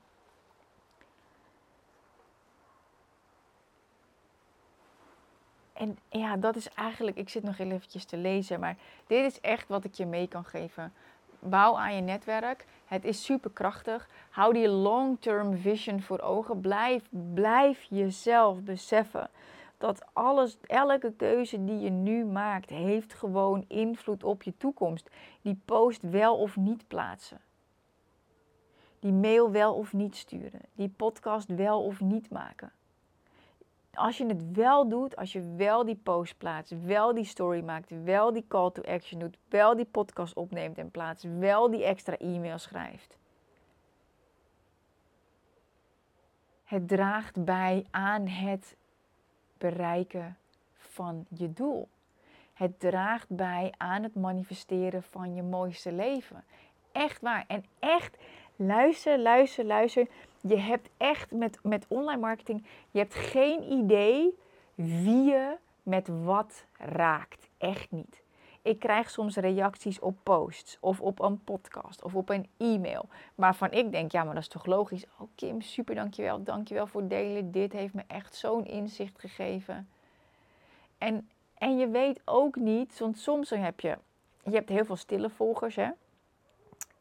en 5.73 5.97
ja, 6.09 6.37
dat 6.37 6.55
is 6.55 6.69
eigenlijk, 6.73 7.17
ik 7.17 7.29
zit 7.29 7.43
nog 7.43 7.57
heel 7.57 7.71
eventjes 7.71 8.05
te 8.05 8.17
lezen, 8.17 8.59
maar 8.59 8.77
dit 9.07 9.25
is 9.25 9.41
echt 9.41 9.67
wat 9.67 9.83
ik 9.83 9.93
je 9.93 10.05
mee 10.05 10.27
kan 10.27 10.45
geven. 10.45 10.93
Bouw 11.39 11.77
aan 11.77 11.95
je 11.95 12.01
netwerk. 12.01 12.65
Het 12.85 13.03
is 13.05 13.23
super 13.23 13.51
krachtig. 13.51 14.09
Hou 14.29 14.53
die 14.53 14.69
long-term 14.69 15.57
vision 15.57 16.01
voor 16.01 16.19
ogen. 16.19 16.61
Blijf, 16.61 17.03
blijf 17.33 17.87
jezelf 17.89 18.61
beseffen 18.61 19.29
dat 19.81 20.05
alles, 20.13 20.57
elke 20.67 21.13
keuze 21.17 21.63
die 21.63 21.79
je 21.79 21.89
nu 21.89 22.25
maakt, 22.25 22.69
heeft 22.69 23.13
gewoon 23.13 23.65
invloed 23.67 24.23
op 24.23 24.43
je 24.43 24.57
toekomst. 24.57 25.09
Die 25.41 25.59
post 25.65 26.01
wel 26.01 26.37
of 26.37 26.57
niet 26.57 26.87
plaatsen. 26.87 27.41
Die 28.99 29.11
mail 29.11 29.51
wel 29.51 29.75
of 29.75 29.93
niet 29.93 30.15
sturen. 30.15 30.61
Die 30.73 30.89
podcast 30.89 31.55
wel 31.55 31.83
of 31.83 32.01
niet 32.01 32.29
maken. 32.29 32.71
Als 33.93 34.17
je 34.17 34.25
het 34.25 34.51
wel 34.51 34.89
doet, 34.89 35.15
als 35.15 35.33
je 35.33 35.55
wel 35.55 35.85
die 35.85 35.99
post 36.03 36.37
plaatst, 36.37 36.83
wel 36.83 37.13
die 37.13 37.25
story 37.25 37.63
maakt, 37.63 38.03
wel 38.03 38.33
die 38.33 38.45
call 38.47 38.71
to 38.71 38.81
action 38.81 39.19
doet, 39.19 39.37
wel 39.49 39.75
die 39.75 39.85
podcast 39.85 40.33
opneemt 40.33 40.77
en 40.77 40.91
plaatst, 40.91 41.25
wel 41.39 41.69
die 41.69 41.83
extra 41.83 42.17
e-mail 42.17 42.57
schrijft. 42.57 43.17
Het 46.63 46.87
draagt 46.87 47.43
bij 47.43 47.85
aan 47.89 48.27
het 48.27 48.75
bereiken 49.61 50.37
van 50.75 51.25
je 51.29 51.53
doel. 51.53 51.87
Het 52.53 52.79
draagt 52.79 53.29
bij 53.29 53.73
aan 53.77 54.03
het 54.03 54.15
manifesteren 54.15 55.03
van 55.03 55.35
je 55.35 55.43
mooiste 55.43 55.91
leven. 55.91 56.43
Echt 56.91 57.21
waar. 57.21 57.45
En 57.47 57.65
echt, 57.79 58.17
luister, 58.55 59.19
luister, 59.19 59.65
luister. 59.65 60.07
Je 60.41 60.57
hebt 60.57 60.89
echt 60.97 61.31
met, 61.31 61.59
met 61.63 61.85
online 61.87 62.21
marketing, 62.21 62.65
je 62.91 62.99
hebt 62.99 63.15
geen 63.15 63.71
idee 63.71 64.37
wie 64.75 65.23
je 65.23 65.55
met 65.83 66.07
wat 66.23 66.65
raakt. 66.77 67.49
Echt 67.57 67.91
niet. 67.91 68.20
Ik 68.61 68.79
krijg 68.79 69.09
soms 69.09 69.35
reacties 69.35 69.99
op 69.99 70.17
posts 70.23 70.77
of 70.79 71.01
op 71.01 71.19
een 71.19 71.43
podcast 71.43 72.03
of 72.03 72.15
op 72.15 72.29
een 72.29 72.47
e-mail. 72.57 73.09
Waarvan 73.35 73.71
ik 73.71 73.91
denk, 73.91 74.11
ja, 74.11 74.23
maar 74.23 74.33
dat 74.33 74.43
is 74.43 74.49
toch 74.49 74.65
logisch. 74.65 75.05
Oh 75.17 75.27
Kim, 75.35 75.61
super, 75.61 75.95
dankjewel. 75.95 76.43
Dankjewel 76.43 76.87
voor 76.87 77.07
delen. 77.07 77.51
Dit 77.51 77.71
heeft 77.71 77.93
me 77.93 78.03
echt 78.07 78.35
zo'n 78.35 78.65
inzicht 78.65 79.19
gegeven. 79.19 79.89
En, 80.97 81.29
en 81.57 81.77
je 81.77 81.87
weet 81.87 82.21
ook 82.25 82.55
niet, 82.55 82.99
want 82.99 83.17
soms 83.17 83.49
heb 83.49 83.79
je, 83.79 83.97
je 84.43 84.51
hebt 84.51 84.69
heel 84.69 84.85
veel 84.85 84.95
stille 84.95 85.29
volgers, 85.29 85.75
hè. 85.75 85.89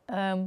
Ehm, 0.05 0.47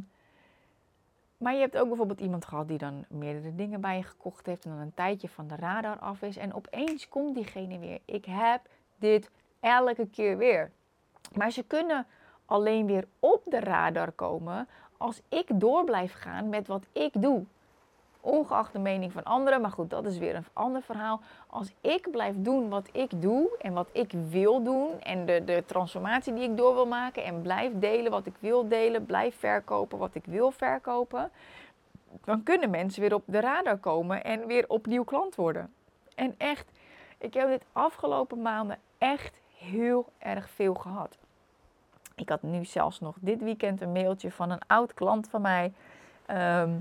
maar 1.38 1.54
je 1.54 1.60
hebt 1.60 1.78
ook 1.78 1.88
bijvoorbeeld 1.88 2.22
iemand 2.22 2.46
gehad 2.46 2.68
die 2.68 2.78
dan 2.78 3.06
meerdere 3.10 3.56
dingen 3.56 3.82
bij 3.82 3.98
je 3.98 4.04
gekocht 4.04 4.46
heeft 4.46 4.66
en 4.66 4.72
dan 4.72 4.80
een 4.80 4.94
tijdje 4.94 5.30
van 5.30 5.48
de 5.48 5.56
radar 5.56 6.00
af 6.00 6.22
is. 6.22 6.38
En 6.38 6.54
opeens 6.54 7.10
komt 7.10 7.36
diegene 7.36 7.80
weer. 7.80 8.00
Ik 8.06 8.26
heb 8.26 8.62
dit 8.96 9.32
elke 9.60 10.08
keer 10.08 10.38
weer. 10.38 10.72
Maar 11.36 11.52
ze 11.52 11.64
kunnen 11.64 12.08
alleen 12.46 12.86
weer 12.86 13.08
op 13.20 13.42
de 13.46 13.60
radar 13.60 14.12
komen 14.12 14.68
als 14.98 15.22
ik 15.30 15.46
door 15.54 15.84
blijf 15.84 16.14
gaan 16.14 16.50
met 16.50 16.68
wat 16.68 16.86
ik 16.92 17.22
doe. 17.22 17.44
Ongeacht 18.20 18.74
de 18.74 18.80
mening 18.80 19.12
van 19.12 19.24
anderen, 19.24 19.62
maar 19.62 19.72
goed, 19.72 19.90
dat 19.90 20.06
is 20.06 20.18
weer 20.18 20.36
een 20.36 20.46
ander 20.54 20.82
verhaal. 20.82 21.22
Als 21.48 21.72
ik 21.82 22.12
blijf 22.12 22.36
doen 22.38 22.70
wat 22.70 22.90
ik 22.92 23.22
doe 23.22 23.58
en 23.62 23.74
wat 23.74 23.90
ik 23.92 24.12
wil 24.30 24.64
doen 24.64 25.02
en 25.02 25.26
de, 25.26 25.44
de 25.46 25.64
transformatie 25.66 26.34
die 26.34 26.44
ik 26.44 26.58
door 26.58 26.74
wil 26.74 26.88
maken 26.88 27.24
en 27.24 27.42
blijf 27.42 27.72
delen 27.76 28.12
wat 28.12 28.26
ik 28.26 28.34
wil 28.40 28.68
delen, 28.68 29.06
blijf 29.06 29.40
verkopen 29.40 29.98
wat 29.98 30.16
ik 30.16 30.26
wil 30.26 30.52
verkopen, 30.52 31.32
dan 32.24 32.44
kunnen 32.44 32.70
mensen 32.70 33.02
weer 33.02 33.14
op 33.14 33.24
de 33.26 33.40
radar 33.40 33.78
komen 33.78 34.24
en 34.24 34.48
weer 34.48 34.66
opnieuw 34.68 35.04
klant 35.04 35.36
worden. 35.36 35.74
En 36.16 36.36
echt, 36.38 36.72
ik 37.18 37.34
heb 37.34 37.48
dit 37.48 37.64
afgelopen 37.72 38.42
maanden 38.42 38.80
echt 38.98 39.42
heel 39.64 40.06
erg 40.18 40.50
veel 40.50 40.74
gehad. 40.74 41.18
Ik 42.16 42.30
had 42.30 42.42
nu 42.42 42.66
zelfs 42.66 43.00
nog 43.00 43.16
dit 43.20 43.42
weekend 43.42 43.82
een 43.82 43.92
mailtje 43.92 44.32
van 44.32 44.50
een 44.50 44.62
oud 44.68 44.94
klant 44.94 45.30
van 45.30 45.42
mij. 45.42 45.74
Ehm, 46.26 46.80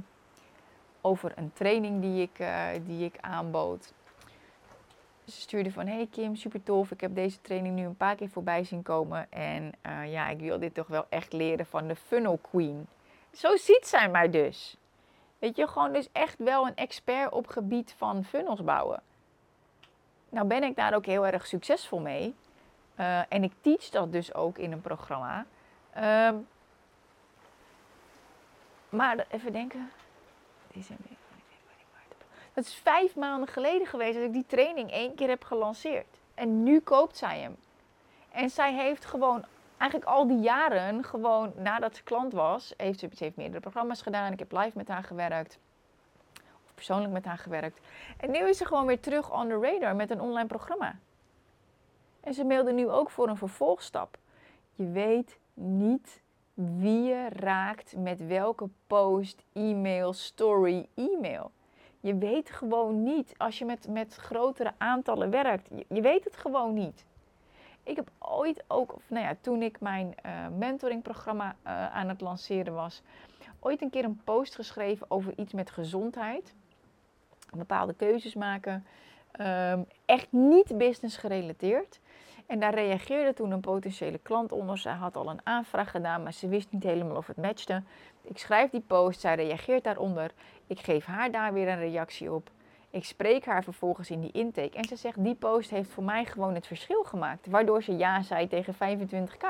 over 1.01 1.33
een 1.37 1.53
training 1.53 2.01
die 2.01 2.23
ik, 2.23 2.39
uh, 2.39 2.67
die 2.87 3.05
ik 3.05 3.15
aanbood. 3.21 3.93
Ze 5.25 5.41
stuurde 5.41 5.73
van, 5.73 5.87
hey 5.87 6.09
Kim, 6.11 6.37
super 6.37 6.63
tof. 6.63 6.91
Ik 6.91 7.01
heb 7.01 7.15
deze 7.15 7.41
training 7.41 7.75
nu 7.75 7.85
een 7.85 7.97
paar 7.97 8.15
keer 8.15 8.29
voorbij 8.29 8.65
zien 8.65 8.83
komen. 8.83 9.33
En 9.33 9.73
uh, 9.87 10.13
ja, 10.13 10.29
ik 10.29 10.39
wil 10.39 10.59
dit 10.59 10.75
toch 10.75 10.87
wel 10.87 11.07
echt 11.09 11.33
leren 11.33 11.67
van 11.67 11.89
de 11.89 11.97
Funnel 11.97 12.39
Queen. 12.51 12.87
Zo 13.33 13.57
ziet 13.57 13.87
zij 13.87 14.09
mij 14.09 14.31
dus. 14.31 14.77
Weet 15.39 15.57
je, 15.57 15.67
gewoon 15.67 15.93
dus 15.93 16.09
echt 16.13 16.39
wel 16.39 16.67
een 16.67 16.77
expert 16.77 17.33
op 17.33 17.47
gebied 17.47 17.95
van 17.97 18.25
funnels 18.25 18.65
bouwen. 18.65 19.03
Nou 20.29 20.47
ben 20.47 20.63
ik 20.63 20.77
daar 20.77 20.95
ook 20.95 21.07
heel 21.07 21.27
erg 21.27 21.47
succesvol 21.47 22.01
mee. 22.01 22.35
Uh, 23.01 23.19
en 23.29 23.45
ik 23.45 23.53
teach 23.61 23.89
dat 23.89 24.13
dus 24.13 24.35
ook 24.35 24.59
in 24.59 24.73
een 24.73 24.81
programma. 24.81 25.47
Uh, 25.97 26.31
maar 28.89 29.27
even 29.31 29.53
denken. 29.53 29.91
Dat 32.55 32.65
is 32.65 32.75
vijf 32.75 33.17
maanden 33.17 33.49
geleden 33.49 33.87
geweest 33.87 34.15
dat 34.15 34.23
ik 34.23 34.33
die 34.33 34.47
training 34.47 34.91
één 34.91 35.15
keer 35.15 35.29
heb 35.29 35.45
gelanceerd. 35.45 36.07
En 36.35 36.63
nu 36.63 36.81
koopt 36.81 37.17
zij 37.17 37.41
hem. 37.41 37.57
En 38.31 38.51
zij 38.51 38.75
heeft 38.75 39.05
gewoon 39.05 39.45
eigenlijk 39.77 40.11
al 40.11 40.27
die 40.27 40.41
jaren, 40.41 41.05
gewoon 41.05 41.53
nadat 41.57 41.97
ze 41.97 42.03
klant 42.03 42.33
was, 42.33 42.75
heeft 42.77 42.99
ze, 42.99 43.09
heeft 43.19 43.37
meerdere 43.37 43.61
programma's 43.61 44.03
gedaan. 44.03 44.33
Ik 44.33 44.39
heb 44.39 44.53
live 44.53 44.73
met 44.75 44.89
haar 44.89 45.05
gewerkt. 45.05 45.59
Of 46.65 46.75
persoonlijk 46.75 47.13
met 47.13 47.25
haar 47.25 47.39
gewerkt. 47.39 47.81
En 48.17 48.31
nu 48.31 48.49
is 48.49 48.57
ze 48.57 48.67
gewoon 48.67 48.87
weer 48.87 49.01
terug 49.01 49.33
on 49.33 49.49
the 49.49 49.59
radar 49.61 49.97
met 49.97 50.11
een 50.11 50.21
online 50.21 50.49
programma. 50.49 50.97
En 52.23 52.35
ze 52.35 52.45
mailde 52.45 52.73
nu 52.73 52.89
ook 52.89 53.11
voor 53.11 53.29
een 53.29 53.37
vervolgstap. 53.37 54.19
Je 54.73 54.89
weet 54.89 55.39
niet 55.55 56.23
wie 56.55 57.03
je 57.03 57.29
raakt 57.29 57.97
met 57.97 58.27
welke 58.27 58.69
post, 58.87 59.45
e-mail, 59.53 60.13
story, 60.13 60.87
e-mail. 60.95 61.51
Je 62.01 62.17
weet 62.17 62.51
gewoon 62.51 63.03
niet 63.03 63.35
als 63.37 63.59
je 63.59 63.65
met, 63.65 63.89
met 63.89 64.15
grotere 64.15 64.73
aantallen 64.79 65.31
werkt. 65.31 65.69
Je, 65.89 66.01
weet 66.01 66.25
het 66.25 66.37
gewoon 66.37 66.75
niet. 66.75 67.05
Ik 67.83 67.97
heb 67.97 68.11
ooit 68.19 68.65
ook, 68.67 68.95
of 68.95 69.11
nou 69.11 69.25
ja, 69.25 69.35
toen 69.41 69.63
ik 69.63 69.81
mijn 69.81 70.15
uh, 70.27 70.33
mentoringprogramma 70.59 71.57
uh, 71.67 71.95
aan 71.95 72.09
het 72.09 72.21
lanceren 72.21 72.75
was, 72.75 73.03
ooit 73.61 73.83
een 73.83 73.91
keer 73.91 74.05
een 74.05 74.21
post 74.25 74.55
geschreven 74.55 75.11
over 75.11 75.33
iets 75.37 75.53
met 75.53 75.71
gezondheid. 75.71 76.55
Bepaalde 77.57 77.95
keuzes 77.95 78.35
maken. 78.35 78.87
Um, 79.41 79.87
echt 80.05 80.27
niet 80.31 80.79
business 80.79 81.17
gerelateerd. 81.17 82.01
En 82.53 82.61
daar 82.61 82.75
reageerde 82.75 83.33
toen 83.35 83.51
een 83.51 83.61
potentiële 83.61 84.19
klant 84.19 84.53
onder. 84.53 84.79
Zij 84.79 84.93
had 84.93 85.17
al 85.17 85.31
een 85.31 85.41
aanvraag 85.43 85.91
gedaan, 85.91 86.23
maar 86.23 86.33
ze 86.33 86.49
wist 86.49 86.71
niet 86.71 86.83
helemaal 86.83 87.17
of 87.17 87.27
het 87.27 87.37
matchte. 87.37 87.83
Ik 88.23 88.39
schrijf 88.39 88.71
die 88.71 88.85
post, 88.87 89.21
zij 89.21 89.35
reageert 89.35 89.85
daaronder. 89.85 90.31
Ik 90.67 90.81
geef 90.81 91.05
haar 91.05 91.31
daar 91.31 91.53
weer 91.53 91.69
een 91.69 91.79
reactie 91.79 92.33
op. 92.33 92.51
Ik 92.91 93.05
spreek 93.05 93.45
haar 93.45 93.65
vervolgens 93.65 94.11
in 94.11 94.21
die 94.21 94.33
intake 94.33 94.77
en 94.77 94.85
ze 94.85 94.97
zegt: 94.97 95.25
Die 95.25 95.35
post 95.35 95.71
heeft 95.71 95.91
voor 95.91 96.05
mij 96.05 96.25
gewoon 96.25 96.55
het 96.55 96.67
verschil 96.67 97.03
gemaakt. 97.03 97.47
Waardoor 97.47 97.83
ze 97.83 97.97
ja 97.97 98.23
zei 98.23 98.49
tegen 98.49 98.75
25k. 98.75 99.47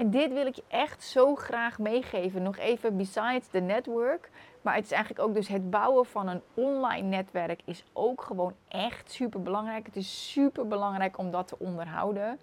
En 0.00 0.10
dit 0.10 0.32
wil 0.32 0.46
ik 0.46 0.54
je 0.54 0.64
echt 0.68 1.02
zo 1.02 1.34
graag 1.34 1.78
meegeven. 1.78 2.42
Nog 2.42 2.56
even 2.56 2.96
besides 2.96 3.46
the 3.50 3.58
network. 3.58 4.30
Maar 4.62 4.74
het 4.74 4.84
is 4.84 4.90
eigenlijk 4.90 5.28
ook 5.28 5.34
dus 5.34 5.48
het 5.48 5.70
bouwen 5.70 6.06
van 6.06 6.28
een 6.28 6.42
online 6.54 7.08
netwerk 7.08 7.60
is 7.64 7.84
ook 7.92 8.22
gewoon 8.22 8.54
echt 8.68 9.10
super 9.10 9.42
belangrijk. 9.42 9.86
Het 9.86 9.96
is 9.96 10.32
super 10.32 10.68
belangrijk 10.68 11.18
om 11.18 11.30
dat 11.30 11.48
te 11.48 11.58
onderhouden. 11.58 12.38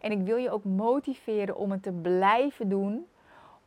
En 0.00 0.12
ik 0.12 0.20
wil 0.20 0.36
je 0.36 0.50
ook 0.50 0.64
motiveren 0.64 1.56
om 1.56 1.70
het 1.70 1.82
te 1.82 1.92
blijven 1.92 2.68
doen. 2.68 3.06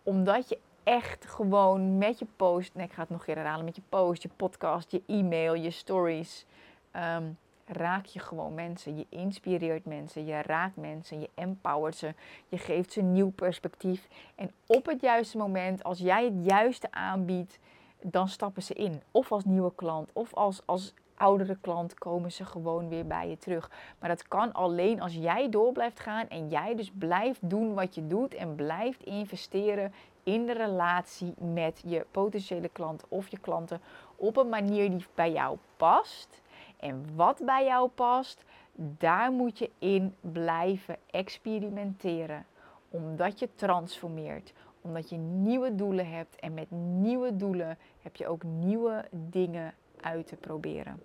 Omdat 0.04 0.50
je 0.50 0.58
echt 0.84 1.26
gewoon 1.26 1.98
met 1.98 2.20
je 2.20 2.28
post, 2.36 2.74
nee 2.74 2.86
ik 2.86 2.94
ga 2.94 3.02
het 3.02 3.10
nog 3.10 3.20
een 3.20 3.26
keer 3.26 3.36
herhalen, 3.36 3.66
met 3.66 3.76
je 3.76 3.82
post, 3.90 4.22
je 4.22 4.30
podcast, 4.36 4.92
je 4.92 5.02
e-mail, 5.08 5.54
je 5.54 5.72
stories. 5.72 6.46
Ehm, 6.92 7.24
raak 7.66 8.06
je 8.06 8.20
gewoon 8.20 8.54
mensen. 8.54 8.98
Je 8.98 9.06
inspireert 9.10 9.86
mensen, 9.86 10.26
je 10.26 10.42
raakt 10.42 10.76
mensen, 10.76 11.20
je 11.20 11.30
empowert 11.34 11.96
ze, 11.96 12.14
je 12.48 12.58
geeft 12.58 12.92
ze 12.92 13.00
een 13.00 13.12
nieuw 13.12 13.32
perspectief. 13.32 14.08
En 14.36 14.52
op 14.66 14.86
het 14.86 15.02
juiste 15.02 15.38
moment, 15.38 15.84
als 15.84 16.00
jij 16.00 16.26
het 16.26 16.46
juiste 16.46 16.92
aanbiedt, 16.92 17.60
dan 18.02 18.28
stappen 18.28 18.64
ze 18.64 18.74
in. 18.74 19.02
Of 19.12 19.32
als 19.32 19.46
nieuwe 19.46 19.76
klant, 19.76 20.10
of 20.14 20.34
als, 20.34 20.62
als 20.66 20.94
oudere 21.16 21.58
klant 21.62 21.94
komen 21.94 22.32
ze 22.32 22.46
gewoon 22.46 22.90
weer 22.90 23.08
bij 23.08 23.30
je 23.30 23.38
terug. 23.38 23.72
Maar 24.00 24.10
dat 24.10 24.28
kan 24.28 24.54
alleen 24.54 25.02
als 25.02 25.14
jij 25.14 25.50
door 25.50 25.72
blijft 25.72 26.00
gaan 26.00 26.28
en 26.28 26.50
jij 26.50 26.76
dus 26.76 26.92
blijft 26.98 27.50
doen 27.50 27.74
wat 27.74 27.96
je 27.96 28.08
doet 28.08 28.34
en 28.34 28.56
blijft 28.56 29.04
investeren 29.04 29.94
in 30.24 30.46
de 30.46 30.54
relatie 30.54 31.34
met 31.38 31.82
je 31.86 32.06
potentiële 32.12 32.70
klant 32.70 33.04
of 33.08 33.28
je 33.28 33.38
klanten 33.40 33.82
op 34.16 34.38
een 34.38 34.50
manier 34.50 34.90
die 34.90 35.06
bij 35.16 35.32
jou 35.32 35.58
past. 35.78 36.42
En 36.86 37.16
wat 37.16 37.42
bij 37.46 37.66
jou 37.66 37.90
past, 37.90 38.44
daar 38.76 39.32
moet 39.32 39.60
je 39.60 39.70
in 39.80 40.16
blijven 40.22 40.98
experimenteren. 41.12 42.46
Omdat 42.90 43.40
je 43.40 43.50
transformeert, 43.56 44.54
omdat 44.82 45.10
je 45.10 45.18
nieuwe 45.18 45.76
doelen 45.76 46.10
hebt. 46.10 46.36
En 46.36 46.54
met 46.54 46.72
nieuwe 46.72 47.36
doelen 47.36 47.78
heb 48.02 48.16
je 48.16 48.28
ook 48.28 48.44
nieuwe 48.44 49.06
dingen 49.12 49.74
uit 50.02 50.28
te 50.28 50.36
proberen. 50.36 51.02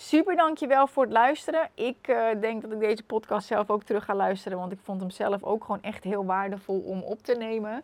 Super 0.00 0.36
dankjewel 0.36 0.86
voor 0.86 1.02
het 1.02 1.12
luisteren. 1.12 1.68
Ik 1.74 2.08
uh, 2.08 2.26
denk 2.40 2.62
dat 2.62 2.72
ik 2.72 2.80
deze 2.80 3.02
podcast 3.02 3.46
zelf 3.46 3.70
ook 3.70 3.82
terug 3.82 4.04
ga 4.04 4.14
luisteren. 4.14 4.58
Want 4.58 4.72
ik 4.72 4.78
vond 4.82 5.00
hem 5.00 5.10
zelf 5.10 5.42
ook 5.42 5.64
gewoon 5.64 5.82
echt 5.82 6.04
heel 6.04 6.24
waardevol 6.24 6.80
om 6.80 7.02
op 7.02 7.22
te 7.22 7.34
nemen. 7.34 7.82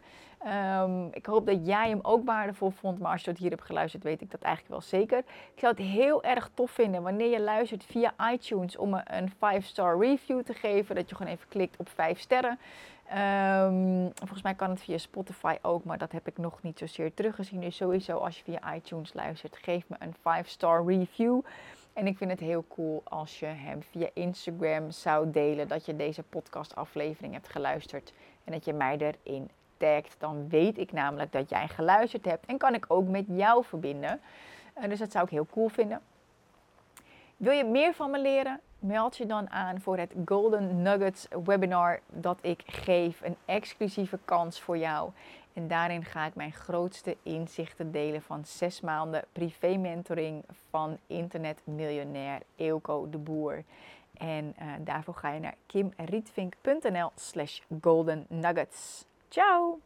Um, 0.80 1.08
ik 1.12 1.26
hoop 1.26 1.46
dat 1.46 1.66
jij 1.66 1.88
hem 1.88 1.98
ook 2.02 2.24
waardevol 2.24 2.70
vond. 2.70 2.98
Maar 2.98 3.12
als 3.12 3.24
je 3.24 3.30
het 3.30 3.38
hier 3.38 3.50
hebt 3.50 3.62
geluisterd, 3.62 4.02
weet 4.02 4.20
ik 4.20 4.30
dat 4.30 4.42
eigenlijk 4.42 4.74
wel 4.74 5.00
zeker. 5.00 5.18
Ik 5.54 5.60
zou 5.60 5.74
het 5.76 5.86
heel 5.86 6.22
erg 6.22 6.50
tof 6.54 6.70
vinden 6.70 7.02
wanneer 7.02 7.30
je 7.30 7.40
luistert 7.40 7.84
via 7.84 8.14
iTunes 8.32 8.76
om 8.76 9.00
een 9.04 9.32
5-star 9.32 9.98
review 9.98 10.42
te 10.42 10.54
geven. 10.54 10.94
Dat 10.94 11.08
je 11.08 11.16
gewoon 11.16 11.32
even 11.32 11.48
klikt 11.48 11.76
op 11.76 11.88
5 11.88 12.18
sterren. 12.18 12.58
Um, 13.12 14.10
volgens 14.14 14.42
mij 14.42 14.54
kan 14.54 14.70
het 14.70 14.80
via 14.80 14.98
Spotify 14.98 15.56
ook, 15.62 15.84
maar 15.84 15.98
dat 15.98 16.12
heb 16.12 16.26
ik 16.26 16.38
nog 16.38 16.62
niet 16.62 16.78
zozeer 16.78 17.14
teruggezien. 17.14 17.60
Dus 17.60 17.76
sowieso 17.76 18.16
als 18.16 18.36
je 18.36 18.44
via 18.44 18.74
iTunes 18.74 19.14
luistert, 19.14 19.56
geef 19.56 19.84
me 19.88 19.96
een 19.98 20.14
5-star 20.44 20.86
review. 20.86 21.40
En 21.94 22.06
ik 22.06 22.16
vind 22.16 22.30
het 22.30 22.40
heel 22.40 22.64
cool 22.68 23.02
als 23.04 23.38
je 23.38 23.46
hem 23.46 23.82
via 23.82 24.08
Instagram 24.12 24.90
zou 24.90 25.30
delen 25.30 25.68
dat 25.68 25.86
je 25.86 25.96
deze 25.96 26.22
podcastaflevering 26.22 27.32
hebt 27.32 27.48
geluisterd 27.48 28.12
en 28.44 28.52
dat 28.52 28.64
je 28.64 28.72
mij 28.72 28.96
erin 28.98 29.50
tagt. 29.76 30.16
Dan 30.18 30.48
weet 30.48 30.78
ik 30.78 30.92
namelijk 30.92 31.32
dat 31.32 31.50
jij 31.50 31.68
geluisterd 31.68 32.24
hebt 32.24 32.46
en 32.46 32.58
kan 32.58 32.74
ik 32.74 32.84
ook 32.88 33.08
met 33.08 33.24
jou 33.28 33.64
verbinden. 33.64 34.20
Uh, 34.78 34.88
dus 34.88 34.98
dat 34.98 35.12
zou 35.12 35.24
ik 35.24 35.30
heel 35.30 35.46
cool 35.50 35.68
vinden. 35.68 36.00
Wil 37.36 37.52
je 37.52 37.64
meer 37.64 37.94
van 37.94 38.10
me 38.10 38.20
leren? 38.20 38.60
Meld 38.78 39.16
je 39.16 39.26
dan 39.26 39.50
aan 39.50 39.80
voor 39.80 39.98
het 39.98 40.12
Golden 40.24 40.82
Nuggets 40.82 41.26
webinar 41.44 42.00
dat 42.06 42.38
ik 42.40 42.62
geef. 42.66 43.20
Een 43.22 43.36
exclusieve 43.44 44.18
kans 44.24 44.60
voor 44.60 44.78
jou. 44.78 45.10
En 45.54 45.68
daarin 45.68 46.04
ga 46.04 46.26
ik 46.26 46.34
mijn 46.34 46.52
grootste 46.52 47.16
inzichten 47.22 47.92
delen 47.92 48.22
van 48.22 48.44
zes 48.44 48.80
maanden 48.80 49.24
privé 49.32 49.76
mentoring 49.76 50.44
van 50.70 50.98
internetmiljonair 51.06 52.40
Eelco 52.56 53.10
de 53.10 53.18
Boer. 53.18 53.64
En 54.14 54.54
uh, 54.60 54.72
daarvoor 54.80 55.14
ga 55.14 55.32
je 55.32 55.40
naar 55.40 55.54
kimrietvink.nl 55.66 57.10
slash 57.14 57.60
golden 57.80 58.26
nuggets. 58.28 59.04
Ciao! 59.28 59.80